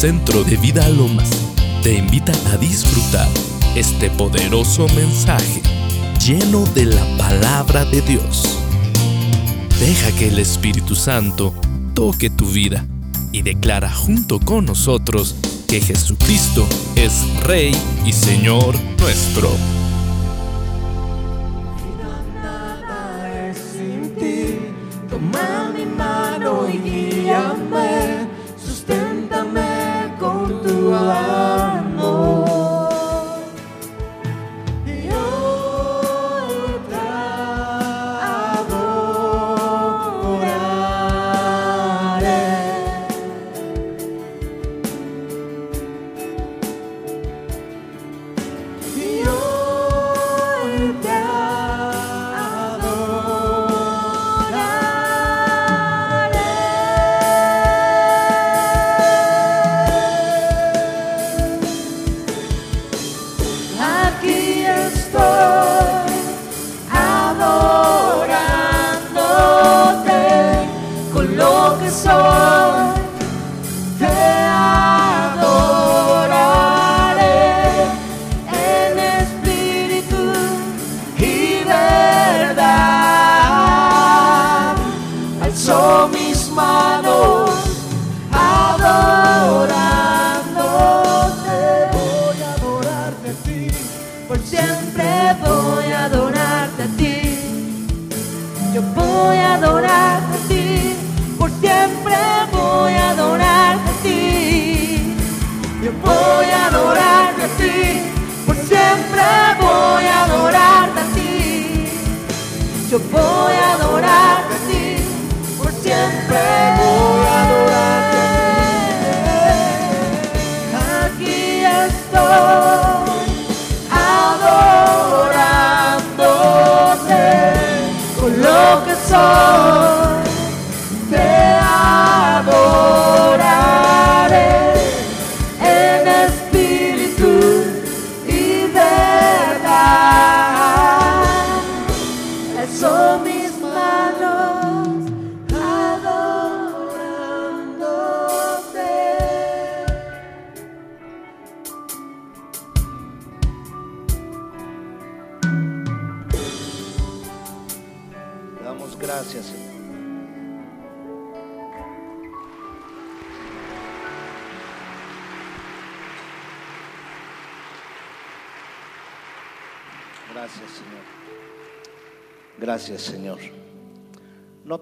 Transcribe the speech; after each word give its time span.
Centro 0.00 0.44
de 0.44 0.56
Vida 0.56 0.88
Lomas 0.88 1.28
te 1.82 1.92
invita 1.92 2.32
a 2.50 2.56
disfrutar 2.56 3.28
este 3.74 4.08
poderoso 4.08 4.86
mensaje 4.96 5.60
lleno 6.24 6.64
de 6.74 6.86
la 6.86 7.04
palabra 7.18 7.84
de 7.84 8.00
Dios. 8.00 8.58
Deja 9.78 10.10
que 10.12 10.28
el 10.28 10.38
Espíritu 10.38 10.94
Santo 10.94 11.54
toque 11.92 12.30
tu 12.30 12.46
vida 12.46 12.86
y 13.30 13.42
declara 13.42 13.92
junto 13.92 14.40
con 14.40 14.64
nosotros 14.64 15.36
que 15.68 15.82
Jesucristo 15.82 16.66
es 16.96 17.22
Rey 17.42 17.76
y 18.06 18.14
Señor 18.14 18.74
nuestro. 18.98 19.50
Yo 98.80 98.86
voy 98.94 99.36
a 99.36 99.56
adorarte 99.56 100.36
a 100.36 100.48
ti, 100.48 100.96
por 101.38 101.50
siempre 101.50 102.16
voy 102.50 102.94
a 102.94 103.10
adorarte 103.10 103.90
a 103.90 104.02
ti. 104.02 105.16
Yo 105.84 105.92
voy 106.02 106.46
a 106.46 106.66
adorarte 106.68 107.42
a 107.42 107.48
ti, 107.58 108.00
por 108.46 108.56
siempre 108.56 109.22
voy 109.60 110.04
a 110.04 110.24
adorarte 110.24 110.98
a 110.98 111.04
ti. 111.14 111.90
Yo 112.90 112.98
voy 113.12 113.54
a 113.54 113.74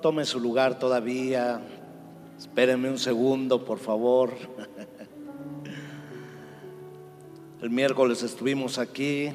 Tome 0.02 0.24
su 0.24 0.38
lugar 0.38 0.78
todavía. 0.78 1.60
Espérenme 2.38 2.88
un 2.88 2.98
segundo, 2.98 3.64
por 3.64 3.80
favor. 3.80 4.30
El 7.60 7.70
miércoles 7.70 8.22
estuvimos 8.22 8.78
aquí, 8.78 9.32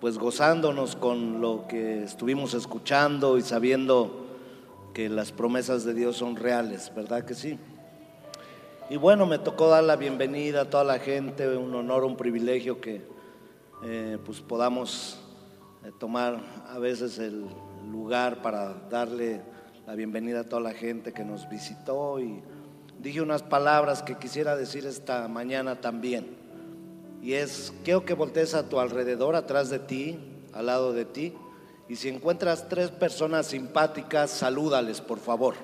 pues 0.00 0.18
gozándonos 0.18 0.96
con 0.96 1.40
lo 1.40 1.68
que 1.68 2.02
estuvimos 2.02 2.54
escuchando 2.54 3.38
y 3.38 3.42
sabiendo 3.42 4.26
que 4.92 5.08
las 5.08 5.30
promesas 5.30 5.84
de 5.84 5.94
Dios 5.94 6.16
son 6.16 6.34
reales, 6.34 6.90
¿verdad 6.96 7.24
que 7.24 7.34
sí? 7.34 7.56
Y 8.88 8.96
bueno, 8.96 9.24
me 9.24 9.38
tocó 9.38 9.68
dar 9.68 9.84
la 9.84 9.94
bienvenida 9.94 10.62
a 10.62 10.70
toda 10.70 10.82
la 10.82 10.98
gente, 10.98 11.56
un 11.56 11.72
honor, 11.76 12.02
un 12.02 12.16
privilegio 12.16 12.80
que 12.80 13.02
eh, 13.84 14.18
pues 14.26 14.40
podamos 14.40 15.20
eh, 15.84 15.92
tomar 15.96 16.40
a 16.68 16.80
veces 16.80 17.20
el 17.20 17.44
lugar 17.88 18.42
para 18.42 18.74
darle 18.90 19.42
la 19.86 19.94
bienvenida 19.94 20.40
a 20.40 20.44
toda 20.44 20.62
la 20.62 20.72
gente 20.72 21.12
que 21.12 21.24
nos 21.24 21.48
visitó 21.48 22.20
y 22.20 22.42
dije 23.00 23.22
unas 23.22 23.42
palabras 23.42 24.02
que 24.02 24.16
quisiera 24.16 24.56
decir 24.56 24.86
esta 24.86 25.26
mañana 25.28 25.80
también. 25.80 26.36
Y 27.22 27.34
es, 27.34 27.72
quiero 27.84 28.04
que 28.04 28.14
voltees 28.14 28.54
a 28.54 28.68
tu 28.68 28.80
alrededor, 28.80 29.34
atrás 29.34 29.68
de 29.70 29.78
ti, 29.78 30.18
al 30.52 30.66
lado 30.66 30.92
de 30.92 31.04
ti. 31.04 31.34
Y 31.88 31.96
si 31.96 32.08
encuentras 32.08 32.68
tres 32.68 32.90
personas 32.90 33.46
simpáticas, 33.48 34.30
salúdales, 34.30 35.00
por 35.00 35.18
favor. 35.18 35.54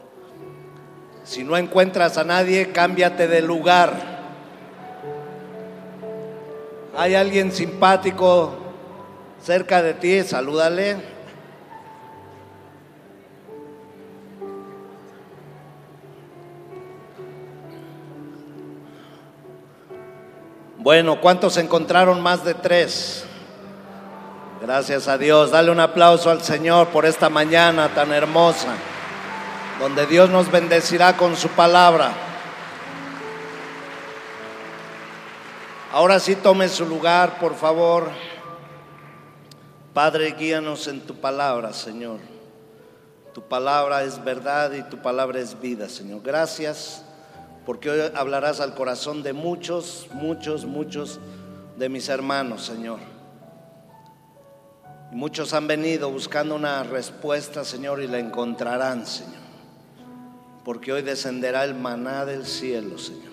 Si 1.24 1.44
no 1.44 1.56
encuentras 1.56 2.18
a 2.18 2.24
nadie, 2.24 2.72
cámbiate 2.72 3.28
de 3.28 3.42
lugar. 3.42 4.16
¿Hay 6.96 7.14
alguien 7.14 7.52
simpático 7.52 8.54
cerca 9.42 9.82
de 9.82 9.94
ti? 9.94 10.22
Salúdale. 10.22 11.15
Bueno, 20.86 21.20
¿cuántos 21.20 21.56
encontraron 21.56 22.20
más 22.20 22.44
de 22.44 22.54
tres? 22.54 23.24
Gracias 24.62 25.08
a 25.08 25.18
Dios. 25.18 25.50
Dale 25.50 25.72
un 25.72 25.80
aplauso 25.80 26.30
al 26.30 26.44
Señor 26.44 26.90
por 26.90 27.04
esta 27.06 27.28
mañana 27.28 27.92
tan 27.92 28.12
hermosa, 28.12 28.68
donde 29.80 30.06
Dios 30.06 30.30
nos 30.30 30.48
bendecirá 30.48 31.16
con 31.16 31.34
su 31.34 31.48
palabra. 31.48 32.12
Ahora 35.90 36.20
sí 36.20 36.36
tome 36.36 36.68
su 36.68 36.86
lugar, 36.86 37.40
por 37.40 37.56
favor. 37.56 38.08
Padre, 39.92 40.36
guíanos 40.38 40.86
en 40.86 41.00
tu 41.00 41.16
palabra, 41.16 41.72
Señor. 41.72 42.20
Tu 43.34 43.42
palabra 43.42 44.04
es 44.04 44.22
verdad 44.22 44.70
y 44.70 44.84
tu 44.84 45.02
palabra 45.02 45.40
es 45.40 45.60
vida, 45.60 45.88
Señor. 45.88 46.20
Gracias 46.22 47.05
porque 47.66 47.90
hoy 47.90 48.00
hablarás 48.14 48.60
al 48.60 48.74
corazón 48.74 49.24
de 49.24 49.32
muchos, 49.32 50.06
muchos, 50.14 50.64
muchos 50.64 51.18
de 51.76 51.88
mis 51.88 52.08
hermanos, 52.08 52.64
Señor. 52.64 53.00
Y 55.12 55.16
muchos 55.16 55.52
han 55.52 55.66
venido 55.66 56.08
buscando 56.12 56.54
una 56.54 56.84
respuesta, 56.84 57.64
Señor, 57.64 58.00
y 58.00 58.06
la 58.06 58.20
encontrarán, 58.20 59.04
Señor. 59.04 59.42
Porque 60.64 60.92
hoy 60.92 61.02
descenderá 61.02 61.64
el 61.64 61.74
maná 61.74 62.24
del 62.24 62.46
cielo, 62.46 62.98
Señor. 62.98 63.32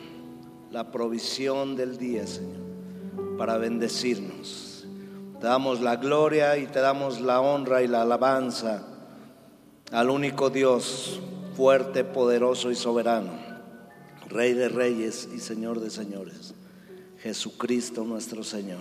La 0.72 0.90
provisión 0.90 1.76
del 1.76 2.00
día, 2.00 2.26
Señor, 2.26 3.38
para 3.38 3.60
bendecirnos. 3.60 4.88
Te 5.40 5.46
damos 5.46 5.80
la 5.80 5.98
gloria 5.98 6.58
y 6.58 6.66
te 6.66 6.80
damos 6.80 7.22
la 7.22 7.40
honra 7.40 7.84
y 7.84 7.88
la 7.88 8.02
alabanza 8.02 8.82
al 9.92 10.10
único 10.10 10.50
Dios, 10.50 11.20
fuerte, 11.56 12.04
poderoso 12.04 12.72
y 12.72 12.76
soberano 12.76 13.53
Rey 14.34 14.54
de 14.54 14.68
reyes 14.68 15.30
y 15.32 15.40
Señor 15.40 15.80
de 15.80 15.92
señores, 15.92 16.56
Jesucristo 17.20 18.04
nuestro 18.04 18.44
Señor. 18.44 18.80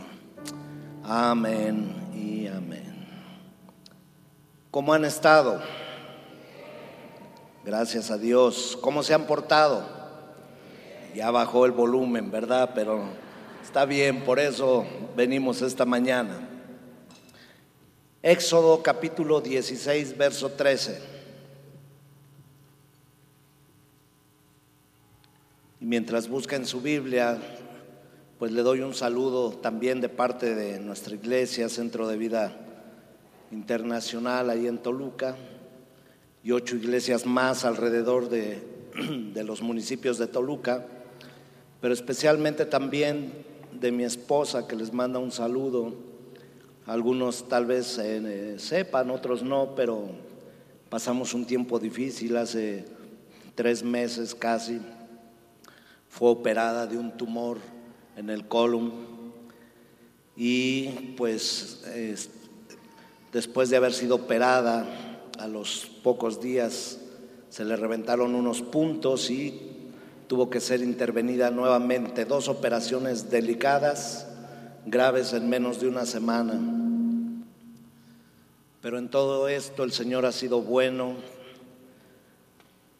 Amén 1.04 1.92
y 2.14 2.46
amén. 2.46 3.06
¿Cómo 4.70 4.94
han 4.94 5.04
estado? 5.04 5.60
Gracias 7.66 8.10
a 8.10 8.16
Dios. 8.16 8.78
¿Cómo 8.80 9.02
se 9.02 9.12
han 9.12 9.26
portado? 9.26 9.84
Ya 11.14 11.30
bajó 11.30 11.66
el 11.66 11.72
volumen, 11.72 12.30
¿verdad? 12.30 12.70
Pero 12.74 13.04
está 13.62 13.84
bien, 13.84 14.24
por 14.24 14.40
eso 14.40 14.86
venimos 15.14 15.60
esta 15.60 15.84
mañana. 15.84 16.48
Éxodo 18.22 18.82
capítulo 18.82 19.42
16, 19.42 20.16
verso 20.16 20.48
13. 20.52 21.11
Y 25.82 25.84
mientras 25.84 26.28
busca 26.28 26.54
en 26.54 26.64
su 26.64 26.80
Biblia, 26.80 27.38
pues 28.38 28.52
le 28.52 28.62
doy 28.62 28.82
un 28.82 28.94
saludo 28.94 29.50
también 29.50 30.00
de 30.00 30.08
parte 30.08 30.54
de 30.54 30.78
nuestra 30.78 31.16
iglesia, 31.16 31.68
Centro 31.68 32.06
de 32.06 32.16
Vida 32.16 32.52
Internacional, 33.50 34.48
ahí 34.48 34.68
en 34.68 34.78
Toluca, 34.78 35.34
y 36.44 36.52
ocho 36.52 36.76
iglesias 36.76 37.26
más 37.26 37.64
alrededor 37.64 38.28
de, 38.28 39.42
los 39.42 39.60
municipios 39.60 40.18
de 40.18 40.28
Toluca, 40.28 40.86
pero 41.80 41.92
especialmente 41.92 42.64
también 42.64 43.32
de 43.72 43.90
mi 43.90 44.04
esposa, 44.04 44.68
que 44.68 44.76
les 44.76 44.92
manda 44.92 45.18
un 45.18 45.32
saludo 45.32 45.96
algunos 46.86 47.48
tal 47.48 47.66
vez 47.66 47.98
eh, 47.98 48.54
sepan, 48.60 49.10
otros 49.10 49.42
no, 49.42 49.74
pero 49.74 50.10
pasamos 50.88 51.34
un 51.34 51.44
tiempo 51.44 51.80
difícil 51.80 52.36
hace 52.36 52.84
tres 53.56 53.82
meses 53.82 54.32
casi. 54.32 54.80
Fue 56.12 56.28
operada 56.28 56.86
de 56.86 56.98
un 56.98 57.16
tumor 57.16 57.56
en 58.18 58.28
el 58.28 58.46
colon 58.46 58.92
y 60.36 61.14
pues 61.16 61.82
después 63.32 63.70
de 63.70 63.78
haber 63.78 63.94
sido 63.94 64.16
operada, 64.16 64.84
a 65.38 65.48
los 65.48 65.90
pocos 66.02 66.38
días 66.38 66.98
se 67.48 67.64
le 67.64 67.76
reventaron 67.76 68.34
unos 68.34 68.60
puntos 68.60 69.30
y 69.30 69.58
tuvo 70.26 70.50
que 70.50 70.60
ser 70.60 70.82
intervenida 70.82 71.50
nuevamente. 71.50 72.26
Dos 72.26 72.46
operaciones 72.48 73.30
delicadas 73.30 74.28
graves 74.84 75.32
en 75.32 75.48
menos 75.48 75.80
de 75.80 75.88
una 75.88 76.04
semana. 76.04 76.60
Pero 78.82 78.98
en 78.98 79.08
todo 79.08 79.48
esto 79.48 79.82
el 79.82 79.92
Señor 79.92 80.26
ha 80.26 80.32
sido 80.32 80.60
bueno. 80.60 81.14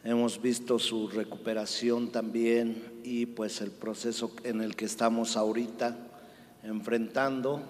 Hemos 0.03 0.41
visto 0.41 0.79
su 0.79 1.09
recuperación 1.09 2.11
también 2.11 2.92
y 3.05 3.27
pues 3.27 3.61
el 3.61 3.71
proceso 3.71 4.33
en 4.45 4.61
el 4.61 4.77
que 4.77 4.85
estamos 4.85 5.37
ahorita 5.37 5.97
enfrentando. 6.63 7.63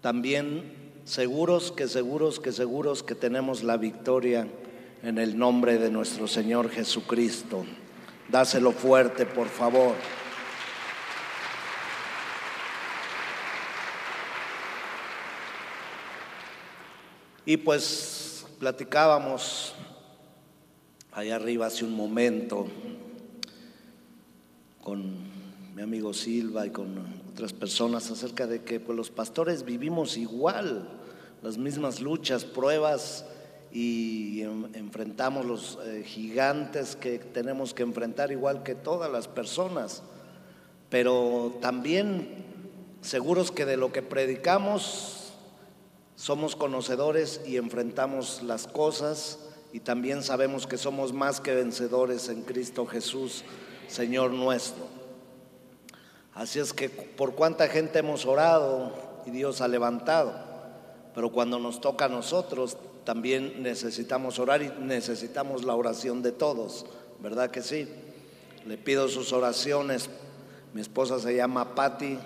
También 0.00 0.92
seguros 1.04 1.72
que 1.72 1.88
seguros 1.88 2.40
que 2.40 2.52
seguros 2.52 3.02
que 3.02 3.14
tenemos 3.14 3.62
la 3.62 3.76
victoria 3.76 4.48
en 5.02 5.18
el 5.18 5.38
nombre 5.38 5.78
de 5.78 5.90
nuestro 5.90 6.26
Señor 6.26 6.70
Jesucristo. 6.70 7.64
Dáselo 8.28 8.72
fuerte, 8.72 9.26
por 9.26 9.48
favor. 9.48 9.94
Y 17.44 17.56
pues 17.56 18.46
platicábamos 18.58 19.74
allá 21.12 21.36
arriba 21.36 21.66
hace 21.66 21.84
un 21.84 21.96
momento 21.96 22.68
con 24.82 25.14
mi 25.74 25.82
amigo 25.82 26.12
Silva 26.12 26.66
y 26.66 26.70
con 26.70 27.04
otras 27.32 27.52
personas 27.52 28.10
acerca 28.10 28.46
de 28.46 28.62
que 28.62 28.80
pues, 28.80 28.96
los 28.96 29.10
pastores 29.10 29.64
vivimos 29.64 30.16
igual, 30.16 30.88
las 31.42 31.58
mismas 31.58 32.00
luchas, 32.00 32.44
pruebas 32.44 33.24
y 33.72 34.42
enfrentamos 34.74 35.46
los 35.46 35.78
eh, 35.84 36.02
gigantes 36.04 36.96
que 36.96 37.18
tenemos 37.18 37.72
que 37.72 37.82
enfrentar 37.82 38.32
igual 38.32 38.62
que 38.62 38.74
todas 38.74 39.10
las 39.10 39.28
personas, 39.28 40.02
pero 40.88 41.56
también 41.60 42.44
seguros 43.00 43.52
que 43.52 43.64
de 43.64 43.76
lo 43.76 43.92
que 43.92 44.02
predicamos 44.02 45.32
somos 46.16 46.56
conocedores 46.56 47.40
y 47.46 47.56
enfrentamos 47.56 48.42
las 48.42 48.66
cosas 48.66 49.38
y 49.72 49.80
también 49.80 50.22
sabemos 50.22 50.66
que 50.66 50.76
somos 50.76 51.12
más 51.12 51.40
que 51.40 51.54
vencedores 51.54 52.28
en 52.28 52.42
Cristo 52.42 52.86
Jesús, 52.86 53.44
Señor 53.90 54.30
nuestro. 54.30 54.84
Así 56.34 56.58
es 56.58 56.72
que 56.72 56.88
por 56.88 57.34
cuánta 57.34 57.68
gente 57.68 57.98
hemos 57.98 58.24
orado 58.24 58.92
y 59.26 59.30
Dios 59.30 59.60
ha 59.60 59.68
levantado, 59.68 60.32
pero 61.14 61.30
cuando 61.30 61.58
nos 61.58 61.80
toca 61.80 62.06
a 62.06 62.08
nosotros 62.08 62.76
también 63.04 63.62
necesitamos 63.62 64.38
orar 64.38 64.62
y 64.62 64.72
necesitamos 64.80 65.64
la 65.64 65.74
oración 65.74 66.22
de 66.22 66.32
todos, 66.32 66.86
¿verdad 67.18 67.50
que 67.50 67.62
sí? 67.62 67.88
Le 68.66 68.78
pido 68.78 69.08
sus 69.08 69.32
oraciones. 69.32 70.08
Mi 70.72 70.80
esposa 70.80 71.18
se 71.18 71.34
llama 71.34 71.74
Patti 71.74 72.18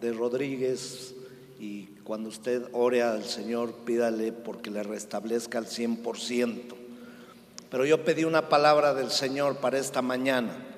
de 0.00 0.12
Rodríguez 0.12 1.14
y 1.58 1.86
cuando 2.04 2.28
usted 2.28 2.68
ore 2.72 3.02
al 3.02 3.24
Señor, 3.24 3.72
pídale 3.84 4.32
porque 4.32 4.70
le 4.70 4.82
restablezca 4.82 5.58
al 5.58 5.66
100%. 5.66 6.74
Pero 7.70 7.84
yo 7.84 8.04
pedí 8.04 8.24
una 8.24 8.48
palabra 8.48 8.94
del 8.94 9.10
Señor 9.10 9.56
para 9.56 9.78
esta 9.78 10.02
mañana. 10.02 10.69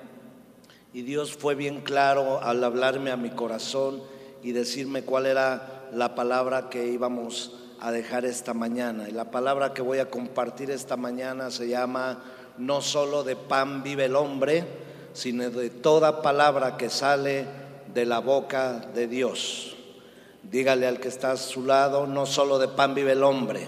Y 0.93 1.01
Dios 1.01 1.35
fue 1.35 1.55
bien 1.55 1.81
claro 1.81 2.41
al 2.43 2.63
hablarme 2.63 3.09
a 3.09 3.17
mi 3.17 3.31
corazón 3.31 4.03
y 4.43 4.51
decirme 4.51 5.01
cuál 5.01 5.25
era 5.25 5.87
la 5.91 6.13
palabra 6.13 6.69
que 6.69 6.85
íbamos 6.85 7.51
a 7.79 7.91
dejar 7.91 8.25
esta 8.25 8.53
mañana. 8.53 9.09
Y 9.09 9.11
la 9.11 9.31
palabra 9.31 9.73
que 9.73 9.81
voy 9.81 9.97
a 9.97 10.11
compartir 10.11 10.69
esta 10.69 10.95
mañana 10.95 11.49
se 11.49 11.67
llama, 11.67 12.23
no 12.59 12.81
solo 12.81 13.23
de 13.23 13.35
pan 13.35 13.81
vive 13.81 14.05
el 14.05 14.15
hombre, 14.15 14.65
sino 15.13 15.49
de 15.49 15.71
toda 15.71 16.21
palabra 16.21 16.77
que 16.77 16.89
sale 16.89 17.45
de 17.91 18.05
la 18.05 18.19
boca 18.19 18.73
de 18.93 19.07
Dios. 19.07 19.75
Dígale 20.43 20.85
al 20.85 20.99
que 20.99 21.07
está 21.07 21.31
a 21.31 21.37
su 21.37 21.65
lado, 21.65 22.05
no 22.05 22.27
solo 22.27 22.59
de 22.59 22.67
pan 22.67 22.93
vive 22.93 23.13
el 23.13 23.23
hombre. 23.23 23.67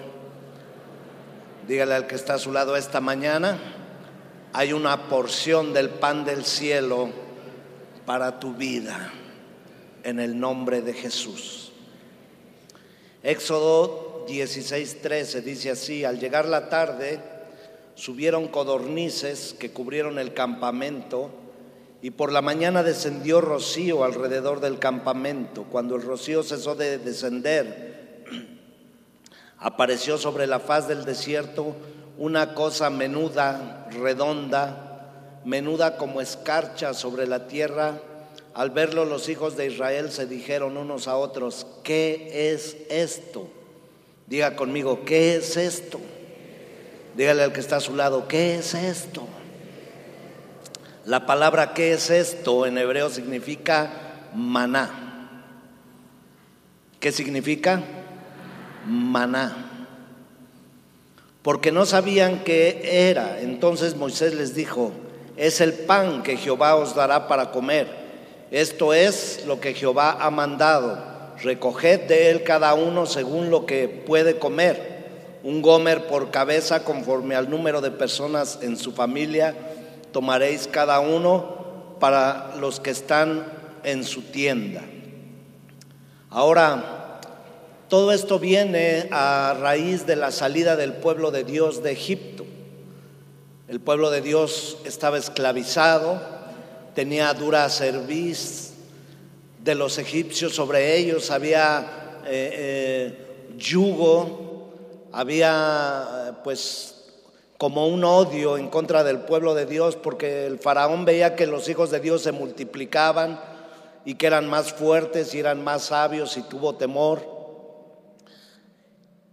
Dígale 1.68 1.95
al 1.95 2.06
que 2.06 2.16
está 2.16 2.36
a 2.36 2.39
su 2.39 2.51
lado 2.51 2.75
esta 2.75 3.01
mañana, 3.01 3.57
hay 4.57 4.72
una 4.72 5.09
porción 5.09 5.74
del 5.74 5.90
pan 5.90 6.24
del 6.24 6.45
cielo 6.45 7.09
para 8.06 8.40
tu 8.40 8.54
vida, 8.54 9.12
en 10.02 10.21
el 10.21 10.40
nombre 10.40 10.81
de 10.81 10.94
Jesús. 10.94 11.74
Éxodo 13.21 14.26
16:13 14.30 15.42
dice 15.42 15.71
así, 15.71 16.06
al 16.06 16.21
llegar 16.21 16.45
la 16.45 16.69
tarde, 16.69 17.19
subieron 17.95 18.47
codornices 18.47 19.54
que 19.59 19.71
cubrieron 19.71 20.19
el 20.19 20.33
campamento, 20.33 21.31
y 22.02 22.12
por 22.12 22.31
la 22.31 22.42
mañana 22.42 22.81
descendió 22.81 23.42
rocío 23.42 24.06
alrededor 24.06 24.62
del 24.62 24.80
campamento. 24.80 25.64
Cuando 25.64 25.97
el 25.97 26.02
rocío 26.02 26.44
cesó 26.44 26.76
de 26.76 26.97
descender, 26.97 28.24
apareció 29.59 30.18
sobre 30.18 30.47
la 30.47 30.59
faz 30.59 30.88
del 30.88 31.04
desierto 31.04 31.76
una 32.18 32.54
cosa 32.54 32.90
menuda, 32.90 33.88
redonda, 33.92 35.42
menuda 35.44 35.98
como 35.98 36.22
escarcha 36.22 36.94
sobre 36.94 37.28
la 37.28 37.48
tierra. 37.48 38.00
Al 38.54 38.69
verlo 38.69 39.06
los 39.06 39.28
hijos 39.30 39.57
de 39.57 39.68
Israel 39.68 40.12
se 40.12 40.26
dijeron 40.26 40.78
unos 40.78 41.07
a 41.07 41.18
otros, 41.18 41.68
¿qué 41.84 42.54
es 42.54 42.78
esto? 42.90 43.48
Diga 44.28 44.56
conmigo, 44.56 45.04
¿qué 45.06 45.36
es 45.36 45.57
esto? 45.57 46.00
Dígale 47.16 47.44
al 47.44 47.54
que 47.54 47.60
está 47.60 47.78
a 47.78 47.81
su 47.81 47.95
lado, 47.95 48.28
¿qué 48.28 48.56
es 48.56 48.74
esto? 48.74 49.28
La 51.06 51.28
palabra 51.28 51.74
¿qué 51.74 51.94
es 51.94 52.10
esto? 52.10 52.66
En 52.66 52.80
hebreo 52.80 53.12
significa 53.12 54.30
maná. 54.34 54.90
¿Qué 57.00 57.12
significa? 57.12 57.84
Maná. 58.88 59.65
Porque 61.45 61.71
no 61.71 61.85
sabían 61.85 62.44
qué 62.44 63.07
era. 63.07 63.40
Entonces 63.40 63.95
Moisés 63.95 64.33
les 64.33 64.56
dijo, 64.56 64.92
es 65.37 65.61
el 65.61 65.73
pan 65.73 66.23
que 66.23 66.37
Jehová 66.37 66.75
os 66.75 66.95
dará 66.95 67.28
para 67.28 67.52
comer. 67.52 67.87
Esto 68.49 68.95
es 68.95 69.44
lo 69.45 69.59
que 69.59 69.75
Jehová 69.75 70.18
ha 70.19 70.31
mandado. 70.31 70.97
Recoged 71.44 72.07
de 72.07 72.31
él 72.31 72.42
cada 72.42 72.73
uno 72.73 73.06
según 73.06 73.52
lo 73.52 73.68
que 73.68 73.87
puede 73.87 74.40
comer. 74.40 75.06
Un 75.44 75.61
gomer 75.61 76.07
por 76.07 76.31
cabeza 76.31 76.83
conforme 76.83 77.35
al 77.35 77.47
número 77.47 77.80
de 77.80 77.92
personas 77.92 78.57
en 78.64 78.75
su 78.75 78.92
familia 78.92 79.54
tomaréis 80.11 80.68
cada 80.68 80.99
uno 80.99 81.97
para 81.99 82.56
los 82.59 82.80
que 82.80 82.90
están 82.90 83.45
en 83.83 84.04
su 84.04 84.23
tienda. 84.23 84.81
Ahora, 86.31 87.05
todo 87.95 88.11
esto 88.11 88.40
viene 88.40 89.07
a 89.09 89.56
raíz 89.57 90.06
de 90.06 90.18
la 90.18 90.30
salida 90.30 90.75
del 90.75 90.92
pueblo 90.92 91.31
de 91.31 91.45
Dios 91.45 91.81
de 91.81 91.94
Egipto. 91.94 92.45
El 93.69 93.80
pueblo 93.80 94.11
de 94.11 94.19
Dios 94.19 94.80
estaba 94.83 95.18
esclavizado 95.18 96.19
tenía 96.94 97.33
dura 97.33 97.69
cerviz 97.69 98.73
de 99.64 99.75
los 99.75 99.97
egipcios 99.97 100.54
sobre 100.54 100.97
ellos, 100.97 101.31
había 101.31 102.19
eh, 102.25 102.52
eh, 102.54 103.47
yugo, 103.57 104.73
había 105.14 106.42
pues 106.44 106.95
como 107.57 107.87
un 107.87 108.04
odio 108.04 108.57
en 108.57 108.68
contra 108.68 109.06
del 109.06 109.19
pueblo 109.19 109.56
de 109.56 109.68
Dios, 109.68 109.95
porque 109.95 110.47
el 110.47 110.59
faraón 110.59 111.06
veía 111.06 111.37
que 111.37 111.47
los 111.47 111.69
hijos 111.69 111.92
de 111.92 112.02
Dios 112.02 112.23
se 112.23 112.33
multiplicaban 112.33 113.40
y 114.04 114.16
que 114.16 114.28
eran 114.28 114.49
más 114.49 114.73
fuertes 114.73 115.33
y 115.33 115.40
eran 115.40 115.64
más 115.64 115.83
sabios 115.83 116.35
y 116.35 116.42
tuvo 116.42 116.75
temor. 116.75 117.34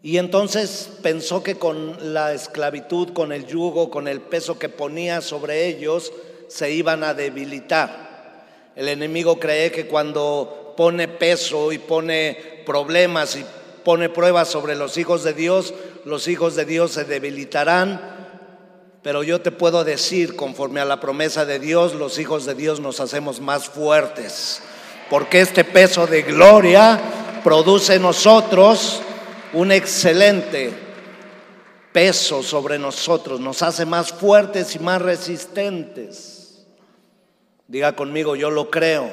Y 0.05 0.19
entonces 0.19 0.91
pensó 1.01 1.45
que 1.45 1.55
con 1.55 2.13
la 2.13 2.33
esclavitud, 2.33 3.13
con 3.13 3.31
el 3.31 3.47
yugo, 3.47 3.89
con 3.89 4.09
el 4.09 4.21
peso 4.21 4.59
que 4.59 4.69
ponía 4.69 5.21
sobre 5.21 5.69
ellos, 5.69 6.13
se 6.49 6.73
iban 6.73 7.05
a 7.05 7.15
debilitar. 7.15 8.47
El 8.75 8.89
enemigo 8.89 9.39
cree 9.39 9.71
que 9.71 9.87
cuando 9.87 10.75
pone 10.77 11.07
peso 11.07 11.71
y 11.71 11.79
pone 11.79 12.63
problemas 12.67 13.37
y 13.37 13.45
pone 13.85 14.09
pruebas 14.09 14.49
sobre 14.49 14.75
los 14.75 14.99
hijos 14.99 15.23
de 15.23 15.35
Dios, 15.35 15.73
los 16.05 16.27
hijos 16.27 16.57
de 16.57 16.65
Dios 16.65 16.91
se 16.91 17.05
debilitarán. 17.05 18.01
Pero 19.03 19.23
yo 19.23 19.41
te 19.41 19.53
puedo 19.53 19.85
decir, 19.85 20.35
conforme 20.35 20.81
a 20.81 20.85
la 20.85 20.99
promesa 20.99 21.45
de 21.45 21.61
Dios, 21.61 21.95
los 21.95 22.19
hijos 22.19 22.45
de 22.45 22.55
Dios 22.55 22.81
nos 22.81 22.99
hacemos 22.99 23.41
más 23.41 23.69
fuertes. 23.69 24.63
Porque 25.09 25.41
este 25.41 25.63
peso 25.63 26.09
de 26.09 26.23
gloria 26.23 27.01
produce 27.45 27.95
en 27.95 28.03
nosotros 28.03 29.01
un 29.53 29.71
excelente 29.71 30.73
peso 31.93 32.43
sobre 32.43 32.79
nosotros, 32.79 33.39
nos 33.41 33.63
hace 33.63 33.85
más 33.85 34.13
fuertes 34.13 34.75
y 34.75 34.79
más 34.79 35.03
resistentes. 35.03 36.65
Diga 37.69 37.95
conmigo, 37.95 38.35
yo 38.35 38.51
lo 38.51 38.71
creo. 38.71 39.11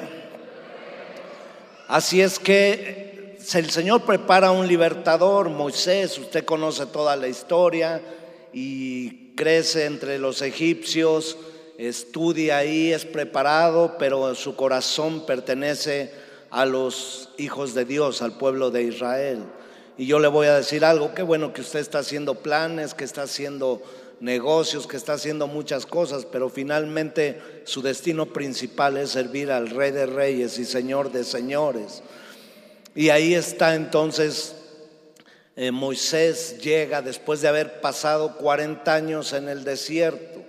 Así 1.88 2.20
es 2.20 2.38
que 2.38 3.36
el 3.54 3.70
Señor 3.70 4.02
prepara 4.02 4.50
un 4.50 4.66
libertador, 4.66 5.50
Moisés, 5.50 6.18
usted 6.18 6.44
conoce 6.44 6.86
toda 6.86 7.16
la 7.16 7.28
historia 7.28 8.00
y 8.52 9.34
crece 9.34 9.86
entre 9.86 10.18
los 10.18 10.42
egipcios, 10.42 11.36
estudia 11.78 12.58
ahí, 12.58 12.92
es 12.92 13.04
preparado, 13.04 13.96
pero 13.98 14.34
su 14.34 14.56
corazón 14.56 15.26
pertenece 15.26 16.12
a 16.50 16.64
los 16.64 17.30
hijos 17.38 17.74
de 17.74 17.84
Dios, 17.84 18.22
al 18.22 18.36
pueblo 18.38 18.70
de 18.70 18.82
Israel. 18.84 19.44
Y 20.00 20.06
yo 20.06 20.18
le 20.18 20.28
voy 20.28 20.46
a 20.46 20.56
decir 20.56 20.82
algo, 20.82 21.12
qué 21.12 21.22
bueno 21.22 21.52
que 21.52 21.60
usted 21.60 21.78
está 21.78 21.98
haciendo 21.98 22.36
planes, 22.36 22.94
que 22.94 23.04
está 23.04 23.24
haciendo 23.24 23.82
negocios, 24.18 24.86
que 24.86 24.96
está 24.96 25.12
haciendo 25.12 25.46
muchas 25.46 25.84
cosas, 25.84 26.24
pero 26.24 26.48
finalmente 26.48 27.62
su 27.64 27.82
destino 27.82 28.32
principal 28.32 28.96
es 28.96 29.10
servir 29.10 29.50
al 29.50 29.68
Rey 29.68 29.90
de 29.90 30.06
Reyes 30.06 30.58
y 30.58 30.64
Señor 30.64 31.12
de 31.12 31.22
Señores. 31.22 32.02
Y 32.94 33.10
ahí 33.10 33.34
está 33.34 33.74
entonces 33.74 34.54
eh, 35.54 35.70
Moisés 35.70 36.56
llega 36.62 37.02
después 37.02 37.42
de 37.42 37.48
haber 37.48 37.82
pasado 37.82 38.38
40 38.38 38.94
años 38.94 39.34
en 39.34 39.50
el 39.50 39.64
desierto. 39.64 40.42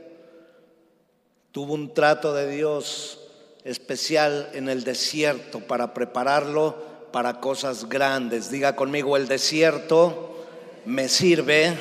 Tuvo 1.51 1.73
un 1.73 1.93
trato 1.93 2.33
de 2.33 2.49
Dios 2.49 3.19
especial 3.65 4.49
en 4.53 4.69
el 4.69 4.85
desierto 4.85 5.59
para 5.59 5.93
prepararlo 5.93 6.90
para 7.11 7.39
cosas 7.39 7.87
grandes. 7.87 8.49
Diga 8.49 8.75
conmigo, 8.75 9.17
el 9.17 9.27
desierto 9.27 10.45
me 10.85 11.09
sirve 11.09 11.75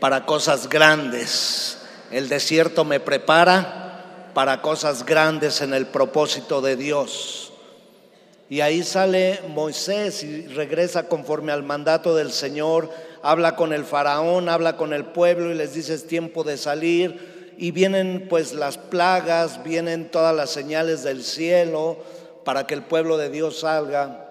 para 0.00 0.26
cosas 0.26 0.68
grandes. 0.68 1.78
El 2.10 2.28
desierto 2.28 2.84
me 2.84 3.00
prepara 3.00 4.30
para 4.34 4.60
cosas 4.62 5.06
grandes 5.06 5.60
en 5.60 5.74
el 5.74 5.86
propósito 5.86 6.60
de 6.60 6.76
Dios. 6.76 7.52
Y 8.48 8.60
ahí 8.60 8.82
sale 8.82 9.40
Moisés 9.48 10.22
y 10.22 10.46
regresa 10.48 11.08
conforme 11.08 11.52
al 11.52 11.62
mandato 11.62 12.14
del 12.14 12.30
Señor, 12.30 12.90
habla 13.22 13.56
con 13.56 13.72
el 13.72 13.84
faraón, 13.84 14.48
habla 14.48 14.76
con 14.76 14.92
el 14.92 15.06
pueblo 15.06 15.50
y 15.50 15.54
les 15.54 15.72
dice 15.74 15.94
es 15.94 16.06
tiempo 16.06 16.44
de 16.44 16.58
salir. 16.58 17.54
Y 17.56 17.70
vienen 17.70 18.26
pues 18.28 18.52
las 18.52 18.76
plagas, 18.76 19.62
vienen 19.62 20.10
todas 20.10 20.34
las 20.34 20.50
señales 20.50 21.04
del 21.04 21.22
cielo 21.22 21.98
para 22.44 22.66
que 22.66 22.74
el 22.74 22.82
pueblo 22.82 23.16
de 23.16 23.30
Dios 23.30 23.60
salga. 23.60 24.23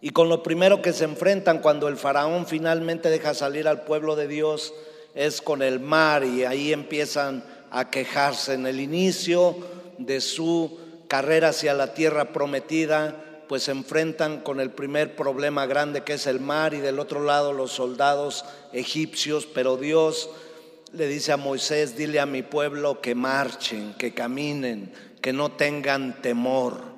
Y 0.00 0.10
con 0.10 0.28
lo 0.28 0.42
primero 0.42 0.80
que 0.80 0.92
se 0.92 1.04
enfrentan 1.04 1.58
cuando 1.58 1.88
el 1.88 1.96
faraón 1.96 2.46
finalmente 2.46 3.10
deja 3.10 3.34
salir 3.34 3.66
al 3.66 3.82
pueblo 3.82 4.14
de 4.14 4.28
Dios 4.28 4.72
es 5.14 5.42
con 5.42 5.62
el 5.62 5.80
mar 5.80 6.24
y 6.24 6.44
ahí 6.44 6.72
empiezan 6.72 7.44
a 7.70 7.90
quejarse 7.90 8.54
en 8.54 8.66
el 8.66 8.80
inicio 8.80 9.56
de 9.98 10.20
su 10.20 10.78
carrera 11.08 11.48
hacia 11.48 11.74
la 11.74 11.94
tierra 11.94 12.32
prometida, 12.32 13.42
pues 13.48 13.64
se 13.64 13.72
enfrentan 13.72 14.40
con 14.40 14.60
el 14.60 14.70
primer 14.70 15.16
problema 15.16 15.66
grande 15.66 16.04
que 16.04 16.14
es 16.14 16.26
el 16.26 16.38
mar 16.38 16.74
y 16.74 16.78
del 16.78 17.00
otro 17.00 17.24
lado 17.24 17.52
los 17.52 17.72
soldados 17.72 18.44
egipcios, 18.72 19.46
pero 19.46 19.76
Dios 19.76 20.30
le 20.92 21.06
dice 21.08 21.32
a 21.32 21.36
Moisés, 21.36 21.96
dile 21.96 22.20
a 22.20 22.26
mi 22.26 22.42
pueblo 22.42 23.00
que 23.00 23.14
marchen, 23.14 23.94
que 23.94 24.14
caminen, 24.14 24.92
que 25.20 25.32
no 25.32 25.50
tengan 25.52 26.22
temor. 26.22 26.97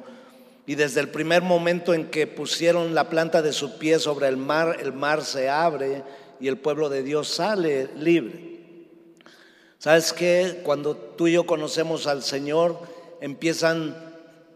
Y 0.71 0.77
desde 0.77 1.01
el 1.01 1.09
primer 1.09 1.43
momento 1.43 1.95
en 1.95 2.11
que 2.11 2.29
pusieron 2.29 2.95
la 2.95 3.09
planta 3.09 3.43
de 3.43 3.53
su 3.53 3.77
pie 3.77 3.99
sobre 3.99 4.29
el 4.29 4.37
mar, 4.37 4.77
el 4.81 4.93
mar 4.93 5.25
se 5.25 5.49
abre 5.49 6.05
y 6.39 6.47
el 6.47 6.59
pueblo 6.59 6.89
de 6.89 7.03
Dios 7.03 7.27
sale 7.27 7.89
libre. 7.97 8.87
¿Sabes 9.79 10.13
qué? 10.13 10.61
Cuando 10.63 10.95
tú 10.95 11.27
y 11.27 11.33
yo 11.33 11.45
conocemos 11.45 12.07
al 12.07 12.23
Señor, 12.23 12.79
empiezan 13.21 13.97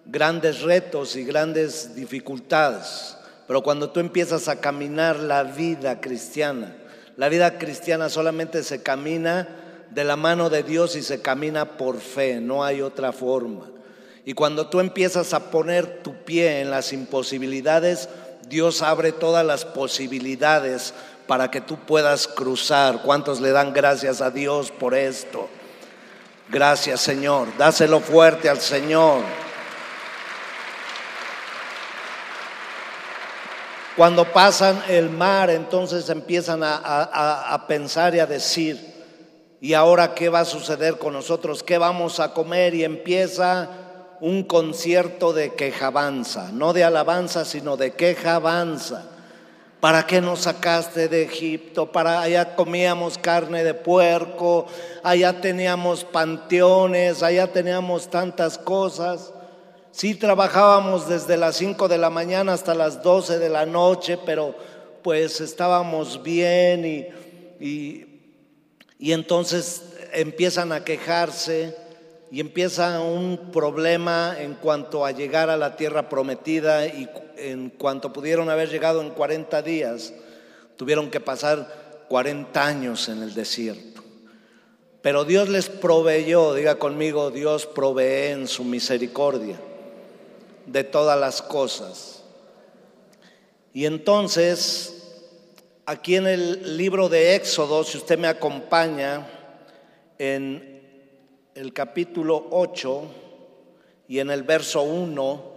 grandes 0.06 0.62
retos 0.62 1.16
y 1.16 1.24
grandes 1.24 1.96
dificultades. 1.96 3.16
Pero 3.48 3.64
cuando 3.64 3.90
tú 3.90 3.98
empiezas 3.98 4.46
a 4.46 4.60
caminar 4.60 5.18
la 5.18 5.42
vida 5.42 6.00
cristiana, 6.00 6.76
la 7.16 7.28
vida 7.28 7.58
cristiana 7.58 8.08
solamente 8.08 8.62
se 8.62 8.84
camina 8.84 9.48
de 9.90 10.04
la 10.04 10.14
mano 10.14 10.48
de 10.48 10.62
Dios 10.62 10.94
y 10.94 11.02
se 11.02 11.20
camina 11.20 11.76
por 11.76 11.98
fe, 11.98 12.40
no 12.40 12.62
hay 12.62 12.82
otra 12.82 13.10
forma. 13.10 13.73
Y 14.24 14.32
cuando 14.32 14.68
tú 14.68 14.80
empiezas 14.80 15.34
a 15.34 15.50
poner 15.50 16.02
tu 16.02 16.14
pie 16.24 16.60
en 16.60 16.70
las 16.70 16.92
imposibilidades, 16.92 18.08
Dios 18.48 18.82
abre 18.82 19.12
todas 19.12 19.44
las 19.44 19.64
posibilidades 19.64 20.94
para 21.26 21.50
que 21.50 21.60
tú 21.60 21.78
puedas 21.78 22.26
cruzar. 22.26 23.02
¿Cuántos 23.02 23.40
le 23.40 23.50
dan 23.50 23.72
gracias 23.72 24.20
a 24.20 24.30
Dios 24.30 24.70
por 24.70 24.94
esto? 24.94 25.48
Gracias 26.48 27.00
Señor. 27.00 27.48
Dáselo 27.58 28.00
fuerte 28.00 28.48
al 28.48 28.60
Señor. 28.60 29.22
Cuando 33.96 34.24
pasan 34.24 34.82
el 34.88 35.08
mar, 35.08 35.50
entonces 35.50 36.08
empiezan 36.08 36.62
a, 36.64 37.64
pensar 37.68 38.14
y 38.14 38.18
a 38.18 38.26
decir, 38.26 38.92
¿y 39.60 39.72
ahora 39.74 40.14
qué 40.14 40.28
va 40.28 40.40
a 40.40 40.44
suceder 40.44 40.98
con 40.98 41.12
nosotros? 41.12 41.62
¿Qué 41.62 41.78
vamos 41.78 42.18
a 42.18 42.32
comer? 42.32 42.74
Y 42.74 42.82
empieza 42.82 43.83
un 44.20 44.44
concierto 44.44 45.32
de 45.32 45.54
quejabanza, 45.54 46.50
no 46.52 46.72
de 46.72 46.84
alabanza, 46.84 47.44
sino 47.44 47.76
de 47.76 47.92
quejabanza. 47.92 49.10
¿Para 49.80 50.06
qué 50.06 50.22
nos 50.22 50.40
sacaste 50.40 51.08
de 51.08 51.24
Egipto? 51.24 51.92
Para 51.92 52.22
allá 52.22 52.56
comíamos 52.56 53.18
carne 53.18 53.62
de 53.62 53.74
puerco, 53.74 54.66
allá 55.02 55.40
teníamos 55.42 56.04
panteones, 56.04 57.22
allá 57.22 57.52
teníamos 57.52 58.08
tantas 58.08 58.56
cosas. 58.56 59.34
Sí 59.90 60.14
trabajábamos 60.14 61.06
desde 61.06 61.36
las 61.36 61.56
5 61.56 61.86
de 61.88 61.98
la 61.98 62.08
mañana 62.08 62.54
hasta 62.54 62.74
las 62.74 63.02
12 63.02 63.38
de 63.38 63.50
la 63.50 63.66
noche, 63.66 64.18
pero 64.24 64.54
pues 65.02 65.42
estábamos 65.42 66.22
bien 66.22 67.12
y, 67.60 68.06
y 68.98 69.12
entonces 69.12 69.82
empiezan 70.14 70.72
a 70.72 70.82
quejarse 70.82 71.83
y 72.34 72.40
empieza 72.40 73.00
un 73.00 73.52
problema 73.52 74.34
en 74.40 74.54
cuanto 74.54 75.06
a 75.06 75.12
llegar 75.12 75.50
a 75.50 75.56
la 75.56 75.76
tierra 75.76 76.08
prometida 76.08 76.84
y 76.84 77.08
en 77.36 77.70
cuanto 77.70 78.12
pudieron 78.12 78.50
haber 78.50 78.70
llegado 78.70 79.00
en 79.02 79.10
40 79.10 79.62
días, 79.62 80.12
tuvieron 80.76 81.12
que 81.12 81.20
pasar 81.20 82.04
40 82.08 82.66
años 82.66 83.08
en 83.08 83.22
el 83.22 83.34
desierto. 83.34 84.02
Pero 85.00 85.24
Dios 85.24 85.48
les 85.48 85.68
proveyó, 85.68 86.54
diga 86.54 86.74
conmigo, 86.74 87.30
Dios 87.30 87.66
provee 87.66 88.32
en 88.32 88.48
su 88.48 88.64
misericordia 88.64 89.60
de 90.66 90.82
todas 90.82 91.16
las 91.16 91.40
cosas. 91.40 92.24
Y 93.72 93.86
entonces, 93.86 95.04
aquí 95.86 96.16
en 96.16 96.26
el 96.26 96.76
libro 96.76 97.08
de 97.08 97.36
Éxodo, 97.36 97.84
si 97.84 97.96
usted 97.96 98.18
me 98.18 98.26
acompaña, 98.26 99.24
en 100.18 100.73
el 101.54 101.72
capítulo 101.72 102.48
8 102.50 103.02
y 104.08 104.18
en 104.18 104.30
el 104.30 104.42
verso 104.42 104.82
1, 104.82 105.54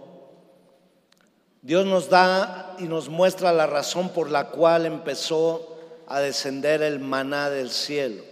Dios 1.62 1.86
nos 1.86 2.08
da 2.08 2.76
y 2.78 2.84
nos 2.84 3.08
muestra 3.08 3.52
la 3.52 3.66
razón 3.66 4.10
por 4.10 4.30
la 4.30 4.50
cual 4.50 4.86
empezó 4.86 5.76
a 6.06 6.20
descender 6.20 6.82
el 6.82 7.00
maná 7.00 7.50
del 7.50 7.70
cielo. 7.70 8.22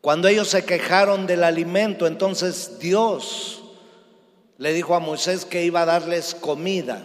Cuando 0.00 0.26
ellos 0.28 0.48
se 0.48 0.64
quejaron 0.64 1.26
del 1.26 1.44
alimento, 1.44 2.06
entonces 2.06 2.78
Dios 2.80 3.62
le 4.58 4.72
dijo 4.72 4.94
a 4.94 5.00
Moisés 5.00 5.44
que 5.44 5.64
iba 5.64 5.82
a 5.82 5.86
darles 5.86 6.34
comida, 6.34 7.02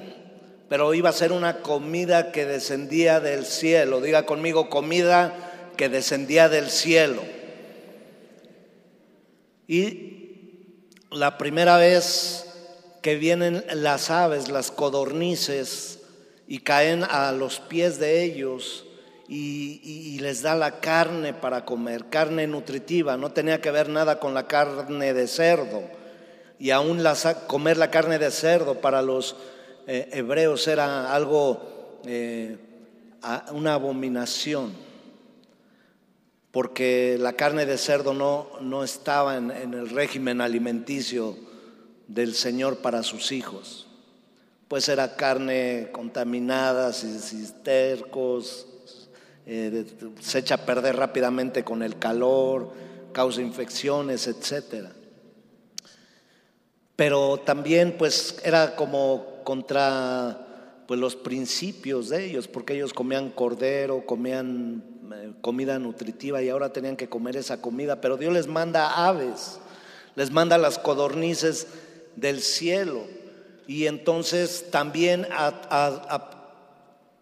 pero 0.70 0.94
iba 0.94 1.10
a 1.10 1.14
ser 1.14 1.32
una 1.32 1.62
comida 1.62 2.32
que 2.32 2.46
descendía 2.46 3.20
del 3.20 3.46
cielo. 3.46 4.02
Diga 4.02 4.26
conmigo, 4.26 4.70
comida 4.70 5.72
que 5.78 5.88
descendía 5.88 6.50
del 6.50 6.70
cielo. 6.70 7.22
Y 9.70 10.66
la 11.12 11.38
primera 11.38 11.78
vez 11.78 12.48
que 13.04 13.16
vienen 13.16 13.64
las 13.72 14.10
aves, 14.10 14.50
las 14.50 14.72
codornices, 14.72 16.00
y 16.48 16.58
caen 16.58 17.04
a 17.04 17.32
los 17.32 17.60
pies 17.60 18.00
de 18.00 18.24
ellos 18.24 18.88
y, 19.28 20.18
les 20.20 20.42
da 20.42 20.56
la 20.56 20.80
carne 20.80 21.32
para 21.32 21.64
comer, 21.64 22.06
carne 22.10 22.48
nutritiva, 22.48 23.16
no 23.16 23.32
tenía 23.32 23.62
que 23.62 23.70
ver 23.70 23.88
nada 23.88 24.20
con 24.20 24.34
la 24.34 24.48
carne 24.48 25.14
de 25.14 25.28
cerdo. 25.28 25.84
Y 26.58 26.72
aún 26.72 27.04
comer 27.46 27.78
la 27.78 27.92
carne 27.92 28.18
de 28.18 28.32
cerdo 28.32 28.82
para 28.82 29.04
los 29.04 29.36
eh, 29.86 30.10
hebreos 30.12 30.68
era 30.68 31.14
algo, 31.14 32.00
eh, 32.06 32.58
una 33.52 33.76
abominación, 33.76 34.74
porque 36.52 37.18
la 37.20 37.34
carne 37.34 37.66
de 37.66 37.78
cerdo 37.78 38.14
no, 38.14 38.50
no 38.62 38.84
estaba 38.84 39.38
en 39.38 39.74
el 39.74 39.90
régimen 39.90 40.42
alimenticio 40.42 41.38
del 42.08 42.34
Señor 42.34 42.78
para 42.78 43.04
sus 43.04 43.32
hijos. 43.32 43.88
Pues 44.68 44.90
era 44.90 45.16
carne 45.16 45.90
contaminada, 45.92 46.92
cistercos, 46.94 48.68
eh, 49.46 49.86
se 50.20 50.40
echa 50.40 50.56
a 50.56 50.66
perder 50.66 50.96
rápidamente 50.96 51.64
con 51.64 51.82
el 51.82 51.98
calor, 51.98 52.72
causa 53.14 53.42
infecciones, 53.42 54.28
etcétera. 54.28 54.92
Pero 56.96 57.38
también 57.38 57.96
pues 57.98 58.38
era 58.44 58.76
como 58.76 59.42
contra 59.44 60.46
pues 60.88 61.00
los 61.00 61.16
principios 61.16 62.10
de 62.10 62.26
ellos, 62.26 62.48
porque 62.48 62.74
ellos 62.74 62.94
comían 62.94 63.30
cordero, 63.30 64.06
comían 64.06 64.84
comida 65.42 65.80
nutritiva 65.80 66.42
y 66.42 66.50
ahora 66.50 66.74
tenían 66.74 66.98
que 66.98 67.10
comer 67.10 67.38
esa 67.38 67.62
comida, 67.62 68.02
pero 68.02 68.18
Dios 68.18 68.34
les 68.34 68.48
manda 68.48 69.08
aves, 69.08 69.60
les 70.16 70.32
manda 70.32 70.58
las 70.58 70.80
codornices 70.80 71.68
del 72.16 72.42
cielo. 72.42 73.04
Y 73.68 73.88
entonces 73.88 74.66
también 74.72 75.28
a, 75.32 76.32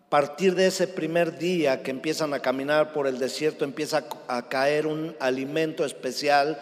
partir 0.10 0.56
de 0.56 0.68
ese 0.68 0.88
primer 0.88 1.38
día 1.38 1.84
que 1.84 1.92
empiezan 1.92 2.34
a 2.34 2.40
caminar 2.40 2.94
por 2.94 3.08
el 3.08 3.20
desierto, 3.20 3.66
empieza 3.66 4.06
a 4.28 4.48
caer 4.48 4.88
un 4.88 5.16
alimento 5.20 5.84
especial. 5.84 6.60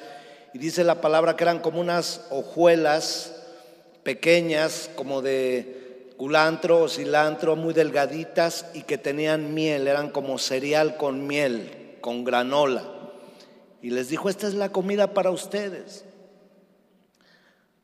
Y 0.53 0.57
dice 0.57 0.83
la 0.83 1.01
palabra 1.01 1.35
que 1.35 1.43
eran 1.43 1.59
como 1.59 1.79
unas 1.79 2.25
hojuelas 2.31 3.35
pequeñas, 4.03 4.89
como 4.95 5.21
de 5.21 5.84
culantro 6.17 6.83
o 6.83 6.89
cilantro, 6.89 7.55
muy 7.55 7.73
delgaditas 7.73 8.65
y 8.73 8.83
que 8.83 8.97
tenían 8.97 9.53
miel, 9.53 9.87
eran 9.87 10.09
como 10.09 10.37
cereal 10.37 10.97
con 10.97 11.27
miel, 11.27 11.97
con 12.01 12.23
granola. 12.23 12.83
Y 13.81 13.89
les 13.89 14.09
dijo, 14.09 14.29
esta 14.29 14.47
es 14.47 14.53
la 14.53 14.71
comida 14.71 15.13
para 15.13 15.31
ustedes. 15.31 16.05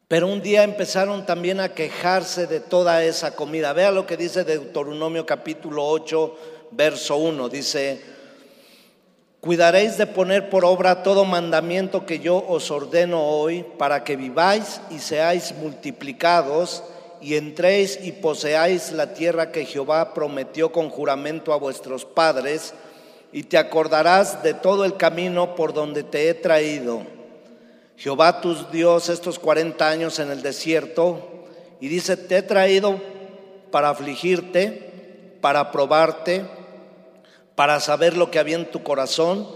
Pero 0.08 0.28
un 0.28 0.42
día 0.42 0.64
empezaron 0.64 1.26
también 1.26 1.60
a 1.60 1.74
quejarse 1.74 2.48
de 2.48 2.60
toda 2.60 3.04
esa 3.04 3.36
comida. 3.36 3.72
Vea 3.72 3.92
lo 3.92 4.06
que 4.06 4.18
dice 4.18 4.44
Deuteronomio 4.44 5.26
capítulo 5.26 5.86
8, 5.88 6.38
verso 6.72 7.16
1. 7.16 7.48
Dice, 7.48 8.02
cuidaréis 9.40 9.98
de 9.98 10.08
poner 10.08 10.50
por 10.50 10.66
obra 10.66 11.04
todo 11.04 11.24
mandamiento 11.24 12.06
que 12.06 12.20
yo 12.20 12.46
os 12.46 12.72
ordeno 12.72 13.24
hoy 13.24 13.66
para 13.78 14.04
que 14.04 14.18
viváis 14.18 14.82
y 14.90 15.00
seáis 15.00 15.54
multiplicados 15.56 16.84
y 17.22 17.36
entréis 17.36 18.00
y 18.02 18.12
poseáis 18.12 18.92
la 18.92 19.14
tierra 19.14 19.52
que 19.52 19.66
Jehová 19.66 20.14
prometió 20.14 20.72
con 20.72 20.90
juramento 20.90 21.54
a 21.54 21.58
vuestros 21.58 22.06
padres 22.06 22.74
y 23.32 23.44
te 23.44 23.58
acordarás 23.58 24.44
de 24.44 24.54
todo 24.54 24.86
el 24.86 24.98
camino 24.98 25.56
por 25.56 25.74
donde 25.74 26.04
te 26.04 26.30
he 26.30 26.34
traído 26.34 27.06
Jehová 28.02 28.42
tus 28.42 28.72
Dios 28.72 29.10
estos 29.10 29.38
40 29.38 29.88
años 29.88 30.18
en 30.18 30.32
el 30.32 30.42
desierto 30.42 31.46
y 31.80 31.88
dice, 31.88 32.18
te 32.18 32.38
he 32.38 32.42
traído 32.42 33.00
para 33.70 33.90
afligirte, 33.90 35.38
para 35.40 35.72
probarte, 35.72 36.44
para 37.54 37.80
saber 37.80 38.18
lo 38.18 38.32
que 38.32 38.40
había 38.40 38.56
en 38.56 38.72
tu 38.72 38.82
corazón, 38.82 39.48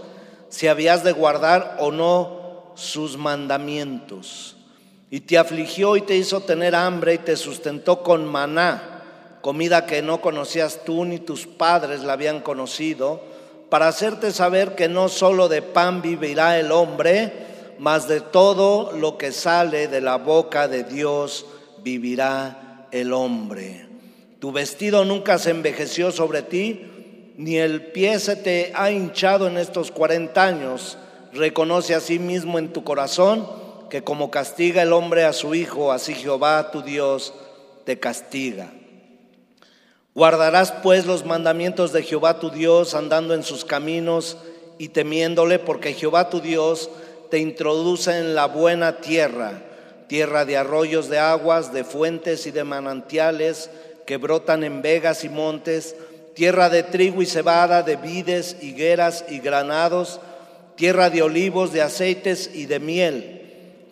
si 0.48 0.68
habías 0.68 1.02
de 1.02 1.10
guardar 1.10 1.78
o 1.80 1.90
no 1.90 2.72
sus 2.76 3.16
mandamientos. 3.16 4.55
Y 5.10 5.20
te 5.20 5.38
afligió 5.38 5.96
y 5.96 6.02
te 6.02 6.16
hizo 6.16 6.40
tener 6.40 6.74
hambre 6.74 7.14
y 7.14 7.18
te 7.18 7.36
sustentó 7.36 8.02
con 8.02 8.24
maná, 8.26 9.02
comida 9.40 9.86
que 9.86 10.02
no 10.02 10.20
conocías 10.20 10.80
tú 10.84 11.04
ni 11.04 11.18
tus 11.18 11.46
padres 11.46 12.02
la 12.02 12.14
habían 12.14 12.40
conocido, 12.40 13.22
para 13.70 13.88
hacerte 13.88 14.32
saber 14.32 14.74
que 14.74 14.88
no 14.88 15.08
solo 15.08 15.48
de 15.48 15.62
pan 15.62 16.02
vivirá 16.02 16.58
el 16.58 16.72
hombre, 16.72 17.32
mas 17.78 18.08
de 18.08 18.20
todo 18.20 18.92
lo 18.92 19.18
que 19.18 19.32
sale 19.32 19.86
de 19.88 20.00
la 20.00 20.16
boca 20.16 20.66
de 20.66 20.84
Dios 20.84 21.46
vivirá 21.82 22.88
el 22.90 23.12
hombre. 23.12 23.86
Tu 24.40 24.50
vestido 24.52 25.04
nunca 25.04 25.38
se 25.38 25.50
envejeció 25.50 26.10
sobre 26.10 26.42
ti, 26.42 27.34
ni 27.36 27.56
el 27.56 27.86
pie 27.86 28.18
se 28.18 28.36
te 28.36 28.72
ha 28.74 28.90
hinchado 28.90 29.46
en 29.46 29.58
estos 29.58 29.90
40 29.90 30.42
años. 30.42 30.98
Reconoce 31.32 31.94
a 31.94 32.00
sí 32.00 32.18
mismo 32.18 32.58
en 32.58 32.72
tu 32.72 32.82
corazón 32.82 33.65
que 33.90 34.02
como 34.02 34.30
castiga 34.30 34.82
el 34.82 34.92
hombre 34.92 35.24
a 35.24 35.32
su 35.32 35.54
hijo, 35.54 35.92
así 35.92 36.14
Jehová 36.14 36.70
tu 36.70 36.82
Dios 36.82 37.34
te 37.84 37.98
castiga. 37.98 38.72
Guardarás 40.14 40.72
pues 40.72 41.06
los 41.06 41.24
mandamientos 41.24 41.92
de 41.92 42.02
Jehová 42.02 42.40
tu 42.40 42.50
Dios 42.50 42.94
andando 42.94 43.34
en 43.34 43.42
sus 43.42 43.64
caminos 43.64 44.38
y 44.78 44.88
temiéndole, 44.88 45.58
porque 45.58 45.92
Jehová 45.92 46.30
tu 46.30 46.40
Dios 46.40 46.90
te 47.30 47.38
introduce 47.38 48.16
en 48.18 48.34
la 48.34 48.46
buena 48.46 49.00
tierra, 49.00 49.62
tierra 50.08 50.44
de 50.44 50.56
arroyos 50.56 51.08
de 51.08 51.18
aguas, 51.18 51.72
de 51.72 51.84
fuentes 51.84 52.46
y 52.46 52.50
de 52.50 52.64
manantiales 52.64 53.70
que 54.06 54.16
brotan 54.16 54.64
en 54.64 54.80
vegas 54.80 55.24
y 55.24 55.28
montes, 55.28 55.96
tierra 56.34 56.70
de 56.70 56.82
trigo 56.82 57.20
y 57.20 57.26
cebada, 57.26 57.82
de 57.82 57.96
vides, 57.96 58.56
higueras 58.62 59.24
y 59.28 59.40
granados, 59.40 60.20
tierra 60.76 61.10
de 61.10 61.22
olivos, 61.22 61.72
de 61.72 61.82
aceites 61.82 62.50
y 62.54 62.66
de 62.66 62.78
miel, 62.78 63.35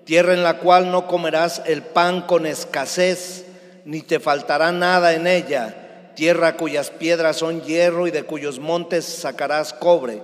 tierra 0.04 0.34
en 0.34 0.42
la 0.42 0.58
cual 0.58 0.90
no 0.90 1.06
comerás 1.06 1.62
el 1.66 1.82
pan 1.82 2.22
con 2.22 2.46
escasez, 2.46 3.46
ni 3.84 4.02
te 4.02 4.20
faltará 4.20 4.72
nada 4.72 5.14
en 5.14 5.26
ella, 5.26 6.12
tierra 6.14 6.56
cuyas 6.56 6.90
piedras 6.90 7.36
son 7.36 7.62
hierro 7.62 8.06
y 8.06 8.10
de 8.10 8.24
cuyos 8.24 8.58
montes 8.58 9.04
sacarás 9.04 9.72
cobre, 9.72 10.22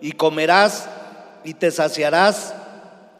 y 0.00 0.12
comerás 0.12 0.88
y 1.44 1.54
te 1.54 1.70
saciarás 1.70 2.54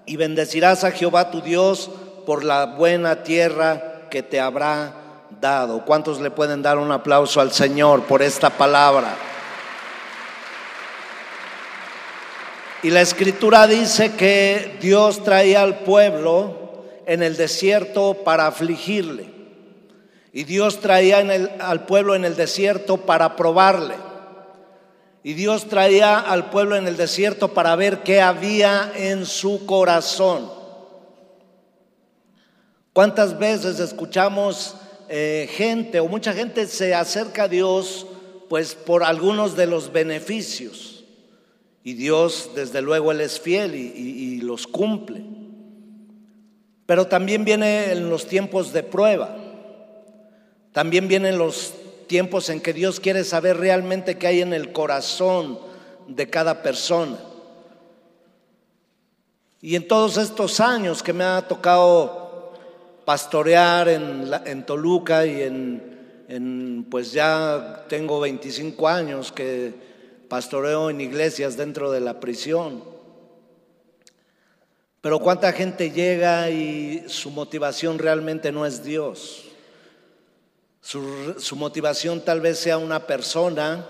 y 0.07 0.17
bendecirás 0.17 0.85
a 0.85 0.91
Jehová 0.91 1.31
tu 1.31 1.41
Dios 1.41 1.91
por 2.27 2.45
la 2.45 2.67
buena 2.67 3.23
tierra 3.23 4.09
que 4.11 4.23
te 4.23 4.41
habrá 4.41 4.95
dado. 5.41 5.85
¿Cuántos 5.85 6.21
le 6.21 6.31
pueden 6.31 6.63
dar 6.63 6.79
un 6.79 6.93
aplauso 6.93 7.41
al 7.41 7.53
Señor 7.53 8.03
por 8.05 8.23
esta 8.23 8.51
palabra? 8.51 9.17
Y 12.83 12.91
la 12.91 13.01
escritura 13.01 13.67
dice 13.67 14.13
que 14.13 14.79
Dios 14.81 15.25
traía 15.25 15.63
al 15.63 15.81
pueblo 15.81 16.85
en 17.07 17.25
el 17.25 17.37
desierto 17.37 18.23
para 18.23 18.47
afligirle. 18.47 19.31
Y 20.33 20.45
Dios 20.45 20.79
traía 20.79 21.19
al 21.59 21.87
pueblo 21.87 22.15
en 22.15 22.25
el 22.25 22.37
desierto 22.37 22.99
para 22.99 23.35
probarle. 23.35 23.97
Y 25.25 25.33
Dios 25.33 25.69
traía 25.69 26.21
al 26.21 26.51
pueblo 26.51 26.77
en 26.77 26.87
el 26.87 26.97
desierto 26.97 27.49
para 27.49 27.75
ver 27.75 28.05
qué 28.05 28.21
había 28.21 28.93
en 28.95 29.27
su 29.27 29.67
corazón. 29.67 30.49
¿Cuántas 32.93 33.39
veces 33.39 33.81
escuchamos 33.81 34.77
eh, 35.09 35.49
gente 35.53 35.99
o 35.99 36.07
mucha 36.07 36.33
gente 36.33 36.67
se 36.69 36.95
acerca 36.95 37.45
a 37.45 37.49
Dios 37.49 38.07
pues 38.49 38.75
por 38.75 39.03
algunos 39.03 39.57
de 39.57 39.67
los 39.67 39.93
beneficios? 39.93 40.98
Y 41.89 41.95
Dios, 41.95 42.51
desde 42.55 42.83
luego, 42.83 43.13
Él 43.13 43.23
es 43.23 43.41
fiel 43.41 43.75
y, 43.75 44.43
los 44.43 44.67
cumple. 44.67 45.25
Pero 46.85 47.07
también 47.07 47.47
viene 47.47 47.93
en 47.93 48.11
los 48.11 48.27
tiempos 48.27 48.75
de 48.75 48.83
prueba. 48.83 49.35
También 50.73 51.09
vienen 51.09 51.39
los 51.39 51.73
tiempos 52.07 52.51
en 52.51 52.61
que 52.61 52.75
Dios 52.75 53.01
quiere 53.01 53.25
saber 53.25 53.57
realmente 53.57 54.19
qué 54.19 54.27
hay 54.27 54.43
en 54.43 54.53
el 54.53 54.71
corazón 54.71 55.59
de 56.07 56.29
cada 56.29 56.63
persona. 56.63 57.17
Y 59.63 59.75
en 59.75 59.89
todos 59.89 60.19
estos 60.19 60.61
años 60.61 61.03
que 61.03 61.15
me 61.15 61.25
ha 61.25 61.41
tocado 61.49 62.53
pastorear 63.07 63.89
en, 63.89 64.31
en 64.45 64.67
Toluca 64.67 65.25
y 65.25 65.41
en, 65.41 66.87
pues 66.91 67.13
ya 67.13 67.87
tengo 67.89 68.21
25 68.21 68.87
años 68.87 69.33
que 69.33 69.88
pastoreo 70.29 70.91
en 70.91 71.01
iglesias 71.01 71.57
dentro 71.57 71.91
de 71.91 72.01
la 72.01 72.21
prisión. 72.21 72.85
Pero 75.01 75.21
cuánta 75.21 75.53
gente 75.53 75.91
llega 75.91 76.51
y 76.51 77.05
su 77.09 77.31
motivación 77.31 77.99
realmente 77.99 78.51
no 78.51 78.67
es 78.67 78.83
Dios. 78.83 79.45
Su, 80.81 81.57
motivación 81.57 82.25
tal 82.25 82.41
vez 82.41 82.59
sea 82.59 82.79
una 82.79 83.07
persona, 83.07 83.87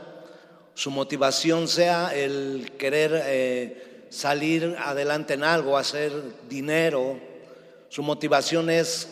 su 0.75 0.91
motivación 0.91 1.69
sea 1.69 2.15
el 2.15 2.73
querer 2.79 3.23
eh, 3.25 4.07
salir 4.11 4.77
adelante 4.79 5.35
en 5.35 5.45
algo, 5.45 5.79
hacer 5.79 6.13
dinero. 6.49 7.19
Su 7.89 8.03
motivación 8.03 8.69
es 8.69 9.09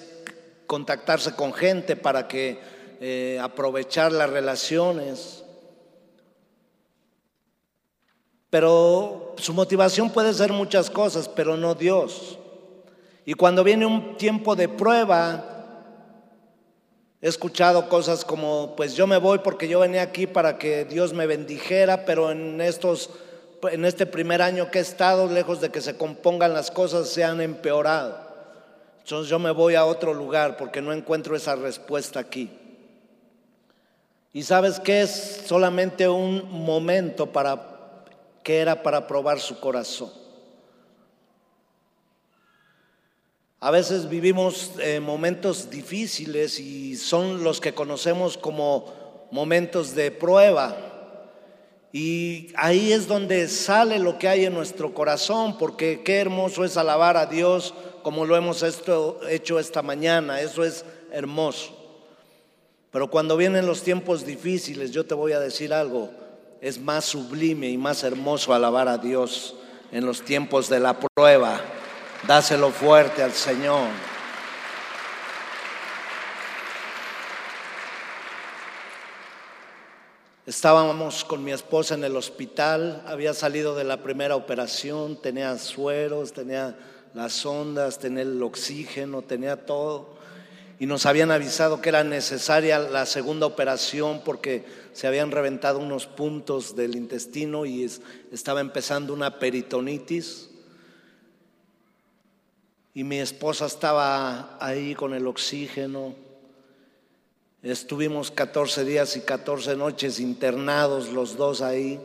contactarse 0.66 1.34
con 1.34 1.52
gente 1.54 1.96
para 1.96 2.28
que 2.28 2.58
eh, 3.00 3.38
aprovechar 3.40 4.12
las 4.12 4.30
relaciones. 4.30 5.44
Pero 8.50 9.34
su 9.38 9.52
motivación 9.52 10.10
puede 10.10 10.32
ser 10.32 10.52
muchas 10.52 10.90
cosas, 10.90 11.28
pero 11.28 11.56
no 11.56 11.74
Dios. 11.74 12.38
Y 13.24 13.34
cuando 13.34 13.64
viene 13.64 13.86
un 13.86 14.16
tiempo 14.16 14.54
de 14.54 14.68
prueba, 14.68 15.44
he 17.20 17.28
escuchado 17.28 17.88
cosas 17.88 18.24
como, 18.24 18.74
pues 18.76 18.94
yo 18.94 19.06
me 19.06 19.16
voy 19.16 19.38
porque 19.40 19.68
yo 19.68 19.80
venía 19.80 20.02
aquí 20.02 20.26
para 20.26 20.58
que 20.58 20.84
Dios 20.84 21.12
me 21.12 21.26
bendijera, 21.26 22.04
pero 22.04 22.30
en 22.30 22.60
estos 22.60 23.10
en 23.70 23.84
este 23.84 24.06
primer 24.06 24.42
año 24.42 24.70
que 24.70 24.78
he 24.78 24.82
estado, 24.82 25.26
lejos 25.28 25.60
de 25.60 25.70
que 25.70 25.80
se 25.80 25.96
compongan 25.96 26.52
las 26.52 26.70
cosas, 26.70 27.08
se 27.08 27.24
han 27.24 27.40
empeorado. 27.40 28.18
Entonces 28.98 29.30
yo 29.30 29.38
me 29.38 29.50
voy 29.50 29.74
a 29.74 29.84
otro 29.84 30.14
lugar 30.14 30.56
porque 30.56 30.82
no 30.82 30.92
encuentro 30.92 31.36
esa 31.36 31.56
respuesta 31.56 32.20
aquí. 32.20 32.50
Y 34.32 34.42
sabes 34.42 34.80
que 34.80 35.02
es 35.02 35.42
solamente 35.46 36.08
un 36.08 36.50
momento 36.50 37.26
para 37.26 37.75
que 38.46 38.58
era 38.58 38.80
para 38.80 39.08
probar 39.08 39.40
su 39.40 39.58
corazón. 39.58 40.12
A 43.58 43.72
veces 43.72 44.08
vivimos 44.08 44.70
eh, 44.78 45.00
momentos 45.00 45.68
difíciles 45.68 46.60
y 46.60 46.94
son 46.94 47.42
los 47.42 47.60
que 47.60 47.74
conocemos 47.74 48.38
como 48.38 49.26
momentos 49.32 49.96
de 49.96 50.12
prueba. 50.12 50.76
Y 51.90 52.52
ahí 52.54 52.92
es 52.92 53.08
donde 53.08 53.48
sale 53.48 53.98
lo 53.98 54.16
que 54.16 54.28
hay 54.28 54.44
en 54.44 54.54
nuestro 54.54 54.94
corazón, 54.94 55.58
porque 55.58 56.04
qué 56.04 56.20
hermoso 56.20 56.64
es 56.64 56.76
alabar 56.76 57.16
a 57.16 57.26
Dios 57.26 57.74
como 58.04 58.26
lo 58.26 58.36
hemos 58.36 58.62
hecho 59.28 59.58
esta 59.58 59.82
mañana, 59.82 60.40
eso 60.40 60.62
es 60.62 60.84
hermoso. 61.10 61.76
Pero 62.92 63.10
cuando 63.10 63.36
vienen 63.36 63.66
los 63.66 63.82
tiempos 63.82 64.24
difíciles, 64.24 64.92
yo 64.92 65.04
te 65.04 65.14
voy 65.14 65.32
a 65.32 65.40
decir 65.40 65.74
algo, 65.74 66.10
es 66.60 66.80
más 66.80 67.04
sublime 67.04 67.68
y 67.68 67.78
más 67.78 68.02
hermoso 68.02 68.54
alabar 68.54 68.88
a 68.88 68.98
Dios 68.98 69.54
en 69.92 70.06
los 70.06 70.22
tiempos 70.22 70.68
de 70.68 70.80
la 70.80 70.98
prueba. 70.98 71.60
Dáselo 72.26 72.70
fuerte 72.70 73.22
al 73.22 73.32
Señor. 73.32 73.88
Estábamos 80.46 81.24
con 81.24 81.42
mi 81.42 81.50
esposa 81.50 81.94
en 81.96 82.04
el 82.04 82.16
hospital, 82.16 83.02
había 83.06 83.34
salido 83.34 83.74
de 83.74 83.82
la 83.82 84.04
primera 84.04 84.36
operación, 84.36 85.20
tenía 85.20 85.58
sueros, 85.58 86.32
tenía 86.32 86.76
las 87.14 87.44
ondas, 87.44 87.98
tenía 87.98 88.22
el 88.22 88.40
oxígeno, 88.40 89.22
tenía 89.22 89.66
todo 89.66 90.15
y 90.78 90.86
nos 90.86 91.06
habían 91.06 91.30
avisado 91.30 91.80
que 91.80 91.88
era 91.88 92.04
necesaria 92.04 92.78
la 92.78 93.06
segunda 93.06 93.46
operación 93.46 94.20
porque 94.24 94.64
se 94.92 95.06
habían 95.06 95.30
reventado 95.30 95.78
unos 95.78 96.06
puntos 96.06 96.76
del 96.76 96.96
intestino 96.96 97.64
y 97.64 97.90
estaba 98.30 98.60
empezando 98.60 99.14
una 99.14 99.38
peritonitis. 99.38 100.50
Y 102.92 103.04
mi 103.04 103.18
esposa 103.18 103.66
estaba 103.66 104.58
ahí 104.60 104.94
con 104.94 105.14
el 105.14 105.26
oxígeno. 105.26 106.14
Estuvimos 107.62 108.30
14 108.30 108.84
días 108.84 109.16
y 109.16 109.22
14 109.22 109.76
noches 109.76 110.20
internados 110.20 111.10
los 111.10 111.36
dos 111.36 111.62
ahí. 111.62 112.00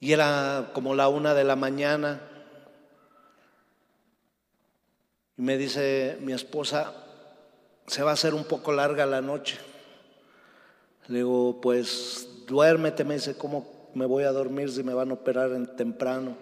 Y 0.00 0.12
era 0.12 0.70
como 0.72 0.94
la 0.94 1.08
una 1.08 1.34
de 1.34 1.44
la 1.44 1.56
mañana. 1.56 2.35
Y 5.38 5.42
me 5.42 5.58
dice 5.58 6.16
mi 6.20 6.32
esposa, 6.32 6.92
se 7.86 8.02
va 8.02 8.10
a 8.10 8.14
hacer 8.14 8.34
un 8.34 8.44
poco 8.44 8.72
larga 8.72 9.06
la 9.06 9.20
noche. 9.20 9.58
Le 11.08 11.18
digo, 11.18 11.60
pues 11.60 12.28
duérmete, 12.46 13.04
me 13.04 13.14
dice, 13.14 13.36
¿cómo 13.36 13.90
me 13.94 14.06
voy 14.06 14.24
a 14.24 14.32
dormir 14.32 14.70
si 14.70 14.82
me 14.82 14.94
van 14.94 15.10
a 15.10 15.14
operar 15.14 15.52
en 15.52 15.66
temprano? 15.76 16.36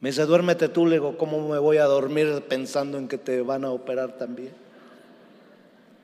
Me 0.00 0.10
dice, 0.10 0.26
duérmete 0.26 0.68
tú, 0.68 0.86
le 0.86 0.96
digo, 0.96 1.16
¿cómo 1.16 1.48
me 1.48 1.58
voy 1.58 1.78
a 1.78 1.84
dormir 1.84 2.44
pensando 2.48 2.98
en 2.98 3.08
que 3.08 3.16
te 3.16 3.40
van 3.40 3.64
a 3.64 3.70
operar 3.70 4.18
también? 4.18 4.52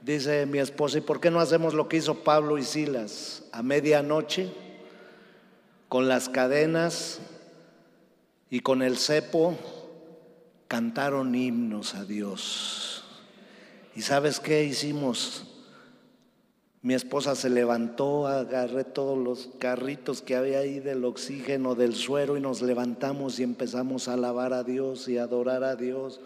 Dice 0.00 0.46
mi 0.46 0.58
esposa, 0.58 0.98
¿y 0.98 1.02
por 1.02 1.20
qué 1.20 1.30
no 1.30 1.40
hacemos 1.40 1.74
lo 1.74 1.86
que 1.86 1.98
hizo 1.98 2.24
Pablo 2.24 2.56
y 2.56 2.62
Silas? 2.62 3.42
A 3.52 3.62
medianoche, 3.62 4.50
con 5.90 6.08
las 6.08 6.30
cadenas 6.30 7.18
y 8.48 8.60
con 8.60 8.80
el 8.80 8.96
cepo, 8.96 9.54
cantaron 10.70 11.35
himnos 11.35 11.96
a 11.96 12.04
Dios. 12.04 13.02
¿Y 13.96 14.02
sabes 14.02 14.38
qué 14.38 14.62
hicimos? 14.62 15.42
Mi 16.80 16.94
esposa 16.94 17.35
se 17.35 17.50
levantó, 17.50 18.28
agarré 18.28 18.85
todos 18.85 19.18
los 19.18 19.50
carritos 19.59 20.22
que 20.22 20.37
había 20.37 20.61
ahí 20.61 20.78
del 20.78 21.04
oxígeno, 21.04 21.74
del 21.74 21.96
suero 21.96 22.37
y 22.37 22.40
nos 22.40 22.62
levantamos 22.62 23.40
y 23.40 23.42
empezamos 23.42 24.06
a 24.06 24.12
alabar 24.12 24.52
a 24.52 24.62
Dios 24.62 25.09
y 25.09 25.18
adorar 25.18 25.64
a 25.64 25.74
Dios 25.74 26.20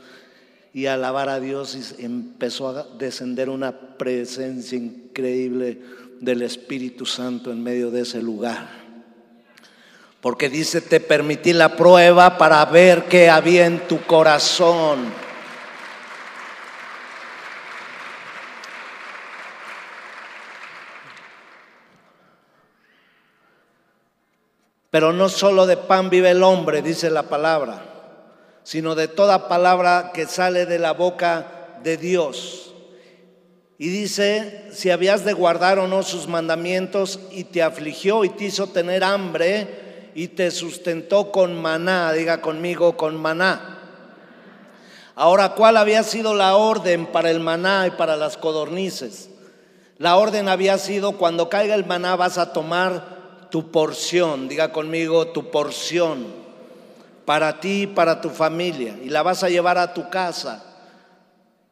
y 0.74 0.86
alabar 0.86 1.30
a 1.30 1.40
Dios 1.40 1.96
y 1.98 2.04
empezó 2.04 2.68
a 2.68 2.82
descender 2.98 3.48
una 3.48 3.96
presencia 3.96 4.76
increíble 4.76 5.80
del 6.20 6.42
Espíritu 6.42 7.06
Santo 7.06 7.50
en 7.50 7.62
medio 7.62 7.90
de 7.90 8.02
ese 8.02 8.20
lugar. 8.20 8.83
Porque 10.24 10.48
dice, 10.48 10.80
te 10.80 11.00
permití 11.00 11.52
la 11.52 11.76
prueba 11.76 12.38
para 12.38 12.64
ver 12.64 13.04
qué 13.04 13.28
había 13.28 13.66
en 13.66 13.86
tu 13.86 14.06
corazón. 14.06 15.12
Pero 24.88 25.12
no 25.12 25.28
solo 25.28 25.66
de 25.66 25.76
pan 25.76 26.08
vive 26.08 26.30
el 26.30 26.42
hombre, 26.42 26.80
dice 26.80 27.10
la 27.10 27.24
palabra, 27.24 27.84
sino 28.62 28.94
de 28.94 29.08
toda 29.08 29.46
palabra 29.46 30.10
que 30.14 30.24
sale 30.24 30.64
de 30.64 30.78
la 30.78 30.92
boca 30.92 31.76
de 31.82 31.98
Dios. 31.98 32.74
Y 33.76 33.88
dice, 33.88 34.70
si 34.72 34.88
habías 34.88 35.26
de 35.26 35.34
guardar 35.34 35.78
o 35.78 35.86
no 35.86 36.02
sus 36.02 36.28
mandamientos 36.28 37.20
y 37.30 37.44
te 37.44 37.62
afligió 37.62 38.24
y 38.24 38.30
te 38.30 38.44
hizo 38.44 38.68
tener 38.68 39.04
hambre, 39.04 39.83
y 40.14 40.28
te 40.28 40.50
sustentó 40.50 41.32
con 41.32 41.60
maná, 41.60 42.12
diga 42.12 42.40
conmigo, 42.40 42.96
con 42.96 43.16
maná. 43.16 43.80
Ahora, 45.16 45.50
¿cuál 45.50 45.76
había 45.76 46.02
sido 46.02 46.34
la 46.34 46.56
orden 46.56 47.06
para 47.06 47.30
el 47.30 47.40
maná 47.40 47.86
y 47.86 47.90
para 47.92 48.16
las 48.16 48.36
codornices? 48.36 49.30
La 49.98 50.16
orden 50.16 50.48
había 50.48 50.78
sido, 50.78 51.12
cuando 51.12 51.48
caiga 51.48 51.74
el 51.74 51.84
maná 51.84 52.16
vas 52.16 52.38
a 52.38 52.52
tomar 52.52 53.48
tu 53.50 53.70
porción, 53.70 54.48
diga 54.48 54.72
conmigo, 54.72 55.28
tu 55.28 55.50
porción, 55.50 56.26
para 57.24 57.60
ti 57.60 57.82
y 57.82 57.86
para 57.86 58.20
tu 58.20 58.30
familia, 58.30 58.96
y 59.02 59.08
la 59.08 59.22
vas 59.22 59.42
a 59.42 59.48
llevar 59.48 59.78
a 59.78 59.94
tu 59.94 60.10
casa 60.10 60.64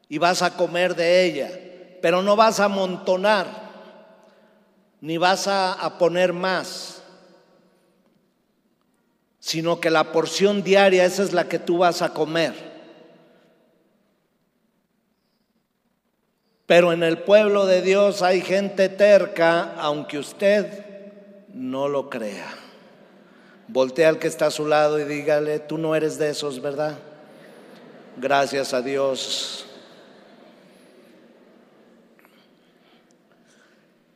y 0.09 0.19
vas 0.19 0.43
a 0.43 0.57
comer 0.57 0.95
de 0.95 1.25
ella, 1.25 1.51
pero 2.01 2.23
no 2.23 2.37
vas 2.37 2.61
a 2.61 2.67
amontonar, 2.67 3.47
ni 5.01 5.17
vas 5.17 5.49
a, 5.49 5.73
a 5.73 5.99
poner 5.99 6.33
más 6.33 6.92
sino 9.43 9.81
que 9.81 9.91
la 9.91 10.13
porción 10.13 10.63
diaria, 10.63 11.05
esa 11.05 11.25
es 11.25 11.33
la 11.33 11.49
que 11.49 11.59
tú 11.59 11.79
vas 11.79 12.01
a 12.01 12.15
comer. 12.15 12.55
Pero 16.65 16.93
en 16.93 17.03
el 17.03 17.19
pueblo 17.19 17.67
de 17.67 17.83
Dios 17.83 18.23
hay 18.23 18.41
gente 18.41 18.89
terca, 18.89 19.75
aunque 19.79 20.19
usted 20.19 20.87
no 21.53 21.89
lo 21.89 22.09
crea. 22.09 22.55
Voltea 23.67 24.11
al 24.11 24.21
que 24.21 24.29
está 24.29 24.47
a 24.47 24.53
su 24.53 24.65
lado 24.65 25.01
y 25.01 25.05
dígale, 25.05 25.59
tú 25.59 25.77
no 25.77 25.97
eres 25.97 26.19
de 26.19 26.31
esos, 26.31 26.63
¿verdad? 26.63 26.97
Gracias 28.19 28.73
a 28.73 28.81
Dios. 28.81 29.67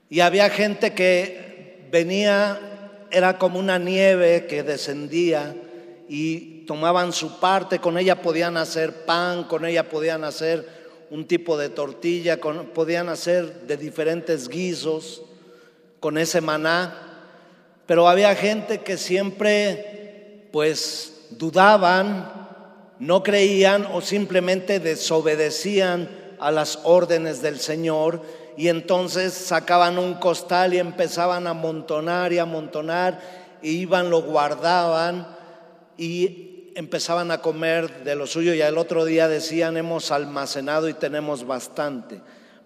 Y 0.09 0.21
había 0.21 0.49
gente 0.51 0.95
que 0.95 1.89
venía 1.91 2.76
era 3.11 3.38
como 3.38 3.59
una 3.59 3.79
nieve 3.79 4.47
que 4.47 4.62
descendía 4.62 5.55
y 6.09 6.64
tomaban 6.66 7.12
su 7.12 7.38
parte, 7.40 7.79
con 7.79 7.99
ella 7.99 8.23
podían 8.23 8.57
hacer 8.57 9.05
pan, 9.05 9.45
con 9.45 9.64
ella 9.64 9.88
podían 9.88 10.25
hacer 10.25 10.69
un 11.11 11.27
tipo 11.27 11.57
de 11.57 11.69
tortilla, 11.69 12.38
podían 12.75 13.09
hacer 13.09 13.62
de 13.62 13.77
diferentes 13.77 14.49
guisos 14.49 15.23
con 16.01 16.19
ese 16.19 16.40
maná, 16.40 17.03
Pero 17.87 18.09
había 18.09 18.35
gente 18.35 18.81
que 18.81 18.97
siempre 18.97 20.49
pues 20.53 21.27
dudaban, 21.31 22.49
no 22.99 23.23
creían 23.23 23.87
o 23.92 24.01
simplemente 24.01 24.81
desobedecían 24.81 26.09
a 26.40 26.51
las 26.51 26.81
órdenes 26.83 27.42
del 27.42 27.61
Señor 27.61 28.23
y 28.57 28.69
entonces 28.69 29.35
sacaban 29.35 29.99
un 29.99 30.14
costal 30.14 30.73
y 30.73 30.79
empezaban 30.79 31.47
a 31.47 31.51
amontonar 31.51 32.33
y 32.33 32.38
amontonar 32.38 33.21
y 33.62 33.71
iban, 33.71 34.11
lo 34.11 34.23
guardaban 34.23 35.27
y 35.99 36.73
empezaban 36.75 37.31
a 37.31 37.38
comer 37.38 38.05
de 38.05 38.14
lo 38.14 38.27
suyo 38.27 38.55
y 38.55 38.62
al 38.62 38.79
otro 38.79 39.05
día 39.05 39.29
decían 39.29 39.77
hemos 39.77 40.11
almacenado 40.11 40.88
y 40.88 40.95
tenemos 40.95 41.47
bastante. 41.47 42.21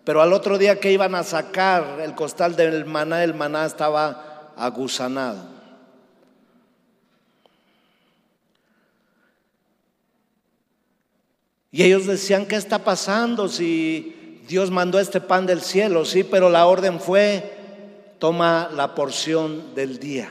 Pero 0.04 0.22
al 0.22 0.32
otro 0.32 0.58
día 0.58 0.80
que 0.80 0.92
iban 0.92 1.14
a 1.14 1.22
sacar 1.22 2.00
el 2.02 2.14
costal 2.14 2.56
del 2.56 2.84
maná, 2.84 3.22
el 3.22 3.34
maná 3.34 3.66
estaba 3.66 4.52
agusanado. 4.56 5.60
Y 11.72 11.84
ellos 11.84 12.06
decían, 12.06 12.46
¿qué 12.46 12.56
está 12.56 12.80
pasando 12.80 13.48
si 13.48 14.19
Dios 14.50 14.72
mandó 14.72 14.98
este 14.98 15.20
pan 15.20 15.46
del 15.46 15.60
cielo? 15.60 16.04
Sí, 16.04 16.24
pero 16.24 16.50
la 16.50 16.66
orden 16.66 16.98
fue, 16.98 17.52
toma 18.18 18.68
la 18.74 18.96
porción 18.96 19.76
del 19.76 20.00
día. 20.00 20.28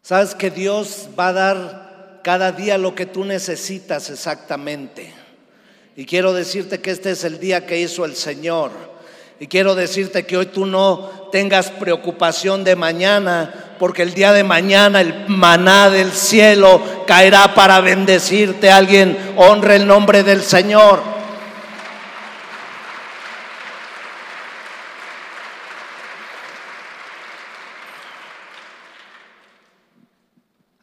Sabes 0.00 0.36
que 0.36 0.52
Dios 0.52 1.08
va 1.18 1.26
a 1.26 1.32
dar 1.32 2.20
cada 2.22 2.52
día 2.52 2.78
lo 2.78 2.94
que 2.94 3.06
tú 3.06 3.24
necesitas 3.24 4.08
exactamente. 4.08 5.12
Y 5.96 6.06
quiero 6.06 6.32
decirte 6.32 6.80
que 6.80 6.92
este 6.92 7.10
es 7.10 7.24
el 7.24 7.40
día 7.40 7.66
que 7.66 7.80
hizo 7.80 8.04
el 8.04 8.14
Señor. 8.14 8.70
Y 9.40 9.48
quiero 9.48 9.74
decirte 9.74 10.26
que 10.26 10.36
hoy 10.36 10.46
tú 10.46 10.64
no 10.64 11.28
tengas 11.32 11.72
preocupación 11.72 12.62
de 12.62 12.76
mañana, 12.76 13.74
porque 13.80 14.02
el 14.02 14.14
día 14.14 14.32
de 14.32 14.44
mañana 14.44 15.00
el 15.00 15.26
maná 15.26 15.90
del 15.90 16.12
cielo 16.12 16.80
caerá 17.04 17.52
para 17.56 17.80
bendecirte. 17.80 18.70
Alguien 18.70 19.18
honre 19.36 19.74
el 19.74 19.88
nombre 19.88 20.22
del 20.22 20.44
Señor. 20.44 21.17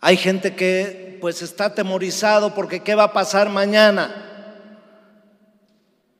Hay 0.05 0.17
gente 0.17 0.53
que 0.53 1.17
pues 1.19 1.41
está 1.41 1.65
atemorizado 1.65 2.53
porque 2.53 2.83
qué 2.83 2.93
va 2.93 3.05
a 3.05 3.13
pasar 3.13 3.49
mañana. 3.49 4.13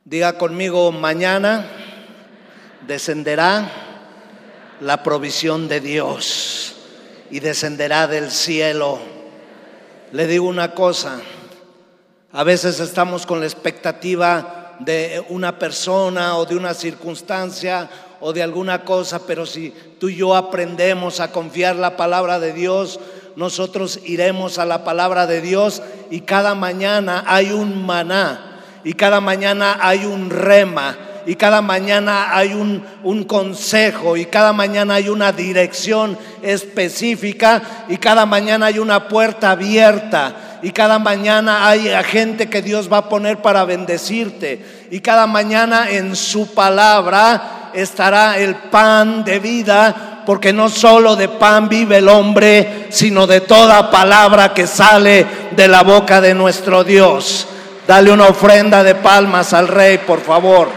Diga 0.04 0.40
conmigo, 0.40 0.92
mañana 0.92 1.68
descenderá 2.88 3.70
la 4.82 5.04
provisión 5.04 5.68
de 5.68 5.82
Dios 5.82 6.78
y 7.30 7.42
descenderá 7.42 8.08
del 8.08 8.32
cielo. 8.32 8.98
Le 10.12 10.26
digo 10.26 10.48
una 10.48 10.74
cosa, 10.74 11.22
a 12.32 12.44
veces 12.44 12.80
estamos 12.80 13.28
con 13.28 13.40
la 13.40 13.46
expectativa 13.46 14.78
de 14.80 15.24
una 15.30 15.60
persona 15.60 16.38
o 16.38 16.46
de 16.48 16.56
una 16.56 16.74
circunstancia 16.74 17.88
o 18.20 18.34
de 18.34 18.42
alguna 18.42 18.84
cosa, 18.84 19.28
pero 19.28 19.46
si 19.46 19.70
tú 20.00 20.10
y 20.10 20.16
yo 20.16 20.36
aprendemos 20.36 21.20
a 21.20 21.32
confiar 21.32 21.76
la 21.76 21.96
palabra 21.96 22.40
de 22.40 22.52
Dios, 22.52 23.00
nosotros 23.36 24.00
iremos 24.06 24.60
a 24.60 24.66
la 24.66 24.84
palabra 24.84 25.28
de 25.28 25.42
Dios 25.42 25.82
y 26.10 26.22
cada 26.22 26.56
mañana 26.56 27.24
hay 27.28 27.52
un 27.52 27.86
maná 27.86 28.62
y 28.84 28.94
cada 28.94 29.20
mañana 29.20 29.78
hay 29.82 30.06
un 30.06 30.30
rema 30.30 30.98
y 31.26 31.36
cada 31.36 31.62
mañana 31.62 32.38
hay 32.38 32.54
un, 32.54 32.86
un, 33.04 33.24
consejo 33.24 34.16
y 34.16 34.26
cada 34.26 34.54
mañana 34.54 34.96
hay 34.96 35.10
una 35.10 35.32
dirección 35.32 36.18
específica 36.44 37.86
y 37.90 37.98
cada 37.98 38.28
mañana 38.28 38.68
hay 38.68 38.78
una 38.78 39.08
puerta 39.08 39.52
abierta 39.52 40.60
y 40.62 40.72
cada 40.72 41.00
mañana 41.00 41.68
hay 41.68 41.90
gente 42.04 42.48
que 42.48 42.62
Dios 42.62 42.92
va 42.92 42.98
a 42.98 43.10
poner 43.10 43.42
para 43.42 43.66
bendecirte 43.66 44.88
y 44.92 45.00
cada 45.00 45.26
mañana 45.26 45.90
en 45.90 46.16
su 46.16 46.54
palabra 46.54 47.72
estará 47.74 48.38
el 48.38 48.56
pan 48.56 49.24
de 49.24 49.40
vida 49.40 50.15
porque 50.26 50.52
no 50.52 50.70
solo 50.70 51.16
de 51.16 51.30
pan 51.30 51.70
vive 51.70 51.98
el 51.98 52.10
hombre, 52.10 52.88
sino 52.90 53.28
de 53.28 53.42
toda 53.42 53.92
palabra 53.92 54.54
que 54.54 54.68
sale 54.68 55.26
de 55.52 55.68
la 55.68 55.84
boca 55.84 56.20
de 56.20 56.34
nuestro 56.34 56.84
Dios. 56.84 57.48
Dale 57.88 58.12
una 58.12 58.28
ofrenda 58.28 58.84
de 58.84 58.96
palmas 58.96 59.54
al 59.54 59.68
rey, 59.68 60.00
por 60.00 60.22
favor. 60.22 60.70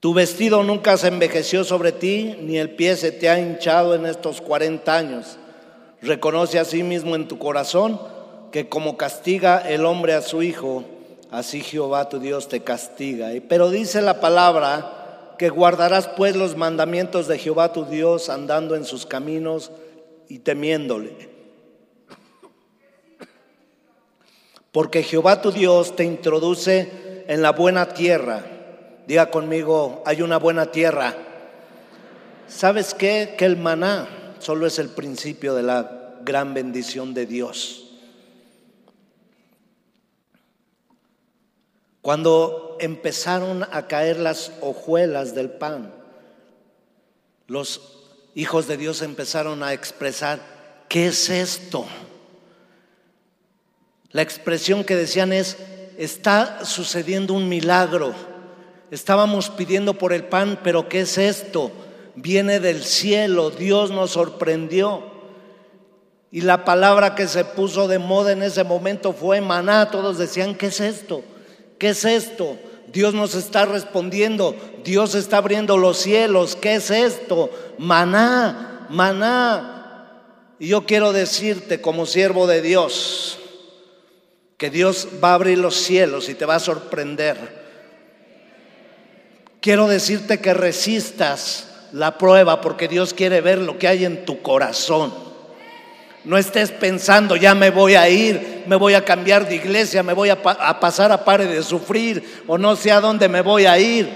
Tu 0.00 0.12
vestido 0.12 0.64
nunca 0.64 0.96
se 0.96 1.06
envejeció 1.06 1.62
sobre 1.62 1.92
ti, 1.92 2.36
ni 2.40 2.58
el 2.58 2.70
pie 2.70 2.96
se 2.96 3.12
te 3.12 3.30
ha 3.30 3.38
hinchado 3.38 3.94
en 3.94 4.04
estos 4.04 4.40
40 4.40 4.94
años. 4.94 5.38
Reconoce 6.02 6.58
a 6.58 6.64
sí 6.64 6.82
mismo 6.82 7.14
en 7.14 7.28
tu 7.28 7.38
corazón 7.38 8.00
que 8.52 8.68
como 8.68 8.96
castiga 8.96 9.58
el 9.58 9.84
hombre 9.84 10.12
a 10.12 10.20
su 10.20 10.42
hijo, 10.42 10.84
así 11.30 11.62
Jehová 11.62 12.08
tu 12.08 12.20
Dios 12.20 12.48
te 12.48 12.60
castiga. 12.60 13.30
Pero 13.48 13.70
dice 13.70 14.02
la 14.02 14.20
palabra, 14.20 15.02
que 15.38 15.48
guardarás 15.48 16.06
pues 16.06 16.36
los 16.36 16.56
mandamientos 16.56 17.26
de 17.26 17.36
Jehová 17.36 17.72
tu 17.72 17.84
Dios 17.84 18.28
andando 18.28 18.76
en 18.76 18.84
sus 18.84 19.06
caminos 19.06 19.72
y 20.28 20.38
temiéndole. 20.38 21.30
Porque 24.70 25.02
Jehová 25.02 25.42
tu 25.42 25.50
Dios 25.50 25.96
te 25.96 26.04
introduce 26.04 27.24
en 27.26 27.42
la 27.42 27.50
buena 27.50 27.88
tierra. 27.88 28.44
Diga 29.06 29.30
conmigo, 29.30 30.02
hay 30.06 30.22
una 30.22 30.38
buena 30.38 30.66
tierra. 30.66 31.14
¿Sabes 32.46 32.94
qué? 32.94 33.34
Que 33.36 33.44
el 33.44 33.56
maná 33.56 34.36
solo 34.38 34.66
es 34.66 34.78
el 34.78 34.90
principio 34.90 35.54
de 35.54 35.62
la 35.62 36.18
gran 36.24 36.54
bendición 36.54 37.14
de 37.14 37.26
Dios. 37.26 37.91
Cuando 42.02 42.76
empezaron 42.80 43.62
a 43.70 43.86
caer 43.86 44.18
las 44.18 44.50
hojuelas 44.60 45.36
del 45.36 45.50
pan, 45.50 45.94
los 47.46 47.80
hijos 48.34 48.66
de 48.66 48.76
Dios 48.76 49.02
empezaron 49.02 49.62
a 49.62 49.72
expresar, 49.72 50.40
¿qué 50.88 51.06
es 51.06 51.30
esto? 51.30 51.86
La 54.10 54.22
expresión 54.22 54.82
que 54.82 54.96
decían 54.96 55.32
es, 55.32 55.56
está 55.96 56.64
sucediendo 56.64 57.34
un 57.34 57.48
milagro. 57.48 58.14
Estábamos 58.90 59.48
pidiendo 59.48 59.94
por 59.94 60.12
el 60.12 60.24
pan, 60.24 60.58
pero 60.64 60.88
¿qué 60.88 61.02
es 61.02 61.18
esto? 61.18 61.70
Viene 62.16 62.58
del 62.58 62.82
cielo, 62.82 63.50
Dios 63.50 63.92
nos 63.92 64.10
sorprendió. 64.10 65.04
Y 66.32 66.40
la 66.40 66.64
palabra 66.64 67.14
que 67.14 67.28
se 67.28 67.44
puso 67.44 67.86
de 67.86 68.00
moda 68.00 68.32
en 68.32 68.42
ese 68.42 68.64
momento 68.64 69.12
fue 69.12 69.40
maná. 69.40 69.90
Todos 69.90 70.18
decían, 70.18 70.56
¿qué 70.56 70.66
es 70.66 70.80
esto? 70.80 71.22
¿Qué 71.82 71.88
es 71.88 72.04
esto? 72.04 72.56
Dios 72.92 73.12
nos 73.12 73.34
está 73.34 73.64
respondiendo, 73.64 74.54
Dios 74.84 75.16
está 75.16 75.38
abriendo 75.38 75.76
los 75.76 75.98
cielos, 75.98 76.54
¿qué 76.54 76.76
es 76.76 76.92
esto? 76.92 77.50
Maná, 77.76 78.86
maná. 78.88 80.22
Y 80.60 80.68
yo 80.68 80.86
quiero 80.86 81.12
decirte 81.12 81.80
como 81.80 82.06
siervo 82.06 82.46
de 82.46 82.62
Dios, 82.62 83.36
que 84.58 84.70
Dios 84.70 85.08
va 85.20 85.30
a 85.30 85.34
abrir 85.34 85.58
los 85.58 85.74
cielos 85.74 86.28
y 86.28 86.34
te 86.34 86.46
va 86.46 86.54
a 86.54 86.60
sorprender. 86.60 87.36
Quiero 89.60 89.88
decirte 89.88 90.38
que 90.38 90.54
resistas 90.54 91.66
la 91.90 92.16
prueba 92.16 92.60
porque 92.60 92.86
Dios 92.86 93.12
quiere 93.12 93.40
ver 93.40 93.58
lo 93.58 93.76
que 93.76 93.88
hay 93.88 94.04
en 94.04 94.24
tu 94.24 94.40
corazón. 94.40 95.31
No 96.24 96.38
estés 96.38 96.70
pensando, 96.70 97.34
ya 97.34 97.54
me 97.54 97.70
voy 97.70 97.94
a 97.94 98.08
ir, 98.08 98.62
me 98.66 98.76
voy 98.76 98.94
a 98.94 99.04
cambiar 99.04 99.48
de 99.48 99.56
iglesia, 99.56 100.04
me 100.04 100.12
voy 100.12 100.30
a, 100.30 100.40
pasar 100.40 101.10
a 101.10 101.24
pare 101.24 101.46
de 101.46 101.62
sufrir 101.64 102.44
o 102.46 102.56
no 102.56 102.76
sé 102.76 102.92
a 102.92 103.00
dónde 103.00 103.28
me 103.28 103.40
voy 103.40 103.66
a 103.66 103.76
ir. 103.78 104.08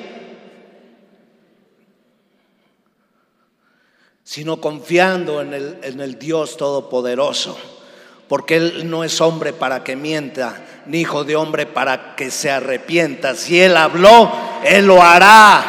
Sino 4.23 4.61
confiando 4.61 5.41
en 5.41 5.55
el, 5.55 5.79
en 5.83 6.01
el 6.01 6.19
Dios 6.19 6.57
Todopoderoso. 6.57 7.59
Porque 8.29 8.57
Él 8.57 8.91
no 8.91 9.05
es 9.05 9.21
hombre 9.21 9.53
para 9.53 9.83
que 9.85 9.95
mienta, 9.95 10.83
ni 10.87 11.01
hijo 11.01 11.25
de 11.25 11.37
hombre 11.37 11.67
para 11.67 12.15
que 12.17 12.31
se 12.31 12.51
arrepienta. 12.51 13.35
Si 13.35 13.61
Él 13.61 13.77
habló, 13.77 14.33
Él 14.65 14.87
lo 14.87 15.03
hará. 15.03 15.65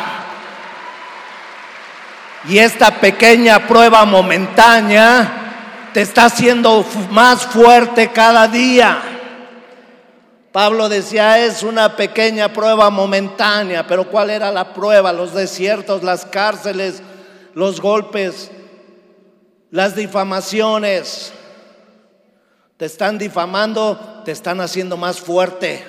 Y 2.47 2.59
esta 2.59 2.99
pequeña 2.99 3.67
prueba 3.67 4.05
momentánea 4.05 5.46
te 5.97 6.03
está 6.03 6.25
haciendo 6.25 6.85
más 7.09 7.43
fuerte 7.47 8.11
cada 8.11 8.47
día. 8.47 9.01
Pablo 10.51 10.89
decía, 10.89 11.43
es 11.43 11.63
una 11.63 11.95
pequeña 11.95 12.53
prueba 12.53 12.91
momentánea, 12.91 13.87
pero 13.87 14.07
¿cuál 14.07 14.29
era 14.29 14.51
la 14.51 14.75
prueba? 14.75 15.11
Los 15.11 15.33
desiertos, 15.33 16.03
las 16.03 16.23
cárceles, 16.27 17.01
los 17.55 17.81
golpes, 17.81 18.51
las 19.71 19.95
difamaciones, 19.95 21.33
Te 22.77 22.85
están 22.85 23.17
difamando, 23.17 24.21
te 24.23 24.31
están 24.31 24.61
haciendo 24.61 24.97
más 24.97 25.19
fuerte. 25.19 25.83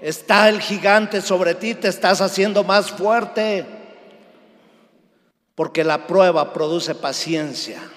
Está 0.00 0.48
el 0.48 0.62
gigante 0.62 1.20
sobre 1.20 1.54
ti, 1.54 1.74
te 1.74 1.88
estás 1.88 2.22
haciendo 2.22 2.64
más 2.64 2.90
fuerte. 2.90 3.66
Porque 5.54 5.84
la 5.84 6.06
prueba 6.06 6.54
produce 6.54 6.94
paciencia. 6.94 7.90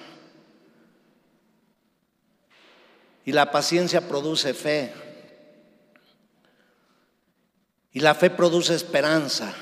Y 3.28 3.32
la 3.32 3.50
paciencia 3.50 4.08
produce 4.08 4.54
fe. 4.54 4.90
Y 7.92 8.00
la 8.00 8.14
fe 8.14 8.30
produce 8.30 8.74
esperanza. 8.74 9.52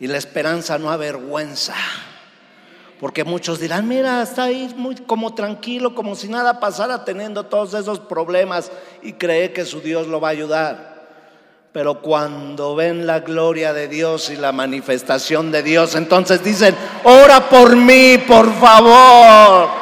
Y 0.00 0.06
la 0.06 0.16
esperanza 0.16 0.78
no 0.78 0.90
avergüenza. 0.90 1.74
Porque 2.98 3.22
muchos 3.22 3.60
dirán, 3.60 3.86
mira, 3.86 4.22
está 4.22 4.44
ahí 4.44 4.72
muy 4.78 4.94
como 4.94 5.34
tranquilo, 5.34 5.94
como 5.94 6.14
si 6.14 6.28
nada 6.28 6.58
pasara 6.58 7.04
teniendo 7.04 7.44
todos 7.44 7.74
esos 7.74 8.00
problemas 8.00 8.72
y 9.02 9.12
cree 9.12 9.52
que 9.52 9.66
su 9.66 9.82
Dios 9.82 10.06
lo 10.06 10.18
va 10.18 10.28
a 10.28 10.30
ayudar. 10.30 11.02
Pero 11.72 12.00
cuando 12.00 12.74
ven 12.74 13.06
la 13.06 13.20
gloria 13.20 13.74
de 13.74 13.88
Dios 13.88 14.30
y 14.30 14.36
la 14.36 14.52
manifestación 14.52 15.52
de 15.52 15.62
Dios, 15.62 15.94
entonces 15.96 16.42
dicen, 16.42 16.74
ora 17.04 17.50
por 17.50 17.76
mí, 17.76 18.16
por 18.26 18.50
favor. 18.58 19.81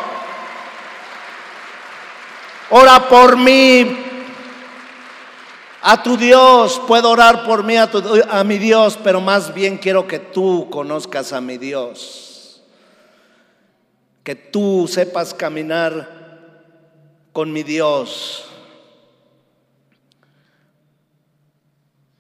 Ora 2.71 3.09
por 3.09 3.37
mí. 3.37 4.07
A 5.83 6.03
tu 6.03 6.17
Dios, 6.17 6.81
puedo 6.87 7.11
orar 7.11 7.45
por 7.45 7.65
mí, 7.65 7.77
a, 7.77 7.91
a 8.31 8.45
mi 8.45 8.59
Dios, 8.59 8.99
pero 9.03 9.21
más 9.21 9.55
bien 9.55 9.79
quiero 9.79 10.07
que 10.07 10.19
tú 10.19 10.69
conozcas 10.71 11.33
a 11.33 11.41
mi 11.41 11.57
Dios 11.57 12.31
que 14.23 14.35
tú 14.35 14.87
sepas 14.89 15.35
caminar 15.35 16.09
con 17.33 17.53
mi 17.53 17.63
Dios. 17.63 18.47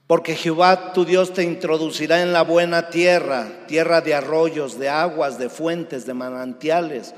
Porque 0.07 0.35
Jehová 0.35 0.93
tu 0.93 1.05
Dios 1.05 1.33
te 1.33 1.45
introducirá 1.45 2.23
en 2.23 2.33
la 2.33 2.43
buena 2.43 2.91
tierra, 2.91 3.47
tierra 3.69 4.01
de 4.01 4.15
arroyos, 4.15 4.79
de 4.79 4.89
aguas, 4.89 5.39
de 5.39 5.49
fuentes, 5.49 6.05
de 6.05 6.15
manantiales, 6.15 7.15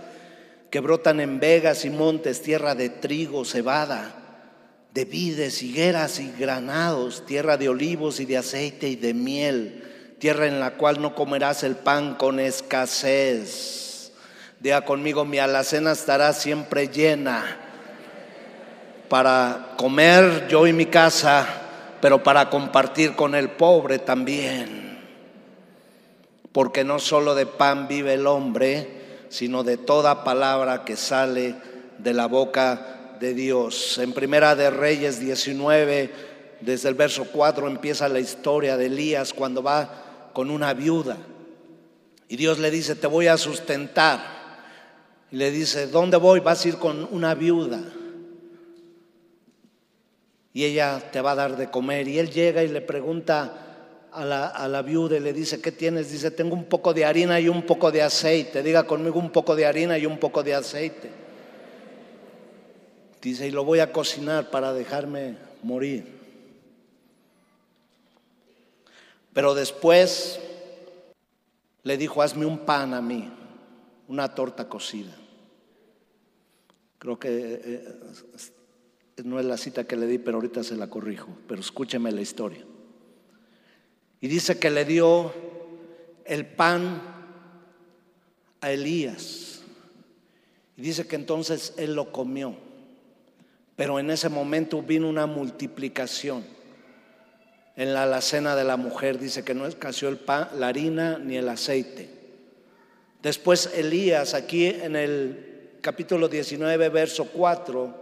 que 0.73 0.81
brotan 0.81 1.21
en 1.21 1.39
vegas 1.39 1.85
y 1.85 1.91
montes, 1.91 2.41
tierra 2.41 2.75
de 2.75 2.89
trigo, 2.89 3.45
cebada, 3.45 4.15
de 4.95 5.05
vides, 5.05 5.63
higueras 5.63 6.19
y 6.19 6.33
granados, 6.33 7.27
tierra 7.27 7.59
de 7.59 7.69
olivos 7.69 8.21
y 8.21 8.25
de 8.25 8.39
aceite 8.39 8.89
y 8.89 8.97
de 8.97 9.13
miel, 9.13 10.17
tierra 10.19 10.47
en 10.47 10.61
la 10.61 10.71
cual 10.79 11.03
no 11.03 11.15
comerás 11.15 11.63
el 11.63 11.77
pan 11.77 12.15
con 12.15 12.41
escasez 12.41 14.13
Diga 14.61 14.87
conmigo, 14.87 15.27
mi 15.27 15.39
alacena 15.39 15.93
estará 15.93 16.33
siempre 16.33 16.89
llena 16.89 17.59
para 19.11 19.75
comer 19.77 20.47
yo 20.49 20.67
y 20.67 20.73
mi 20.73 20.87
casa, 20.87 21.47
pero 22.01 22.23
para 22.23 22.49
compartir 22.49 23.15
con 23.15 23.35
el 23.35 23.51
pobre 23.51 23.99
también. 23.99 25.01
Porque 26.51 26.83
no 26.83 26.99
solo 26.99 27.35
de 27.35 27.45
pan 27.45 27.89
vive 27.89 28.15
el 28.15 28.27
hombre, 28.27 29.02
sino 29.33 29.65
de 29.65 29.79
toda 29.79 30.25
palabra 30.25 30.85
que 30.85 30.95
sale 30.95 31.55
de 31.97 32.13
la 32.13 32.27
boca 32.27 33.17
de 33.19 33.33
Dios. 33.33 33.97
En 33.97 34.13
Primera 34.13 34.55
de 34.55 34.69
Reyes 34.69 35.21
19, 35.21 36.11
desde 36.61 36.91
el 36.91 36.95
verso 36.95 37.25
4 37.33 37.67
empieza 37.67 38.11
la 38.11 38.21
historia 38.21 38.77
de 38.77 38.87
Elías 38.87 39.33
cuando 39.33 39.63
va 39.63 40.31
con 40.35 40.51
una 40.51 40.75
viuda. 40.75 41.17
Y 42.29 42.37
Dios 42.37 42.59
le 42.59 42.71
dice, 42.71 42.95
te 42.95 43.07
voy 43.07 43.29
a 43.29 43.39
sustentar 43.39 44.21
y 45.31 45.37
le 45.37 45.51
dice, 45.51 45.87
¿dónde 45.87 46.19
voy? 46.19 46.41
Vas 46.41 46.67
a 46.67 46.69
ir 46.69 46.77
con 46.77 47.09
una 47.11 47.35
viuda. 47.35 47.81
Y 50.53 50.65
ella 50.65 51.01
te 51.11 51.23
va 51.23 51.31
a 51.31 51.37
dar 51.37 51.57
de 51.57 51.71
comer. 51.71 52.07
Y 52.07 52.19
él 52.19 52.31
llega 52.31 52.63
y 52.63 52.69
le 52.69 52.83
pregunta 52.83 53.72
a 54.13 54.69
la, 54.69 54.83
viuda 54.83 55.17
y 55.17 55.21
le 55.21 55.33
dice, 55.33 55.61
¿qué 55.61 55.73
tienes? 55.73 56.11
Dice, 56.11 56.31
tengo 56.31 56.55
un 56.55 56.65
poco 56.65 56.93
de 56.93 57.05
harina 57.05 57.41
y 57.41 57.49
un 57.49 57.63
poco 57.63 57.91
de 57.91 58.03
aceite. 58.03 58.63
Diga 58.63 58.85
conmigo 58.85 59.19
un 59.19 59.31
poco 59.31 59.57
de 59.57 59.65
harina 59.65 59.97
y 59.97 60.05
un 60.05 60.19
poco 60.19 60.43
de 60.43 60.55
aceite. 60.55 61.11
Dice, 63.23 63.49
y 63.49 63.51
lo 63.51 63.65
voy 63.65 63.79
a 63.79 63.93
cocinar 63.93 64.51
para 64.51 64.75
dejarme 64.75 65.37
morir. 65.63 66.05
Pero 69.33 69.55
después 69.55 70.39
le 71.83 71.97
dijo, 71.97 72.21
hazme 72.21 72.45
un 72.45 72.59
pan 72.59 72.93
a 72.93 73.01
mí, 73.01 73.31
una 74.09 74.35
torta 74.35 74.69
cocida. 74.69 75.17
Creo 76.99 77.19
que 77.19 77.29
eh, 77.29 77.61
eh, 77.65 79.23
no 79.25 79.41
es 79.41 79.47
la 79.47 79.57
cita 79.57 79.85
que 79.85 79.97
le 79.97 80.07
di, 80.07 80.19
pero 80.19 80.37
ahorita 80.37 80.63
se 80.63 80.77
la 80.77 80.89
corrijo. 80.89 81.29
Pero 81.49 81.61
escúcheme 81.61 82.13
la 82.13 82.21
historia. 82.21 82.65
Y 84.23 84.29
dice 84.29 84.61
que 84.61 84.71
le 84.71 84.85
dio 84.85 85.35
el 86.25 86.47
pan 86.47 87.03
a 88.61 88.71
Elías. 88.71 89.63
Y 90.77 90.83
dice 90.83 91.09
que 91.09 91.17
entonces 91.17 91.75
él 91.77 91.97
lo 91.97 92.13
comió. 92.13 92.55
Pero 93.75 93.99
en 93.99 94.11
ese 94.11 94.29
momento 94.29 94.81
vino 94.81 95.09
una 95.09 95.27
multiplicación. 95.27 96.45
En 97.75 97.95
la 97.95 98.05
alacena 98.05 98.55
de 98.55 98.63
la 98.63 98.77
mujer 98.77 99.19
dice 99.19 99.43
que 99.43 99.55
no 99.55 99.67
escaseó 99.67 100.09
el 100.09 100.19
pan, 100.19 100.51
la 100.57 100.69
harina 100.69 101.19
ni 101.19 101.37
el 101.37 101.49
aceite. 101.49 102.09
Después 103.23 103.73
Elías, 103.75 104.35
aquí 104.35 104.67
en 104.67 104.95
el 104.95 105.79
capítulo 105.81 106.29
19, 106.29 106.91
verso 106.91 107.25
4, 107.25 107.93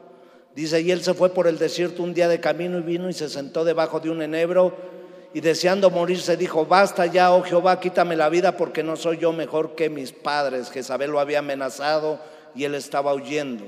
dice, 0.55 0.83
y 0.83 0.91
él 0.91 1.03
se 1.03 1.15
fue 1.15 1.33
por 1.33 1.47
el 1.47 1.57
desierto 1.57 2.03
un 2.03 2.13
día 2.13 2.29
de 2.29 2.41
camino 2.41 2.79
y 2.79 2.83
vino 2.83 3.09
y 3.09 3.15
se 3.15 3.31
sentó 3.31 3.65
debajo 3.65 4.01
de 4.01 4.11
un 4.11 4.21
enebro 4.21 4.90
y 5.33 5.41
deseando 5.41 5.91
morirse 5.91 6.37
dijo, 6.37 6.67
basta 6.67 7.07
ya, 7.07 7.33
oh 7.33 7.43
Jehová, 7.43 7.79
quítame 7.79 8.17
la 8.17 8.29
vida 8.29 8.57
porque 8.57 8.83
no 8.83 8.97
soy 8.97 9.19
yo 9.19 9.33
mejor 9.33 9.75
que 9.75 9.89
mis 9.89 10.13
padres. 10.13 10.71
Jezabel 10.71 11.11
lo 11.11 11.21
había 11.21 11.39
amenazado 11.39 12.19
y 12.55 12.65
él 12.65 12.75
estaba 12.75 13.15
huyendo. 13.15 13.65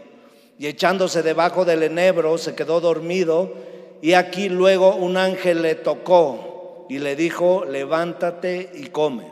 Y 0.58 0.66
echándose 0.66 1.22
debajo 1.22 1.64
del 1.64 1.84
enebro 1.84 2.36
se 2.38 2.54
quedó 2.54 2.80
dormido 2.80 3.52
y 4.00 4.14
aquí 4.14 4.48
luego 4.48 4.96
un 4.96 5.16
ángel 5.16 5.62
le 5.62 5.76
tocó 5.76 6.86
y 6.88 6.98
le 6.98 7.14
dijo, 7.14 7.64
levántate 7.64 8.70
y 8.74 8.86
come. 8.86 9.30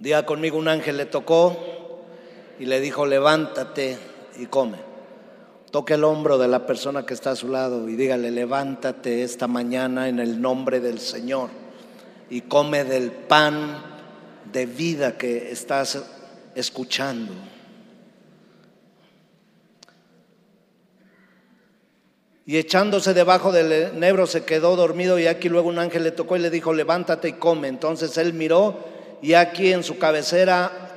Diga 0.00 0.26
conmigo, 0.26 0.58
un 0.58 0.68
ángel 0.68 0.96
le 0.96 1.06
tocó 1.06 1.56
y 2.58 2.66
le 2.66 2.80
dijo, 2.80 3.06
levántate 3.06 3.96
y 4.36 4.46
come. 4.46 4.89
Toque 5.70 5.94
el 5.94 6.02
hombro 6.02 6.36
de 6.36 6.48
la 6.48 6.66
persona 6.66 7.06
que 7.06 7.14
está 7.14 7.30
a 7.30 7.36
su 7.36 7.48
lado 7.48 7.88
y 7.88 7.94
dígale, 7.94 8.32
levántate 8.32 9.22
esta 9.22 9.46
mañana 9.46 10.08
en 10.08 10.18
el 10.18 10.40
nombre 10.40 10.80
del 10.80 10.98
Señor 10.98 11.50
y 12.28 12.40
come 12.42 12.82
del 12.82 13.12
pan 13.12 13.80
de 14.52 14.66
vida 14.66 15.16
que 15.16 15.52
estás 15.52 16.02
escuchando. 16.56 17.32
Y 22.46 22.56
echándose 22.56 23.14
debajo 23.14 23.52
del 23.52 23.96
nebro 24.00 24.26
se 24.26 24.44
quedó 24.44 24.74
dormido 24.74 25.20
y 25.20 25.28
aquí 25.28 25.48
luego 25.48 25.68
un 25.68 25.78
ángel 25.78 26.02
le 26.02 26.10
tocó 26.10 26.34
y 26.36 26.40
le 26.40 26.50
dijo, 26.50 26.72
levántate 26.72 27.28
y 27.28 27.32
come. 27.34 27.68
Entonces 27.68 28.18
él 28.18 28.32
miró 28.32 28.76
y 29.22 29.34
aquí 29.34 29.72
en 29.72 29.84
su 29.84 29.98
cabecera 29.98 30.89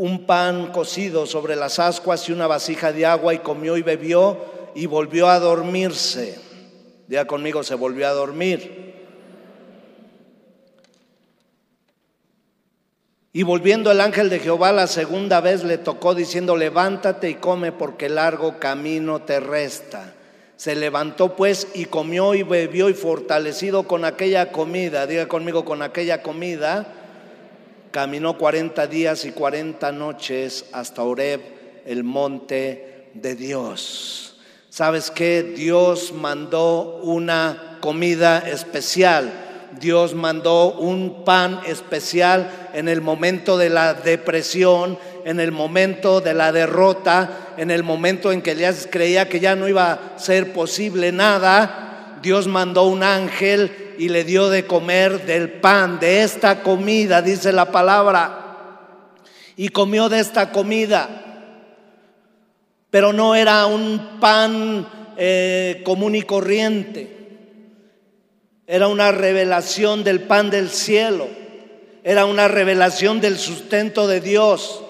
un 0.00 0.24
pan 0.24 0.72
cocido 0.72 1.26
sobre 1.26 1.56
las 1.56 1.78
ascuas 1.78 2.26
y 2.26 2.32
una 2.32 2.46
vasija 2.46 2.90
de 2.90 3.04
agua 3.04 3.34
y 3.34 3.40
comió 3.40 3.76
y 3.76 3.82
bebió 3.82 4.38
y 4.74 4.86
volvió 4.86 5.28
a 5.28 5.38
dormirse. 5.38 6.38
Ya 7.06 7.26
conmigo, 7.26 7.62
se 7.62 7.74
volvió 7.74 8.08
a 8.08 8.12
dormir. 8.12 8.94
Y 13.34 13.42
volviendo 13.42 13.90
el 13.90 14.00
ángel 14.00 14.30
de 14.30 14.38
Jehová 14.38 14.72
la 14.72 14.86
segunda 14.86 15.42
vez 15.42 15.64
le 15.64 15.76
tocó 15.76 16.14
diciendo, 16.14 16.56
levántate 16.56 17.28
y 17.28 17.34
come 17.34 17.70
porque 17.70 18.08
largo 18.08 18.58
camino 18.58 19.20
te 19.20 19.38
resta. 19.38 20.14
Se 20.56 20.76
levantó 20.76 21.36
pues 21.36 21.68
y 21.74 21.84
comió 21.84 22.34
y 22.34 22.42
bebió 22.42 22.88
y 22.88 22.94
fortalecido 22.94 23.82
con 23.82 24.06
aquella 24.06 24.50
comida, 24.50 25.06
diga 25.06 25.28
conmigo 25.28 25.66
con 25.66 25.82
aquella 25.82 26.22
comida, 26.22 26.99
caminó 27.90 28.38
40 28.38 28.86
días 28.86 29.24
y 29.24 29.32
40 29.32 29.92
noches 29.92 30.66
hasta 30.72 31.02
Oreb, 31.02 31.40
el 31.86 32.04
monte 32.04 33.10
de 33.14 33.34
Dios. 33.34 34.36
¿Sabes 34.68 35.10
qué? 35.10 35.42
Dios 35.42 36.12
mandó 36.12 37.00
una 37.02 37.78
comida 37.80 38.38
especial. 38.38 39.32
Dios 39.80 40.14
mandó 40.14 40.72
un 40.72 41.24
pan 41.24 41.60
especial 41.66 42.68
en 42.72 42.88
el 42.88 43.00
momento 43.00 43.56
de 43.56 43.70
la 43.70 43.94
depresión, 43.94 44.98
en 45.24 45.40
el 45.40 45.52
momento 45.52 46.20
de 46.20 46.34
la 46.34 46.52
derrota, 46.52 47.54
en 47.56 47.70
el 47.70 47.82
momento 47.82 48.32
en 48.32 48.42
que 48.42 48.52
Elías 48.52 48.88
creía 48.90 49.28
que 49.28 49.40
ya 49.40 49.56
no 49.56 49.68
iba 49.68 49.92
a 49.92 50.18
ser 50.18 50.52
posible 50.52 51.12
nada. 51.12 51.89
Dios 52.22 52.46
mandó 52.46 52.84
un 52.84 53.02
ángel 53.02 53.94
y 53.98 54.08
le 54.08 54.24
dio 54.24 54.48
de 54.48 54.66
comer 54.66 55.26
del 55.26 55.50
pan, 55.50 55.98
de 56.00 56.22
esta 56.22 56.62
comida, 56.62 57.22
dice 57.22 57.52
la 57.52 57.70
palabra. 57.72 58.78
Y 59.56 59.68
comió 59.68 60.08
de 60.08 60.20
esta 60.20 60.52
comida. 60.52 61.26
pero 62.90 63.12
no 63.12 63.36
era 63.36 63.66
un 63.66 64.18
pan 64.18 64.88
eh, 65.16 65.82
común 65.84 66.16
y 66.16 66.22
corriente. 66.22 67.20
Era 68.66 68.88
una 68.88 69.12
revelación 69.12 70.02
del 70.02 70.22
pan 70.22 70.50
del 70.50 70.70
cielo. 70.70 71.28
Era 72.02 72.24
una 72.24 72.48
revelación 72.48 73.20
del 73.20 73.38
sustento 73.38 74.06
de 74.06 74.20
Dios. 74.20 74.82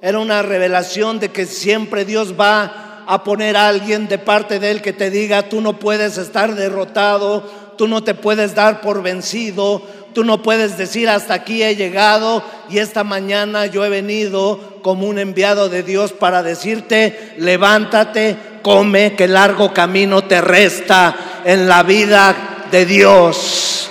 Era 0.00 0.18
una 0.18 0.42
revelación 0.42 1.18
de 1.18 1.30
que 1.30 1.46
siempre 1.46 2.04
Dios 2.04 2.38
va 2.38 2.83
a 3.06 3.24
poner 3.24 3.56
a 3.56 3.68
alguien 3.68 4.08
de 4.08 4.18
parte 4.18 4.58
de 4.58 4.70
Él 4.70 4.82
que 4.82 4.92
te 4.92 5.10
diga, 5.10 5.48
tú 5.48 5.60
no 5.60 5.78
puedes 5.78 6.18
estar 6.18 6.54
derrotado, 6.54 7.48
tú 7.76 7.88
no 7.88 8.02
te 8.02 8.14
puedes 8.14 8.54
dar 8.54 8.80
por 8.80 9.02
vencido, 9.02 9.82
tú 10.14 10.24
no 10.24 10.42
puedes 10.42 10.78
decir 10.78 11.08
hasta 11.08 11.34
aquí 11.34 11.62
he 11.62 11.76
llegado 11.76 12.42
y 12.70 12.78
esta 12.78 13.04
mañana 13.04 13.66
yo 13.66 13.84
he 13.84 13.88
venido 13.88 14.60
como 14.82 15.06
un 15.06 15.18
enviado 15.18 15.68
de 15.68 15.82
Dios 15.82 16.12
para 16.12 16.42
decirte, 16.42 17.34
levántate, 17.38 18.36
come, 18.62 19.14
que 19.14 19.28
largo 19.28 19.74
camino 19.74 20.24
te 20.24 20.40
resta 20.40 21.42
en 21.44 21.68
la 21.68 21.82
vida 21.82 22.66
de 22.70 22.86
Dios. 22.86 23.90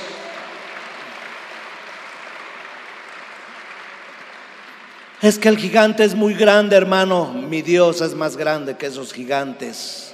Es 5.24 5.39
que 5.39 5.47
el 5.47 5.57
gigante 5.57 6.03
es 6.03 6.15
muy 6.15 6.34
grande, 6.34 6.76
hermano. 6.76 7.32
Mi 7.32 7.61
Dios 7.61 8.01
es 8.01 8.13
más 8.13 8.36
grande 8.36 8.76
que 8.76 8.88
esos 8.88 9.13
gigantes. 9.13 10.13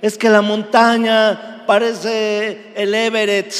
Es 0.00 0.16
que 0.16 0.30
la 0.30 0.40
montaña 0.40 1.64
parece 1.66 2.72
el 2.74 2.94
Everett. 2.94 3.52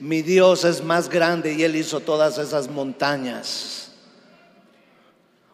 Mi 0.00 0.22
Dios 0.22 0.64
es 0.64 0.82
más 0.82 1.10
grande 1.10 1.52
y 1.52 1.62
Él 1.62 1.76
hizo 1.76 2.00
todas 2.00 2.38
esas 2.38 2.70
montañas. 2.70 3.90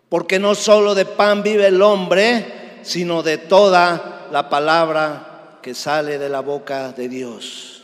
Porque 0.09 0.39
no 0.39 0.55
solo 0.55 0.95
de 0.95 1.05
pan 1.05 1.43
vive 1.43 1.67
el 1.67 1.83
hombre, 1.83 2.79
sino 2.83 3.25
de 3.25 3.39
toda 3.39 4.29
la 4.31 4.49
palabra 4.49 5.59
que 5.61 5.75
sale 5.75 6.17
de 6.17 6.29
la 6.29 6.43
boca 6.43 6.93
de 6.93 7.09
Dios. 7.09 7.78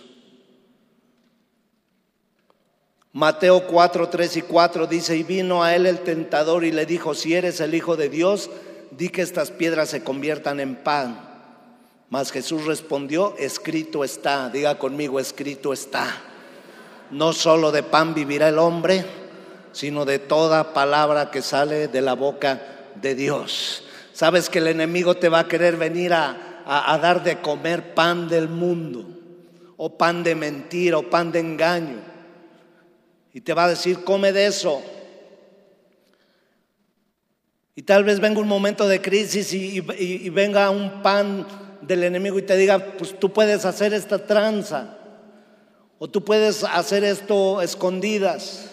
Mateo 3.15 3.69
4, 3.69 4.09
3 4.09 4.39
y 4.39 4.43
4 4.43 4.89
dice, 4.89 5.17
y 5.17 5.23
vino 5.23 5.63
a 5.63 5.77
él 5.77 5.87
el 5.87 6.01
tentador 6.01 6.65
y 6.65 6.73
le 6.73 6.85
dijo, 6.85 7.15
si 7.15 7.35
eres 7.35 7.61
el 7.61 7.73
Hijo 7.73 7.97
de 7.97 8.09
Dios, 8.09 8.51
di 8.91 9.09
que 9.09 9.23
estas 9.23 9.53
piedras 9.53 9.91
se 9.91 10.03
conviertan 10.03 10.59
en 10.59 10.75
pan. 10.75 11.21
Mas 12.11 12.33
Jesús 12.33 12.67
respondió, 12.67 13.37
escrito 13.39 14.03
está, 14.03 14.51
diga 14.51 14.79
conmigo, 14.79 15.21
escrito 15.21 15.73
está. 15.73 16.09
No 17.13 17.33
solo 17.33 17.71
de 17.71 17.85
pan 17.85 18.15
vivirá 18.15 18.49
el 18.49 18.59
hombre, 18.59 19.05
sino 19.71 20.05
de 20.05 20.19
toda 20.19 20.75
palabra 20.75 21.31
que 21.31 21.41
sale 21.41 21.87
de 21.87 22.01
la 22.01 22.15
boca 22.15 22.63
de 23.01 23.15
Dios. 23.15 23.85
Sabes 24.13 24.51
que 24.51 24.59
el 24.59 24.67
enemigo 24.67 25.15
te 25.15 25.29
va 25.29 25.39
a 25.39 25.49
querer 25.49 25.77
venir 25.77 26.15
a, 26.15 26.65
a 26.67 26.99
dar 26.99 27.23
de 27.23 27.41
comer 27.41 27.95
pan 27.95 28.27
del 28.27 28.49
mundo, 28.49 29.07
o 29.77 29.97
pan 29.97 30.25
de 30.25 30.35
mentira, 30.35 30.99
o 30.99 31.09
pan 31.09 31.31
de 31.31 31.39
engaño 31.39 32.14
y 33.35 33.41
te 33.41 33.53
va 33.53 33.65
a 33.65 33.69
decir, 33.69 34.05
come 34.05 34.33
de 34.33 34.47
eso. 34.47 34.81
Y 37.75 37.83
tal 37.83 38.05
vez 38.05 38.21
venga 38.21 38.41
un 38.41 38.47
momento 38.47 38.87
de 38.87 39.03
crisis 39.03 39.53
y, 39.53 39.81
venga 40.31 40.71
un 40.71 41.03
pan 41.03 41.45
del 41.83 42.05
enemigo 42.05 42.39
y 42.39 42.43
te 42.43 42.57
diga, 42.57 42.79
pues 42.97 43.19
tú 43.19 43.33
puedes 43.33 43.65
hacer 43.65 43.93
esta 43.93 44.25
tranza 44.25 44.97
o 45.99 46.09
tú 46.09 46.25
puedes 46.25 46.63
hacer 46.63 47.03
esto 47.03 47.61
escondidas. 47.61 48.71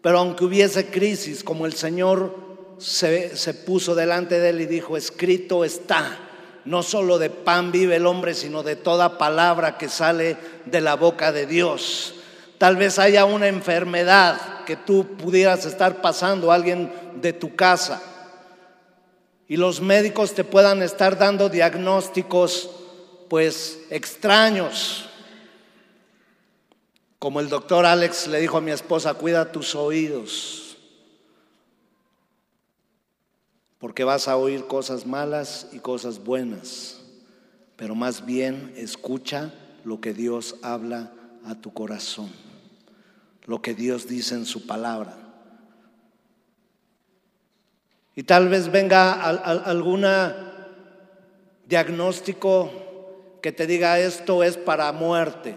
Pero 0.00 0.20
aunque 0.20 0.46
hubiese 0.46 0.86
crisis, 0.86 1.44
como 1.44 1.66
el 1.66 1.74
Señor 1.74 2.34
se, 2.78 3.36
se 3.36 3.52
puso 3.52 3.94
delante 3.94 4.40
de 4.40 4.48
él 4.48 4.62
y 4.62 4.66
dijo, 4.66 4.96
escrito 4.96 5.66
está, 5.66 6.18
no 6.64 6.82
solo 6.82 7.18
de 7.18 7.28
pan 7.28 7.70
vive 7.70 7.96
el 7.96 8.06
hombre, 8.06 8.32
sino 8.32 8.62
de 8.62 8.76
toda 8.76 9.18
palabra 9.18 9.76
que 9.76 9.90
sale 9.90 10.38
de 10.64 10.80
la 10.80 10.94
boca 10.94 11.32
de 11.32 11.44
Dios. 11.44 12.14
Tal 12.58 12.76
vez 12.76 12.98
haya 12.98 13.24
una 13.24 13.48
enfermedad 13.48 14.64
que 14.64 14.76
tú 14.76 15.16
pudieras 15.16 15.66
estar 15.66 16.00
pasando, 16.00 16.52
alguien 16.52 16.92
de 17.20 17.32
tu 17.32 17.54
casa, 17.54 18.02
y 19.46 19.56
los 19.56 19.80
médicos 19.80 20.34
te 20.34 20.44
puedan 20.44 20.82
estar 20.82 21.18
dando 21.18 21.48
diagnósticos 21.48 22.70
pues 23.28 23.80
extraños. 23.90 25.08
Como 27.18 27.40
el 27.40 27.48
doctor 27.48 27.86
Alex 27.86 28.26
le 28.28 28.40
dijo 28.40 28.58
a 28.58 28.60
mi 28.60 28.70
esposa, 28.70 29.14
cuida 29.14 29.50
tus 29.50 29.74
oídos, 29.74 30.76
porque 33.78 34.04
vas 34.04 34.28
a 34.28 34.36
oír 34.36 34.66
cosas 34.66 35.06
malas 35.06 35.68
y 35.72 35.78
cosas 35.78 36.22
buenas, 36.22 37.00
pero 37.76 37.94
más 37.94 38.24
bien 38.24 38.72
escucha 38.76 39.52
lo 39.84 40.00
que 40.00 40.14
Dios 40.14 40.56
habla 40.62 41.12
a 41.44 41.54
tu 41.54 41.72
corazón 41.72 42.30
lo 43.46 43.60
que 43.60 43.74
Dios 43.74 44.08
dice 44.08 44.34
en 44.34 44.46
su 44.46 44.66
palabra. 44.66 45.16
Y 48.16 48.22
tal 48.22 48.48
vez 48.48 48.70
venga 48.70 49.12
algún 49.12 50.06
diagnóstico 51.66 52.70
que 53.42 53.52
te 53.52 53.66
diga 53.66 53.98
esto 53.98 54.42
es 54.42 54.56
para 54.56 54.90
muerte, 54.92 55.56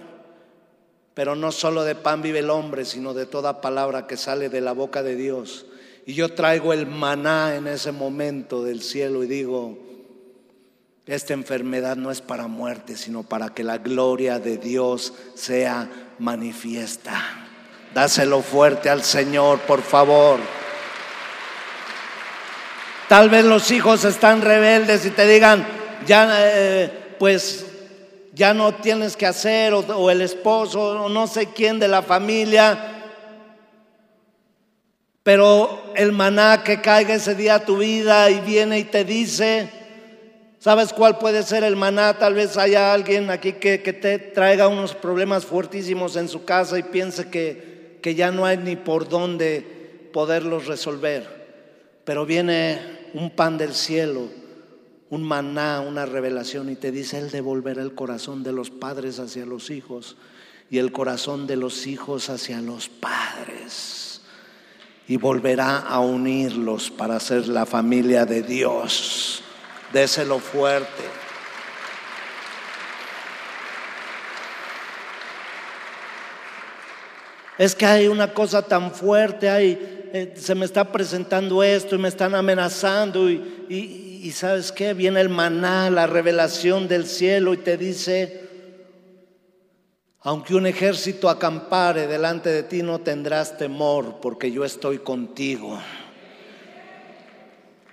pero 1.14 1.36
no 1.36 1.52
solo 1.52 1.84
de 1.84 1.96
pan 1.96 2.22
vive 2.22 2.40
el 2.40 2.50
hombre, 2.50 2.84
sino 2.84 3.14
de 3.14 3.26
toda 3.26 3.62
palabra 3.62 4.08
que 4.08 4.18
sale 4.18 4.50
de 4.50 4.62
la 4.62 4.74
boca 4.74 5.04
de 5.04 5.16
Dios. 5.16 5.68
Y 6.06 6.14
yo 6.14 6.34
traigo 6.34 6.74
el 6.74 6.88
maná 6.88 7.56
en 7.56 7.68
ese 7.68 7.92
momento 7.92 8.64
del 8.64 8.82
cielo 8.82 9.24
y 9.24 9.28
digo, 9.28 9.87
esta 11.08 11.34
enfermedad 11.34 11.96
no 11.96 12.12
es 12.12 12.20
para 12.20 12.48
muerte, 12.48 12.98
sino 12.98 13.24
para 13.24 13.50
que 13.50 13.64
la 13.64 13.78
gloria 13.78 14.40
de 14.40 14.58
Dios 14.58 15.14
sea 15.36 15.90
manifiesta. 16.20 17.48
Dáselo 17.94 18.42
fuerte 18.42 18.90
al 18.90 19.04
Señor, 19.04 19.60
por 19.62 19.82
favor. 19.82 20.40
Tal 23.08 23.30
vez 23.30 23.46
los 23.46 23.72
hijos 23.72 24.04
están 24.04 24.42
rebeldes 24.42 25.06
y 25.06 25.12
te 25.12 25.26
digan, 25.26 25.66
ya, 26.06 26.28
eh, 26.42 27.16
pues, 27.18 27.66
ya 28.34 28.54
no 28.54 28.76
tienes 28.76 29.16
que 29.16 29.26
hacer, 29.26 29.74
o, 29.74 29.80
o 29.80 30.12
el 30.12 30.22
esposo, 30.22 31.06
o 31.06 31.10
no 31.10 31.26
sé 31.28 31.54
quién 31.54 31.80
de 31.80 31.88
la 31.88 32.02
familia. 32.02 33.14
Pero 35.24 35.94
el 35.96 36.12
maná 36.12 36.64
que 36.66 36.82
caiga 36.82 37.16
ese 37.16 37.34
día 37.34 37.56
a 37.56 37.66
tu 37.66 37.78
vida 37.78 38.30
y 38.30 38.42
viene 38.42 38.80
y 38.80 38.84
te 38.84 39.06
dice, 39.06 39.77
¿sabes 40.68 40.92
cuál 40.92 41.18
puede 41.18 41.44
ser 41.44 41.64
el 41.64 41.78
maná? 41.78 42.18
Tal 42.18 42.34
vez 42.34 42.58
haya 42.58 42.92
alguien 42.92 43.30
aquí 43.30 43.54
que, 43.54 43.82
que 43.82 43.94
te 43.94 44.20
traiga 44.20 44.68
unos 44.68 44.94
problemas 44.94 45.46
fuertísimos 45.46 46.18
en 46.18 46.28
su 46.28 46.44
casa 46.44 46.78
y 46.78 46.84
piense 46.84 47.30
que 47.30 47.78
que 48.02 48.16
ya 48.16 48.32
no 48.32 48.46
hay 48.46 48.58
ni 48.58 48.76
por 48.76 49.10
dónde 49.10 50.10
poderlos 50.14 50.68
resolver. 50.68 52.00
Pero 52.06 52.26
viene 52.26 52.80
un 53.14 53.32
pan 53.32 53.58
del 53.58 53.74
cielo, 53.74 54.30
un 55.10 55.24
maná, 55.24 55.82
una 55.82 56.06
revelación 56.06 56.70
y 56.70 56.76
te 56.76 56.92
dice, 56.92 57.18
Él 57.18 57.32
devolverá 57.32 57.82
el 57.82 57.96
corazón 57.96 58.44
de 58.44 58.54
los 58.54 58.70
padres 58.70 59.20
hacia 59.20 59.46
los 59.46 59.70
hijos 59.70 60.16
y 60.70 60.78
el 60.78 60.92
corazón 60.92 61.48
de 61.48 61.58
los 61.58 61.88
hijos 61.88 62.30
hacia 62.30 62.62
los 62.62 62.90
padres. 62.90 64.22
Y 65.08 65.18
volverá 65.18 65.80
a 65.80 66.00
unirlos 66.00 66.92
para 66.92 67.20
ser 67.20 67.48
la 67.48 67.66
familia 67.66 68.26
de 68.26 68.44
Dios. 68.44 69.44
Déselo 69.92 70.40
fuerte. 70.40 71.04
Es 77.58 77.74
que 77.74 77.86
hay 77.86 78.08
una 78.08 78.34
cosa 78.34 78.62
tan 78.62 78.92
fuerte, 78.92 79.50
hay, 79.50 80.10
eh, 80.14 80.34
se 80.38 80.54
me 80.54 80.66
está 80.66 80.92
presentando 80.92 81.64
esto 81.64 81.96
y 81.96 81.98
me 81.98 82.08
están 82.08 82.36
amenazando 82.36 83.32
y, 83.32 83.66
y 84.28 84.32
sabes 84.32 84.72
qué, 84.72 84.94
viene 84.94 85.22
el 85.22 85.30
maná, 85.30 85.90
la 85.90 86.06
revelación 86.06 86.88
del 86.88 87.08
cielo 87.08 87.54
y 87.54 87.58
te 87.58 87.78
dice, 87.78 88.48
aunque 90.20 90.54
un 90.54 90.68
ejército 90.68 91.30
acampare 91.30 92.08
delante 92.08 92.50
de 92.50 92.64
ti 92.64 92.84
no 92.84 93.00
tendrás 93.00 93.58
temor 93.58 94.20
porque 94.22 94.52
yo 94.52 94.66
estoy 94.66 95.00
contigo. 95.00 95.80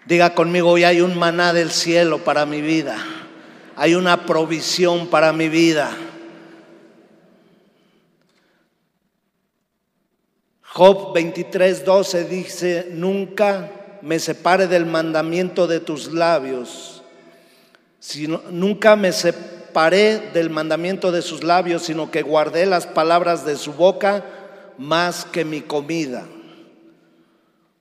Diga 0.06 0.34
conmigo, 0.34 0.70
hoy 0.70 0.84
hay 0.84 1.00
un 1.00 1.18
maná 1.18 1.54
del 1.54 1.70
cielo 1.70 2.18
para 2.18 2.44
mi 2.44 2.60
vida, 2.60 2.98
hay 3.74 3.94
una 3.94 4.26
provisión 4.26 5.06
para 5.06 5.32
mi 5.32 5.48
vida. 5.48 5.90
Job 10.60 11.14
23, 11.14 11.86
12 11.86 12.24
dice, 12.24 12.88
nunca 12.90 13.70
me 14.02 14.18
separe 14.18 14.66
del 14.66 14.84
mandamiento 14.84 15.66
de 15.66 15.80
tus 15.80 16.12
labios, 16.12 17.02
sino, 17.98 18.42
nunca 18.50 18.96
me 18.96 19.10
separé 19.10 20.18
del 20.34 20.50
mandamiento 20.50 21.12
de 21.12 21.22
sus 21.22 21.42
labios, 21.42 21.84
sino 21.84 22.10
que 22.10 22.20
guardé 22.20 22.66
las 22.66 22.86
palabras 22.86 23.46
de 23.46 23.56
su 23.56 23.72
boca 23.72 24.22
más 24.76 25.24
que 25.24 25.46
mi 25.46 25.62
comida. 25.62 26.26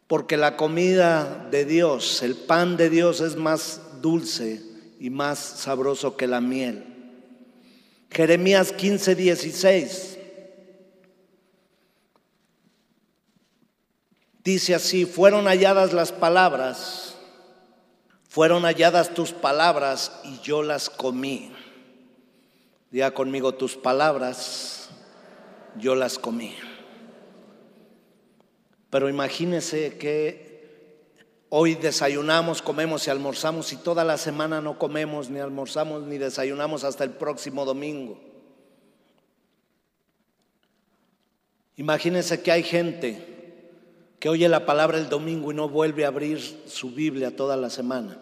Porque 0.07 0.37
la 0.37 0.57
comida 0.57 1.47
de 1.49 1.65
Dios, 1.65 2.21
el 2.21 2.35
pan 2.35 2.77
de 2.77 2.89
Dios 2.89 3.21
es 3.21 3.35
más 3.35 4.01
dulce 4.01 4.61
y 4.99 5.09
más 5.09 5.39
sabroso 5.39 6.17
que 6.17 6.27
la 6.27 6.41
miel. 6.41 6.85
Jeremías 8.09 8.71
15, 8.71 9.15
16. 9.15 10.17
Dice 14.43 14.75
así, 14.75 15.05
fueron 15.05 15.45
halladas 15.45 15.93
las 15.93 16.11
palabras, 16.11 17.15
fueron 18.27 18.63
halladas 18.63 19.13
tus 19.13 19.31
palabras 19.31 20.11
y 20.25 20.39
yo 20.41 20.63
las 20.63 20.89
comí. 20.89 21.53
Diga 22.91 23.11
conmigo 23.11 23.53
tus 23.55 23.77
palabras, 23.77 24.89
yo 25.77 25.95
las 25.95 26.19
comí. 26.19 26.53
Pero 28.93 29.09
imagínese 29.09 29.97
que 29.97 31.47
hoy 31.49 31.73
desayunamos, 31.73 32.61
comemos 32.61 33.07
y 33.07 33.09
almorzamos 33.09 33.73
y 33.73 33.77
toda 33.77 34.03
la 34.03 34.19
semana 34.19 34.61
no 34.61 34.77
comemos, 34.77 35.31
ni 35.31 35.39
almorzamos, 35.39 36.03
ni 36.03 36.19
desayunamos 36.19 36.83
hasta 36.83 37.03
el 37.03 37.09
próximo 37.09 37.65
domingo. 37.65 38.19
Imagínese 41.75 42.43
que 42.43 42.51
hay 42.51 42.61
gente 42.61 43.79
que 44.19 44.29
oye 44.29 44.47
la 44.47 44.63
palabra 44.63 44.99
el 44.99 45.09
domingo 45.09 45.51
y 45.51 45.55
no 45.55 45.67
vuelve 45.67 46.05
a 46.05 46.09
abrir 46.09 46.39
su 46.67 46.91
Biblia 46.91 47.35
toda 47.35 47.57
la 47.57 47.71
semana. 47.71 48.19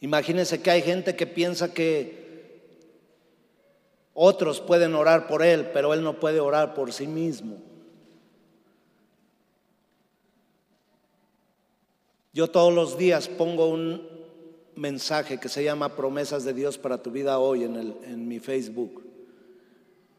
Imagínese 0.00 0.60
que 0.60 0.72
hay 0.72 0.82
gente 0.82 1.14
que 1.14 1.28
piensa 1.28 1.72
que 1.72 2.80
otros 4.12 4.60
pueden 4.60 4.96
orar 4.96 5.28
por 5.28 5.44
él, 5.44 5.70
pero 5.72 5.94
él 5.94 6.02
no 6.02 6.18
puede 6.18 6.40
orar 6.40 6.74
por 6.74 6.92
sí 6.92 7.06
mismo. 7.06 7.75
Yo 12.36 12.48
todos 12.48 12.70
los 12.70 12.98
días 12.98 13.28
pongo 13.28 13.66
un 13.66 14.06
mensaje 14.74 15.40
que 15.40 15.48
se 15.48 15.64
llama 15.64 15.96
Promesas 15.96 16.44
de 16.44 16.52
Dios 16.52 16.76
para 16.76 17.02
tu 17.02 17.10
vida 17.10 17.38
hoy 17.38 17.64
en, 17.64 17.76
el, 17.76 17.96
en 18.02 18.28
mi 18.28 18.40
Facebook. 18.40 19.02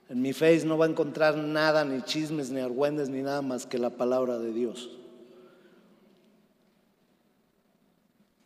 En 0.10 0.24
mi 0.24 0.34
Face 0.34 0.66
no 0.66 0.80
va 0.80 0.88
a 0.88 0.90
encontrar 0.90 1.38
nada, 1.38 1.86
ni 1.86 2.02
chismes, 2.02 2.50
ni 2.50 2.60
argüendes, 2.60 3.10
ni 3.10 3.22
nada 3.22 3.44
más 3.44 3.68
que 3.68 3.78
la 3.78 3.92
palabra 3.92 4.40
de 4.40 4.52
Dios. 4.52 4.98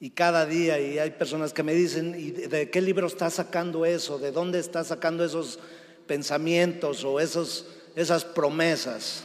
Y 0.02 0.10
cada 0.10 0.46
día, 0.46 0.78
y 0.78 1.00
hay 1.00 1.12
personas 1.12 1.54
que 1.54 1.64
me 1.64 1.74
dicen, 1.74 2.14
¿y 2.20 2.32
de 2.32 2.70
qué 2.70 2.82
libro 2.82 3.08
está 3.08 3.30
sacando 3.30 3.86
eso? 3.86 4.20
¿De 4.20 4.34
dónde 4.34 4.60
está 4.60 4.84
sacando 4.84 5.24
esos 5.24 5.60
pensamientos 6.08 7.06
o 7.06 7.22
esos, 7.22 7.68
esas 7.96 8.26
promesas? 8.26 9.24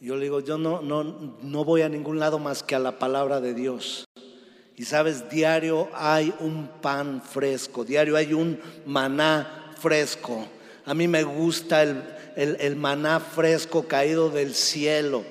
Yo 0.00 0.16
le 0.16 0.24
digo, 0.24 0.40
yo 0.40 0.58
no, 0.58 0.82
no, 0.82 1.04
no 1.04 1.64
voy 1.64 1.82
a 1.82 1.88
ningún 1.88 2.18
lado 2.18 2.38
más 2.38 2.62
que 2.62 2.74
a 2.74 2.78
la 2.78 2.98
palabra 2.98 3.40
de 3.40 3.54
Dios. 3.54 4.04
Y 4.76 4.84
sabes, 4.84 5.30
diario 5.30 5.88
hay 5.94 6.34
un 6.40 6.68
pan 6.82 7.22
fresco, 7.22 7.84
diario 7.84 8.16
hay 8.16 8.34
un 8.34 8.60
maná 8.84 9.72
fresco. 9.78 10.46
A 10.84 10.92
mí 10.92 11.08
me 11.08 11.22
gusta 11.22 11.82
el, 11.82 12.02
el, 12.36 12.56
el 12.60 12.76
maná 12.76 13.20
fresco 13.20 13.88
caído 13.88 14.28
del 14.28 14.54
cielo. 14.54 15.24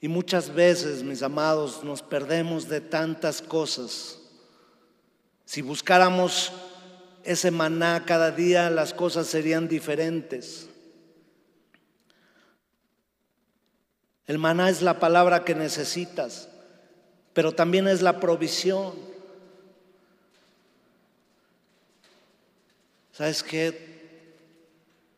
Y 0.00 0.06
muchas 0.06 0.54
veces, 0.54 1.02
mis 1.02 1.24
amados, 1.24 1.82
nos 1.82 2.02
perdemos 2.02 2.68
de 2.68 2.80
tantas 2.80 3.42
cosas. 3.42 4.20
Si 5.44 5.60
buscáramos 5.60 6.52
ese 7.28 7.50
maná 7.50 8.06
cada 8.06 8.30
día 8.30 8.70
las 8.70 8.94
cosas 8.94 9.26
serían 9.26 9.68
diferentes. 9.68 10.66
El 14.26 14.38
maná 14.38 14.70
es 14.70 14.80
la 14.80 14.98
palabra 14.98 15.44
que 15.44 15.54
necesitas, 15.54 16.48
pero 17.34 17.52
también 17.52 17.86
es 17.86 18.00
la 18.00 18.18
provisión. 18.18 18.94
¿Sabes 23.12 23.42
qué? 23.42 24.34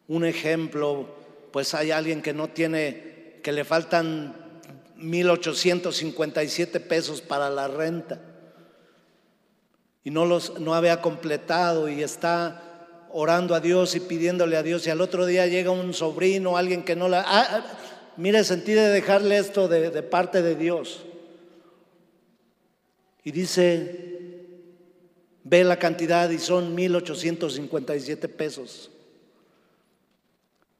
Un 0.09 0.25
ejemplo, 0.25 1.15
pues 1.53 1.75
hay 1.75 1.93
alguien 1.93 2.23
que 2.23 2.35
no 2.35 2.49
tiene, 2.49 3.39
que 3.41 3.53
le 3.53 3.63
faltan 3.63 4.35
1.857 4.99 6.81
pesos 6.81 7.21
para 7.21 7.49
la 7.51 7.69
renta 7.69 8.30
y 10.05 10.11
no 10.11 10.25
los 10.25 10.59
no 10.59 10.75
había 10.75 11.01
completado 11.01 11.89
y 11.89 12.03
está 12.03 12.63
orando 13.13 13.55
a 13.55 13.61
Dios 13.61 13.95
y 13.95 14.01
pidiéndole 14.01 14.57
a 14.57 14.63
Dios 14.63 14.87
y 14.87 14.91
al 14.91 15.01
otro 15.01 15.27
día 15.27 15.47
llega 15.47 15.71
un 15.71 15.93
sobrino, 15.95 16.57
alguien 16.57 16.85
que 16.85 16.97
no 16.97 17.09
la... 17.09 17.21
Ah, 17.21 17.47
ah, 17.51 17.65
mire, 18.17 18.45
sentí 18.45 18.73
de 18.73 18.89
dejarle 18.89 19.39
esto 19.39 19.69
de, 19.69 19.91
de 19.91 20.03
parte 20.03 20.43
de 20.43 20.55
Dios. 20.55 21.03
Y 23.25 23.33
dice, 23.33 24.47
ve 25.45 25.65
la 25.65 25.79
cantidad 25.79 26.31
y 26.31 26.39
son 26.39 26.77
1.857 26.77 28.29
pesos. 28.29 28.91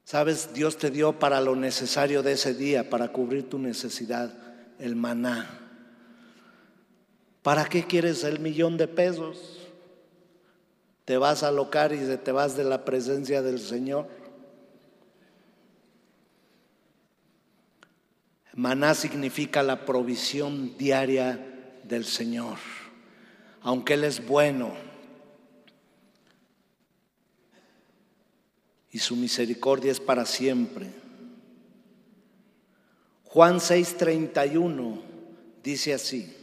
Sabes, 0.03 0.53
Dios 0.53 0.77
te 0.77 0.89
dio 0.89 1.19
para 1.19 1.39
lo 1.39 1.55
necesario 1.55 2.23
de 2.23 2.33
ese 2.33 2.53
día, 2.53 2.89
para 2.89 3.09
cubrir 3.09 3.49
tu 3.49 3.59
necesidad, 3.59 4.33
el 4.79 4.95
maná. 4.95 5.60
¿Para 7.43 7.65
qué 7.65 7.85
quieres 7.85 8.23
el 8.23 8.39
millón 8.39 8.77
de 8.77 8.87
pesos? 8.87 9.57
Te 11.05 11.17
vas 11.17 11.43
a 11.43 11.47
alocar 11.47 11.93
y 11.93 11.99
te 12.17 12.31
vas 12.31 12.55
de 12.55 12.63
la 12.63 12.85
presencia 12.85 13.41
del 13.41 13.59
Señor. 13.59 14.07
Maná 18.53 18.93
significa 18.93 19.63
la 19.63 19.85
provisión 19.85 20.77
diaria 20.77 21.79
del 21.83 22.05
Señor. 22.05 22.57
Aunque 23.61 23.95
Él 23.95 24.03
es 24.03 24.25
bueno 24.25 24.73
y 28.91 28.99
su 28.99 29.15
misericordia 29.15 29.91
es 29.91 29.99
para 29.99 30.25
siempre. 30.25 30.87
Juan 33.23 33.59
6:31 33.59 35.01
dice 35.63 35.93
así. 35.93 36.40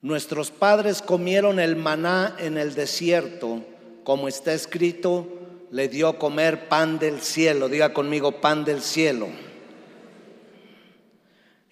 Nuestros 0.00 0.52
padres 0.52 1.02
comieron 1.02 1.58
el 1.58 1.74
maná 1.74 2.36
en 2.38 2.56
el 2.56 2.74
desierto, 2.74 3.64
como 4.04 4.28
está 4.28 4.52
escrito, 4.54 5.26
le 5.72 5.88
dio 5.88 6.18
comer 6.18 6.68
pan 6.68 7.00
del 7.00 7.20
cielo. 7.20 7.68
Diga 7.68 7.92
conmigo, 7.92 8.40
pan 8.40 8.64
del 8.64 8.80
cielo. 8.80 9.26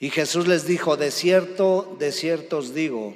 Y 0.00 0.10
Jesús 0.10 0.48
les 0.48 0.66
dijo, 0.66 0.96
de 0.96 1.10
cierto, 1.10 1.96
de 2.00 2.10
cierto 2.10 2.58
os 2.58 2.74
digo, 2.74 3.14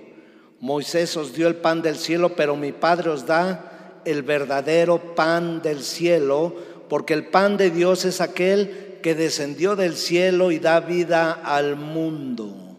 Moisés 0.60 1.16
os 1.16 1.34
dio 1.34 1.48
el 1.48 1.56
pan 1.56 1.82
del 1.82 1.96
cielo, 1.96 2.36
pero 2.36 2.54
mi 2.54 2.70
Padre 2.70 3.10
os 3.10 3.26
da 3.26 4.00
el 4.04 4.22
verdadero 4.22 5.14
pan 5.14 5.60
del 5.60 5.82
cielo, 5.82 6.54
porque 6.88 7.14
el 7.14 7.26
pan 7.26 7.56
de 7.56 7.70
Dios 7.70 8.04
es 8.04 8.20
aquel 8.20 8.98
que 9.02 9.14
descendió 9.14 9.74
del 9.74 9.96
cielo 9.96 10.52
y 10.52 10.58
da 10.58 10.80
vida 10.80 11.32
al 11.32 11.76
mundo. 11.76 12.78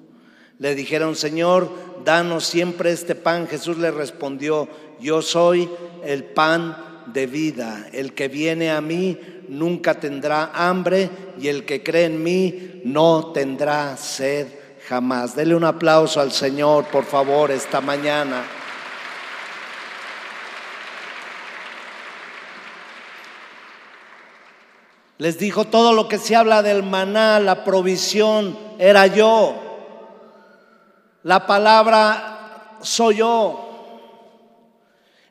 Le 0.60 0.76
dijeron, 0.76 1.16
Señor, 1.16 1.72
danos 2.04 2.46
siempre 2.46 2.92
este 2.92 3.16
pan. 3.16 3.48
Jesús 3.48 3.78
le 3.78 3.92
respondió, 3.92 4.68
yo 5.00 5.22
soy 5.22 5.70
el 6.04 6.24
pan 6.24 7.04
de 7.08 7.28
vida. 7.28 7.88
El 7.92 8.14
que 8.14 8.28
viene 8.28 8.72
a 8.72 8.82
mí 8.82 9.18
nunca 9.48 10.00
tendrá 10.00 10.52
hambre 10.54 11.10
y 11.40 11.48
el 11.48 11.66
que 11.66 11.84
cree 11.84 12.06
en 12.06 12.24
mí 12.24 12.82
no 12.86 13.32
tendrá 13.34 13.98
sed 13.98 14.48
jamás. 14.88 15.36
Dele 15.36 15.56
un 15.56 15.64
aplauso 15.64 16.20
al 16.20 16.32
Señor, 16.32 16.86
por 16.86 17.06
favor, 17.06 17.52
esta 17.52 17.82
mañana. 17.82 18.44
Les 25.18 25.38
dijo 25.38 25.66
todo 25.66 25.94
lo 25.94 26.08
que 26.08 26.18
se 26.18 26.36
habla 26.36 26.64
del 26.64 26.82
maná, 26.82 27.40
la 27.40 27.64
provisión, 27.64 28.58
era 28.80 29.06
yo. 29.06 29.61
La 31.24 31.46
palabra 31.46 32.78
soy 32.82 33.18
yo. 33.18 33.68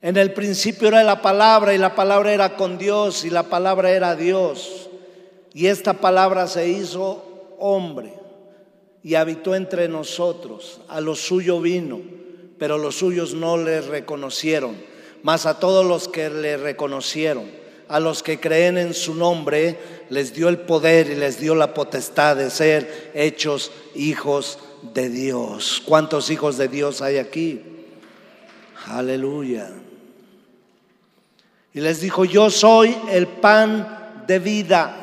En 0.02 0.16
el 0.16 0.32
principio 0.32 0.88
era 0.88 1.02
la 1.02 1.20
palabra 1.20 1.74
y 1.74 1.78
la 1.78 1.94
palabra 1.94 2.32
era 2.32 2.56
con 2.56 2.78
Dios 2.78 3.24
y 3.24 3.30
la 3.30 3.44
palabra 3.44 3.90
era 3.90 4.14
Dios. 4.14 4.88
Y 5.52 5.66
esta 5.66 5.94
palabra 5.94 6.46
se 6.46 6.68
hizo 6.68 7.56
hombre 7.58 8.14
y 9.02 9.16
habitó 9.16 9.54
entre 9.54 9.88
nosotros. 9.88 10.80
A 10.88 11.00
lo 11.00 11.16
suyo 11.16 11.60
vino, 11.60 12.00
pero 12.58 12.78
los 12.78 12.96
suyos 12.96 13.34
no 13.34 13.56
le 13.56 13.80
reconocieron. 13.80 14.76
Mas 15.22 15.44
a 15.44 15.58
todos 15.58 15.84
los 15.84 16.08
que 16.08 16.30
le 16.30 16.56
reconocieron, 16.56 17.50
a 17.88 17.98
los 18.00 18.22
que 18.22 18.38
creen 18.38 18.78
en 18.78 18.94
su 18.94 19.14
nombre, 19.14 19.76
les 20.08 20.32
dio 20.32 20.48
el 20.48 20.60
poder 20.60 21.10
y 21.10 21.16
les 21.16 21.40
dio 21.40 21.54
la 21.54 21.74
potestad 21.74 22.36
de 22.36 22.48
ser 22.48 23.10
hechos 23.12 23.72
hijos 23.94 24.58
de 24.62 24.69
Dios. 24.94 25.82
¿Cuántos 25.84 26.30
hijos 26.30 26.56
de 26.56 26.68
Dios 26.68 27.02
hay 27.02 27.18
aquí? 27.18 27.62
Aleluya. 28.86 29.70
Y 31.72 31.80
les 31.80 32.00
dijo, 32.00 32.24
yo 32.24 32.50
soy 32.50 32.96
el 33.10 33.26
pan 33.26 34.24
de 34.26 34.38
vida. 34.38 34.96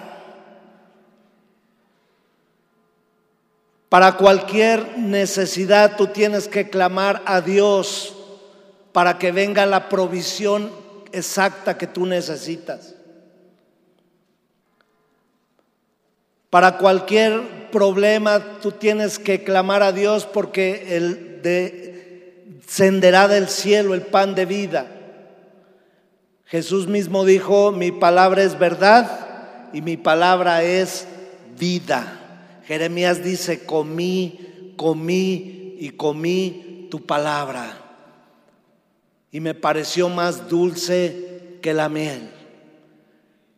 Para 3.90 4.18
cualquier 4.18 4.98
necesidad 4.98 5.96
tú 5.96 6.08
tienes 6.08 6.48
que 6.48 6.70
clamar 6.70 7.24
a 7.26 7.40
Dios 7.40 8.14
para 8.92 9.18
que 9.18 9.32
venga 9.32 9.66
la 9.66 9.88
provisión 9.88 10.72
exacta 11.14 11.78
que 11.78 11.88
tú 11.88 12.06
necesitas. 12.06 12.97
Para 16.50 16.78
cualquier 16.78 17.70
problema 17.72 18.60
tú 18.62 18.72
tienes 18.72 19.20
que 19.20 19.44
clamar 19.44 19.84
a 19.84 19.92
Dios 19.92 20.26
porque 20.26 20.96
el 20.96 21.28
descenderá 21.42 23.28
del 23.28 23.50
cielo 23.50 23.94
el 23.94 24.02
pan 24.02 24.36
de 24.36 24.46
vida. 24.46 24.88
Jesús 26.46 26.88
mismo 26.88 27.26
dijo, 27.26 27.72
mi 27.72 27.92
palabra 27.92 28.44
es 28.44 28.58
verdad 28.58 29.70
y 29.74 29.82
mi 29.82 29.98
palabra 29.98 30.64
es 30.64 31.06
vida. 31.60 32.62
Jeremías 32.66 33.24
dice, 33.24 33.66
comí, 33.66 34.74
comí 34.78 35.76
y 35.80 35.90
comí 35.90 36.88
tu 36.90 37.06
palabra. 37.06 37.78
Y 39.32 39.42
me 39.42 39.54
pareció 39.54 40.08
más 40.08 40.48
dulce 40.48 41.60
que 41.62 41.74
la 41.74 41.90
miel. 41.90 42.37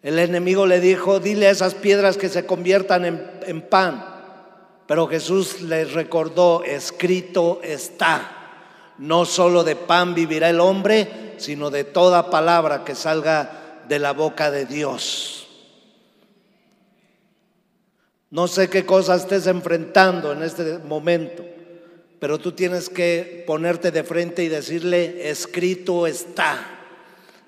El 0.01 0.17
enemigo 0.17 0.65
le 0.65 0.79
dijo, 0.79 1.19
dile 1.19 1.47
a 1.47 1.51
esas 1.51 1.75
piedras 1.75 2.17
que 2.17 2.29
se 2.29 2.45
conviertan 2.45 3.05
en, 3.45 3.61
pan. 3.61 4.05
Pero 4.87 5.07
Jesús 5.07 5.61
les 5.61 5.93
recordó, 5.93 6.63
escrito 6.63 7.59
está, 7.63 8.95
no 8.97 9.25
solo 9.25 9.63
de 9.63 9.75
pan 9.75 10.15
vivirá 10.15 10.49
el 10.49 10.61
hombre, 10.61 11.33
sino 11.37 11.69
de 11.69 11.83
toda 11.83 12.29
palabra 12.29 12.83
que 12.85 12.95
salga 12.95 13.83
de 13.87 13.99
la 13.99 14.13
boca 14.13 14.51
de 14.51 14.65
Dios. 14.65 15.47
No 18.31 18.47
sé 18.47 18.69
qué 18.69 18.85
cosas 18.85 19.21
estés 19.21 19.47
enfrentando 19.47 20.31
en 20.31 20.43
este 20.43 20.77
momento, 20.79 21.43
pero 22.19 22.37
tú 22.37 22.53
tienes 22.53 22.89
que 22.89 23.43
ponerte 23.45 23.91
de 23.91 24.03
frente 24.03 24.43
y 24.43 24.47
decirle, 24.47 25.29
escrito 25.29 26.07
está. 26.07 26.77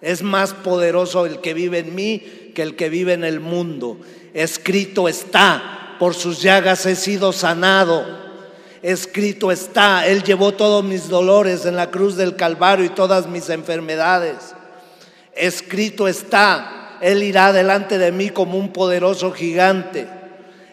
Es 0.01 0.23
más 0.23 0.53
poderoso 0.53 1.27
el 1.27 1.39
que 1.41 1.53
vive 1.53 1.79
en 1.79 1.93
mí 1.93 2.40
que 2.53 2.61
el 2.61 2.75
que 2.75 2.89
vive 2.89 3.13
en 3.13 3.23
el 3.23 3.39
mundo. 3.39 3.97
Escrito 4.33 5.07
está, 5.07 5.95
por 5.99 6.15
sus 6.15 6.41
llagas 6.41 6.85
he 6.85 6.95
sido 6.95 7.33
sanado. 7.33 8.05
Escrito 8.81 9.51
está, 9.51 10.07
Él 10.07 10.23
llevó 10.23 10.53
todos 10.53 10.83
mis 10.83 11.07
dolores 11.07 11.65
en 11.65 11.75
la 11.75 11.91
cruz 11.91 12.15
del 12.15 12.35
Calvario 12.35 12.85
y 12.85 12.89
todas 12.89 13.27
mis 13.27 13.49
enfermedades. 13.49 14.37
Escrito 15.35 16.07
está, 16.07 16.97
Él 17.01 17.21
irá 17.21 17.53
delante 17.53 17.97
de 17.97 18.11
mí 18.11 18.29
como 18.29 18.57
un 18.57 18.73
poderoso 18.73 19.31
gigante. 19.31 20.07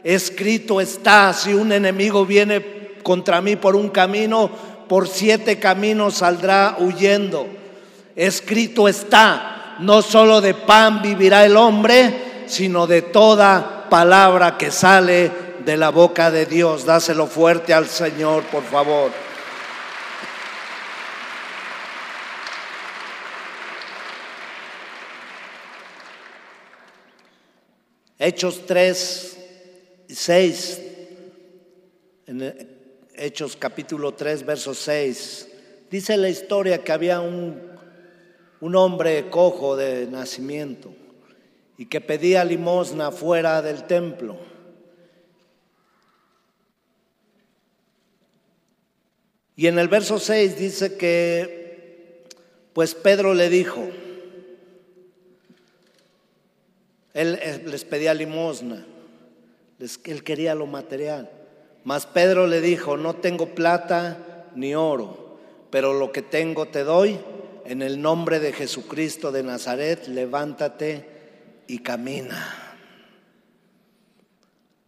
Escrito 0.04 0.80
está, 0.80 1.32
si 1.34 1.52
un 1.52 1.72
enemigo 1.72 2.24
viene 2.24 2.94
contra 3.02 3.40
mí 3.42 3.56
por 3.56 3.76
un 3.76 3.90
camino, 3.90 4.50
por 4.88 5.08
siete 5.08 5.58
caminos 5.58 6.14
saldrá 6.14 6.76
huyendo. 6.78 7.46
Escrito 8.16 8.88
está, 8.88 9.57
no 9.78 10.02
solo 10.02 10.40
de 10.40 10.54
pan 10.54 11.02
vivirá 11.02 11.44
el 11.44 11.56
hombre, 11.56 12.44
sino 12.46 12.86
de 12.86 13.02
toda 13.02 13.88
palabra 13.88 14.56
que 14.56 14.70
sale 14.70 15.30
de 15.64 15.76
la 15.76 15.90
boca 15.90 16.30
de 16.30 16.46
Dios. 16.46 16.84
Dáselo 16.84 17.26
fuerte 17.26 17.72
al 17.72 17.86
Señor, 17.86 18.44
por 18.44 18.64
favor. 18.64 19.12
Hechos 28.20 28.66
3 28.66 29.38
y 30.08 30.14
6, 30.14 30.80
en 32.26 32.68
Hechos 33.14 33.56
capítulo 33.56 34.12
3, 34.14 34.44
verso 34.44 34.74
6, 34.74 35.48
dice 35.88 36.16
la 36.16 36.28
historia 36.28 36.82
que 36.82 36.90
había 36.90 37.20
un 37.20 37.67
un 38.60 38.74
hombre 38.74 39.30
cojo 39.30 39.76
de 39.76 40.06
nacimiento 40.06 40.90
y 41.76 41.86
que 41.86 42.00
pedía 42.00 42.44
limosna 42.44 43.12
fuera 43.12 43.62
del 43.62 43.84
templo. 43.84 44.36
Y 49.54 49.66
en 49.66 49.78
el 49.78 49.88
verso 49.88 50.18
6 50.18 50.58
dice 50.58 50.96
que, 50.96 52.24
pues 52.72 52.94
Pedro 52.94 53.34
le 53.34 53.48
dijo, 53.48 53.88
él 57.14 57.40
les 57.66 57.84
pedía 57.84 58.14
limosna, 58.14 58.86
él 60.04 60.24
quería 60.24 60.54
lo 60.54 60.66
material, 60.66 61.30
mas 61.82 62.06
Pedro 62.06 62.46
le 62.46 62.60
dijo, 62.60 62.96
no 62.96 63.16
tengo 63.16 63.54
plata 63.54 64.46
ni 64.54 64.74
oro, 64.74 65.38
pero 65.70 65.92
lo 65.92 66.12
que 66.12 66.22
tengo 66.22 66.66
te 66.68 66.84
doy 66.84 67.18
en 67.68 67.82
el 67.82 68.00
nombre 68.00 68.40
de 68.40 68.54
Jesucristo 68.54 69.30
de 69.30 69.42
Nazaret, 69.42 70.08
levántate 70.08 71.06
y 71.66 71.80
camina. 71.80 72.74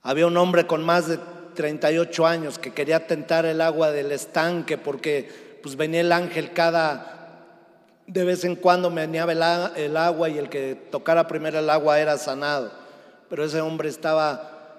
Había 0.01 0.27
un 0.27 0.37
hombre 0.39 0.67
con 0.67 0.83
más 0.83 1.07
de 1.07 1.19
38 1.55 2.27
años 2.27 2.59
que 2.59 2.73
quería 2.73 3.07
tentar 3.07 3.45
el 3.45 3.61
agua 3.61 3.93
del 3.93 4.13
estanque 4.13 4.79
porque 4.79 5.59
pues 5.63 5.77
venía 5.77 6.01
el 6.01 6.11
ángel 6.11 6.55
cada 6.55 7.19
de 8.07 8.25
vez 8.25 8.45
en 8.45 8.57
cuando 8.57 8.91
meneaba 8.91 9.33
el, 9.33 9.83
el 9.85 9.97
agua 9.99 10.31
y 10.31 10.39
el 10.39 10.49
que 10.49 10.75
tocara 10.75 11.29
primero 11.29 11.59
el 11.59 11.69
agua 11.69 12.01
era 12.01 12.17
sanado. 12.17 12.73
Pero 13.29 13.45
ese 13.45 13.61
hombre 13.61 13.91
estaba 13.91 14.79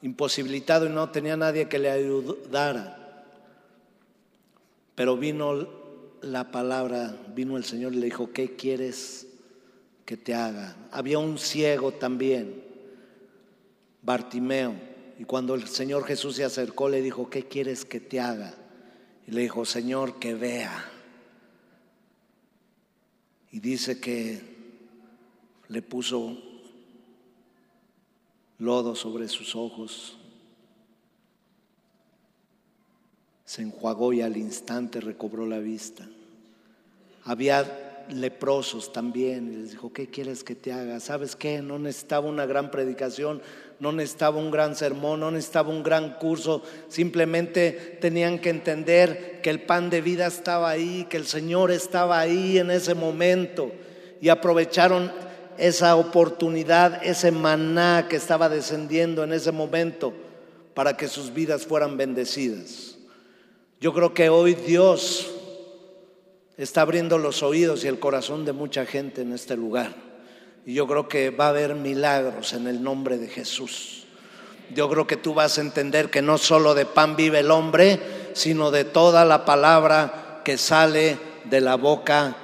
imposibilitado 0.00 0.86
y 0.86 0.90
no 0.90 1.10
tenía 1.10 1.36
nadie 1.36 1.68
que 1.68 1.80
le 1.80 1.90
ayudara. 1.90 2.98
Pero 4.94 5.16
vino 5.16 5.81
la 6.22 6.50
palabra, 6.50 7.16
vino 7.34 7.56
el 7.56 7.64
Señor 7.64 7.92
y 7.94 7.96
le 7.96 8.06
dijo, 8.06 8.32
¿qué 8.32 8.56
quieres 8.56 9.26
que 10.04 10.16
te 10.16 10.34
haga? 10.34 10.76
Había 10.90 11.18
un 11.18 11.38
ciego 11.38 11.92
también, 11.92 12.62
Bartimeo, 14.02 14.74
y 15.18 15.24
cuando 15.24 15.54
el 15.54 15.68
Señor 15.68 16.04
Jesús 16.04 16.36
se 16.36 16.44
acercó 16.44 16.88
le 16.88 17.02
dijo, 17.02 17.28
¿qué 17.28 17.46
quieres 17.46 17.84
que 17.84 18.00
te 18.00 18.20
haga? 18.20 18.54
Y 19.26 19.32
le 19.32 19.42
dijo, 19.42 19.64
Señor, 19.64 20.18
que 20.18 20.34
vea. 20.34 20.90
Y 23.50 23.60
dice 23.60 24.00
que 24.00 24.40
le 25.68 25.82
puso 25.82 26.38
lodo 28.58 28.94
sobre 28.94 29.28
sus 29.28 29.54
ojos 29.54 30.18
se 33.52 33.60
enjuagó 33.60 34.14
y 34.14 34.22
al 34.22 34.38
instante 34.38 34.98
recobró 34.98 35.46
la 35.46 35.58
vista. 35.58 36.08
Había 37.22 38.06
leprosos 38.08 38.94
también 38.94 39.52
y 39.52 39.56
les 39.56 39.72
dijo, 39.72 39.92
¿qué 39.92 40.06
quieres 40.06 40.42
que 40.42 40.54
te 40.54 40.72
haga? 40.72 41.00
¿Sabes 41.00 41.36
qué? 41.36 41.60
No 41.60 41.78
necesitaba 41.78 42.26
una 42.26 42.46
gran 42.46 42.70
predicación, 42.70 43.42
no 43.78 43.92
necesitaba 43.92 44.38
un 44.38 44.50
gran 44.50 44.74
sermón, 44.74 45.20
no 45.20 45.30
necesitaba 45.30 45.68
un 45.68 45.82
gran 45.82 46.14
curso, 46.14 46.62
simplemente 46.88 47.98
tenían 48.00 48.38
que 48.38 48.48
entender 48.48 49.42
que 49.42 49.50
el 49.50 49.60
pan 49.60 49.90
de 49.90 50.00
vida 50.00 50.28
estaba 50.28 50.70
ahí, 50.70 51.06
que 51.10 51.18
el 51.18 51.26
Señor 51.26 51.70
estaba 51.72 52.20
ahí 52.20 52.56
en 52.56 52.70
ese 52.70 52.94
momento 52.94 53.70
y 54.22 54.30
aprovecharon 54.30 55.12
esa 55.58 55.96
oportunidad, 55.96 57.04
ese 57.04 57.30
maná 57.30 58.06
que 58.08 58.16
estaba 58.16 58.48
descendiendo 58.48 59.22
en 59.22 59.34
ese 59.34 59.52
momento 59.52 60.14
para 60.72 60.96
que 60.96 61.06
sus 61.06 61.34
vidas 61.34 61.66
fueran 61.66 61.98
bendecidas. 61.98 62.91
Yo 63.82 63.92
creo 63.92 64.14
que 64.14 64.28
hoy 64.28 64.54
Dios 64.54 65.28
está 66.56 66.82
abriendo 66.82 67.18
los 67.18 67.42
oídos 67.42 67.82
y 67.82 67.88
el 67.88 67.98
corazón 67.98 68.44
de 68.44 68.52
mucha 68.52 68.86
gente 68.86 69.22
en 69.22 69.32
este 69.32 69.56
lugar. 69.56 69.92
Y 70.64 70.74
yo 70.74 70.86
creo 70.86 71.08
que 71.08 71.30
va 71.30 71.46
a 71.46 71.48
haber 71.48 71.74
milagros 71.74 72.52
en 72.52 72.68
el 72.68 72.80
nombre 72.80 73.18
de 73.18 73.26
Jesús. 73.26 74.04
Yo 74.72 74.88
creo 74.88 75.08
que 75.08 75.16
tú 75.16 75.34
vas 75.34 75.58
a 75.58 75.62
entender 75.62 76.10
que 76.10 76.22
no 76.22 76.38
solo 76.38 76.74
de 76.74 76.86
pan 76.86 77.16
vive 77.16 77.40
el 77.40 77.50
hombre, 77.50 77.98
sino 78.34 78.70
de 78.70 78.84
toda 78.84 79.24
la 79.24 79.44
palabra 79.44 80.42
que 80.44 80.58
sale 80.58 81.18
de 81.50 81.60
la 81.60 81.74
boca 81.74 82.36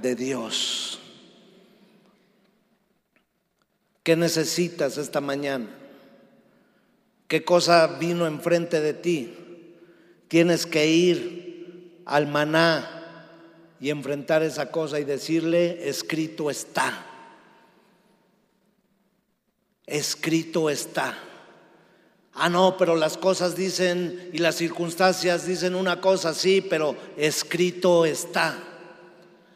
de 0.00 0.14
Dios. 0.14 0.98
¿Qué 4.02 4.16
necesitas 4.16 4.96
esta 4.96 5.20
mañana? 5.20 5.66
¿Qué 7.28 7.44
cosa 7.44 7.86
vino 8.00 8.26
enfrente 8.26 8.80
de 8.80 8.94
ti? 8.94 9.45
Tienes 10.28 10.66
que 10.66 10.86
ir 10.86 12.02
al 12.04 12.26
maná 12.26 12.96
y 13.80 13.90
enfrentar 13.90 14.42
esa 14.42 14.70
cosa 14.70 14.98
y 14.98 15.04
decirle, 15.04 15.88
escrito 15.88 16.50
está. 16.50 17.06
Escrito 19.86 20.70
está. 20.70 21.16
Ah, 22.34 22.48
no, 22.48 22.76
pero 22.76 22.96
las 22.96 23.16
cosas 23.16 23.56
dicen 23.56 24.30
y 24.32 24.38
las 24.38 24.56
circunstancias 24.56 25.46
dicen 25.46 25.74
una 25.74 26.00
cosa, 26.00 26.34
sí, 26.34 26.60
pero 26.60 26.96
escrito 27.16 28.04
está. 28.04 28.62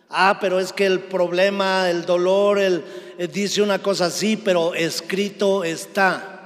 Ah, 0.09 0.39
pero 0.41 0.59
es 0.59 0.73
que 0.73 0.87
el 0.87 1.01
problema, 1.01 1.91
el 1.91 2.05
dolor, 2.07 2.59
el, 2.59 2.83
eh, 3.19 3.29
dice 3.29 3.63
una 3.63 3.81
cosa 3.83 4.07
así, 4.07 4.37
pero 4.37 4.75
escrito 4.75 5.63
está. 5.63 6.40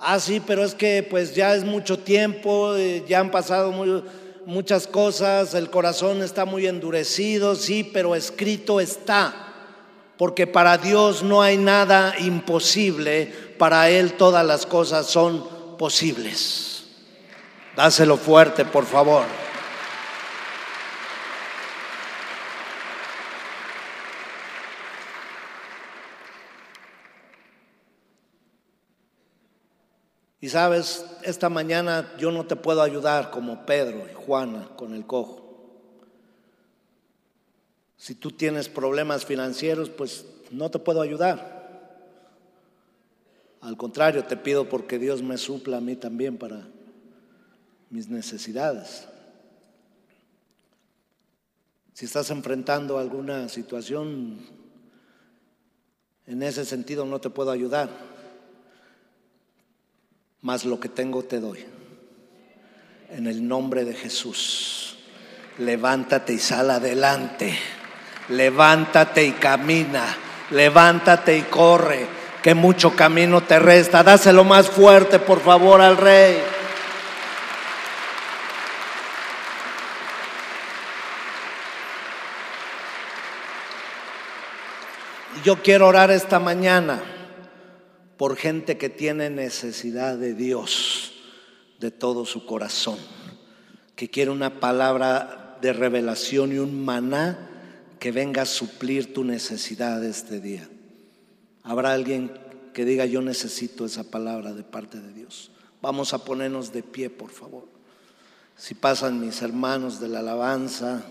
Ah, 0.00 0.20
sí, 0.20 0.40
pero 0.40 0.62
es 0.62 0.76
que 0.76 1.02
pues 1.02 1.34
ya 1.34 1.56
es 1.56 1.64
mucho 1.64 1.98
tiempo, 1.98 2.76
eh, 2.76 3.04
ya 3.08 3.18
han 3.18 3.32
pasado 3.32 3.72
muchas 4.46 4.86
cosas, 4.86 5.54
el 5.54 5.70
corazón 5.70 6.22
está 6.22 6.44
muy 6.44 6.68
endurecido, 6.68 7.56
sí, 7.56 7.82
pero 7.82 8.14
escrito 8.14 8.78
está. 8.78 9.44
Porque 10.16 10.46
para 10.46 10.78
Dios 10.78 11.24
no 11.24 11.42
hay 11.42 11.56
nada 11.56 12.14
imposible, 12.20 13.32
para 13.58 13.90
Él 13.90 14.12
todas 14.12 14.46
las 14.46 14.66
cosas 14.66 15.06
son 15.06 15.76
posibles. 15.76 16.84
Dáselo 17.74 18.16
fuerte, 18.16 18.64
por 18.64 18.86
favor. 18.86 19.24
Y 30.40 30.48
sabes, 30.48 31.04
esta 31.22 31.48
mañana 31.48 32.14
yo 32.16 32.30
no 32.30 32.46
te 32.46 32.54
puedo 32.54 32.82
ayudar 32.82 33.30
como 33.30 33.66
Pedro 33.66 34.06
y 34.08 34.14
Juana 34.14 34.68
con 34.76 34.94
el 34.94 35.04
cojo. 35.04 35.44
Si 37.96 38.14
tú 38.14 38.30
tienes 38.30 38.68
problemas 38.68 39.24
financieros, 39.24 39.90
pues 39.90 40.24
no 40.52 40.70
te 40.70 40.78
puedo 40.78 41.02
ayudar. 41.02 41.58
Al 43.60 43.76
contrario, 43.76 44.24
te 44.24 44.36
pido 44.36 44.68
porque 44.68 45.00
Dios 45.00 45.22
me 45.22 45.36
supla 45.36 45.78
a 45.78 45.80
mí 45.80 45.96
también 45.96 46.38
para 46.38 46.68
mis 47.90 48.08
necesidades. 48.08 49.08
Si 51.94 52.04
estás 52.04 52.30
enfrentando 52.30 52.98
alguna 52.98 53.48
situación 53.48 54.38
en 56.28 56.42
ese 56.44 56.64
sentido, 56.64 57.04
no 57.04 57.20
te 57.20 57.30
puedo 57.30 57.50
ayudar 57.50 58.07
mas 60.42 60.64
lo 60.64 60.78
que 60.78 60.88
tengo 60.88 61.22
te 61.24 61.40
doy. 61.40 61.64
En 63.10 63.26
el 63.26 63.46
nombre 63.46 63.84
de 63.84 63.94
Jesús, 63.94 64.98
levántate 65.58 66.34
y 66.34 66.38
sal 66.38 66.70
adelante. 66.70 67.58
Levántate 68.28 69.24
y 69.24 69.32
camina. 69.32 70.04
Levántate 70.50 71.36
y 71.36 71.42
corre, 71.42 72.06
que 72.42 72.54
mucho 72.54 72.94
camino 72.94 73.42
te 73.42 73.58
resta. 73.58 74.02
Dáselo 74.02 74.44
más 74.44 74.68
fuerte, 74.68 75.18
por 75.18 75.40
favor, 75.40 75.80
al 75.80 75.96
rey. 75.96 76.38
Yo 85.44 85.62
quiero 85.62 85.86
orar 85.86 86.10
esta 86.10 86.38
mañana 86.38 87.17
por 88.18 88.36
gente 88.36 88.76
que 88.76 88.90
tiene 88.90 89.30
necesidad 89.30 90.18
de 90.18 90.34
Dios 90.34 91.12
de 91.78 91.92
todo 91.92 92.26
su 92.26 92.44
corazón, 92.44 92.98
que 93.94 94.10
quiere 94.10 94.32
una 94.32 94.58
palabra 94.58 95.56
de 95.62 95.72
revelación 95.72 96.52
y 96.52 96.58
un 96.58 96.84
maná 96.84 97.48
que 98.00 98.10
venga 98.10 98.42
a 98.42 98.46
suplir 98.46 99.14
tu 99.14 99.22
necesidad 99.22 100.04
este 100.04 100.40
día. 100.40 100.68
Habrá 101.62 101.92
alguien 101.92 102.32
que 102.74 102.84
diga 102.84 103.06
yo 103.06 103.22
necesito 103.22 103.86
esa 103.86 104.04
palabra 104.04 104.52
de 104.52 104.64
parte 104.64 105.00
de 105.00 105.12
Dios. 105.12 105.52
Vamos 105.80 106.12
a 106.12 106.24
ponernos 106.24 106.72
de 106.72 106.82
pie, 106.82 107.10
por 107.10 107.30
favor. 107.30 107.66
Si 108.56 108.74
pasan 108.74 109.20
mis 109.20 109.42
hermanos 109.42 110.00
de 110.00 110.08
la 110.08 110.18
alabanza, 110.18 111.04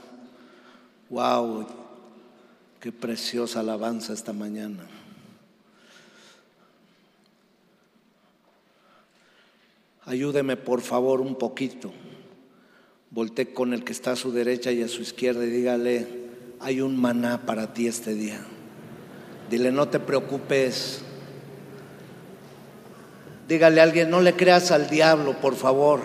wow, 1.10 1.66
qué 2.82 2.92
preciosa 2.92 3.62
alabanza 3.62 4.12
esta 4.12 4.34
mañana. 4.34 4.86
Ayúdeme 10.08 10.56
por 10.56 10.82
favor 10.82 11.22
un 11.22 11.36
poquito. 11.36 11.92
Volte 13.12 13.54
con 13.54 13.74
el 13.74 13.84
que 13.84 13.92
está 13.92 14.14
a 14.14 14.16
su 14.16 14.32
derecha 14.32 14.72
y 14.72 14.82
a 14.82 14.88
su 14.88 15.02
izquierda 15.02 15.46
y 15.46 15.50
dígale, 15.50 16.08
hay 16.60 16.82
un 16.82 17.00
maná 17.00 17.46
para 17.46 17.74
ti 17.74 17.88
este 17.88 18.16
día. 18.16 18.40
Dile, 19.50 19.72
no 19.72 19.88
te 19.88 20.00
preocupes. 20.00 21.02
Dígale 23.48 23.80
a 23.80 23.84
alguien, 23.84 24.10
no 24.10 24.22
le 24.22 24.34
creas 24.34 24.72
al 24.72 24.90
diablo, 24.90 25.40
por 25.40 25.56
favor. 25.56 26.02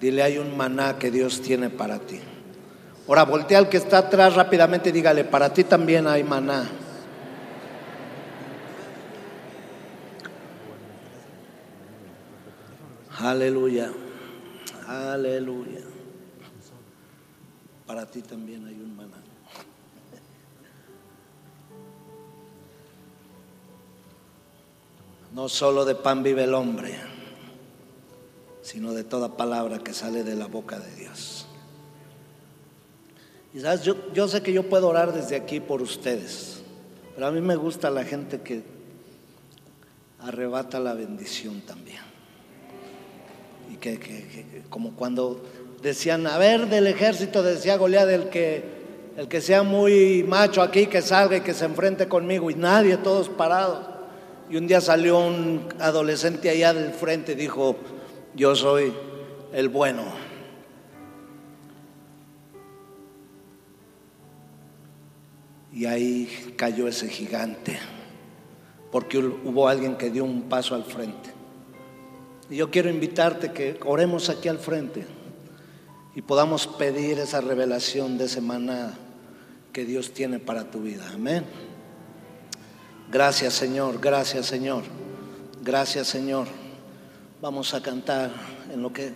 Dile, 0.00 0.22
hay 0.22 0.38
un 0.38 0.56
maná 0.56 0.98
que 0.98 1.10
Dios 1.10 1.42
tiene 1.42 1.70
para 1.70 1.98
ti. 1.98 2.20
Ahora 3.08 3.24
voltea 3.24 3.58
al 3.58 3.68
que 3.68 3.76
está 3.76 3.98
atrás 3.98 4.34
rápidamente 4.34 4.90
y 4.90 4.92
dígale, 4.92 5.24
para 5.24 5.52
ti 5.52 5.64
también 5.64 6.06
hay 6.06 6.22
maná. 6.22 6.68
Aleluya. 13.22 13.92
Aleluya. 14.86 15.82
Para 17.86 18.06
ti 18.06 18.22
también 18.22 18.66
hay 18.66 18.74
un 18.74 18.96
maná. 18.96 19.16
No 25.34 25.48
solo 25.48 25.84
de 25.84 25.94
pan 25.94 26.22
vive 26.22 26.44
el 26.44 26.54
hombre, 26.54 26.98
sino 28.62 28.94
de 28.94 29.04
toda 29.04 29.36
palabra 29.36 29.80
que 29.80 29.92
sale 29.92 30.24
de 30.24 30.34
la 30.34 30.46
boca 30.46 30.78
de 30.78 30.94
Dios. 30.96 31.46
Sabes, 33.60 33.82
yo, 33.82 34.12
yo 34.12 34.28
sé 34.28 34.42
que 34.42 34.52
yo 34.52 34.68
puedo 34.68 34.88
orar 34.88 35.12
desde 35.12 35.36
aquí 35.36 35.60
por 35.60 35.82
ustedes, 35.82 36.62
pero 37.14 37.26
a 37.26 37.30
mí 37.30 37.40
me 37.40 37.56
gusta 37.56 37.90
la 37.90 38.04
gente 38.04 38.40
que 38.40 38.62
arrebata 40.20 40.80
la 40.80 40.94
bendición 40.94 41.60
también 41.60 42.10
que, 43.80 44.62
como 44.68 44.94
cuando 44.94 45.42
decían, 45.82 46.26
a 46.26 46.38
ver, 46.38 46.68
del 46.68 46.86
ejército, 46.86 47.42
decía 47.42 47.76
Goliat, 47.76 48.08
el 48.08 48.28
que, 48.28 48.62
el 49.16 49.28
que 49.28 49.40
sea 49.40 49.62
muy 49.62 50.24
macho 50.28 50.62
aquí, 50.62 50.86
que 50.86 51.02
salga 51.02 51.38
y 51.38 51.40
que 51.40 51.54
se 51.54 51.64
enfrente 51.64 52.06
conmigo, 52.06 52.50
y 52.50 52.54
nadie, 52.54 52.96
todos 52.98 53.28
parados. 53.28 53.86
Y 54.48 54.56
un 54.56 54.66
día 54.66 54.80
salió 54.80 55.18
un 55.18 55.68
adolescente 55.78 56.50
allá 56.50 56.74
del 56.74 56.92
frente 56.92 57.32
y 57.32 57.36
dijo, 57.36 57.76
yo 58.34 58.54
soy 58.54 58.92
el 59.52 59.68
bueno. 59.68 60.02
Y 65.72 65.86
ahí 65.86 66.54
cayó 66.56 66.88
ese 66.88 67.08
gigante, 67.08 67.78
porque 68.90 69.18
hubo 69.18 69.68
alguien 69.68 69.96
que 69.96 70.10
dio 70.10 70.24
un 70.24 70.42
paso 70.42 70.74
al 70.74 70.84
frente. 70.84 71.39
Y 72.50 72.56
yo 72.56 72.70
quiero 72.70 72.90
invitarte 72.90 73.52
que 73.52 73.78
oremos 73.84 74.28
aquí 74.28 74.48
al 74.48 74.58
frente 74.58 75.06
y 76.16 76.22
podamos 76.22 76.66
pedir 76.66 77.20
esa 77.20 77.40
revelación 77.40 78.18
de 78.18 78.28
semana 78.28 78.98
que 79.72 79.84
Dios 79.84 80.12
tiene 80.12 80.40
para 80.40 80.68
tu 80.68 80.80
vida. 80.80 81.08
Amén. 81.14 81.44
Gracias 83.10 83.54
Señor, 83.54 84.00
gracias 84.00 84.46
Señor, 84.46 84.82
gracias 85.62 86.08
Señor. 86.08 86.48
Vamos 87.40 87.72
a 87.72 87.82
cantar 87.82 88.32
en 88.72 88.82
lo 88.82 88.92
que 88.92 89.12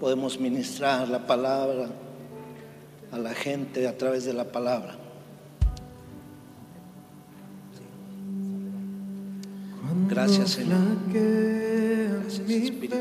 podemos 0.00 0.40
ministrar 0.40 1.06
la 1.08 1.26
palabra 1.26 1.88
a 3.12 3.18
la 3.18 3.34
gente 3.34 3.86
a 3.86 3.96
través 3.98 4.24
de 4.24 4.32
la 4.32 4.44
palabra. 4.44 4.99
Gracias 10.08 10.50
Señor. 10.50 10.78
Espíritu 12.26 12.96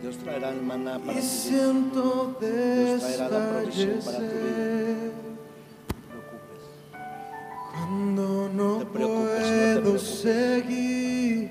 Dios 0.00 0.18
traerá 0.18 0.50
el 0.50 0.62
maná 0.62 0.98
para 0.98 1.20
ti. 1.20 1.26
Dios 1.50 3.00
traerá 3.00 3.28
la 3.28 3.48
provisión 3.50 3.98
para 4.04 4.18
tu 4.18 4.24
vida. 4.24 5.12
Cuando 7.72 8.50
no, 8.52 8.78
te 8.78 8.86
preocupes, 8.86 9.80
puedo 9.80 9.98
seguir 9.98 11.50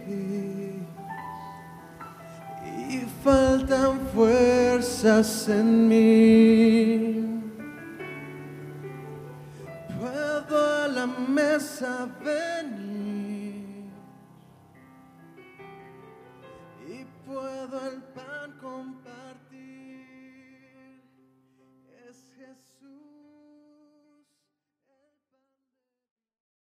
y 2.90 3.00
faltan 3.24 4.00
fuerzas 4.14 5.48
en 5.48 5.88
mí. 5.88 7.31
la 10.92 11.08
mesa 11.08 12.08
venir 12.24 13.90
y 16.88 17.06
puedo 17.26 17.88
el 17.88 18.04
pan. 18.14 18.31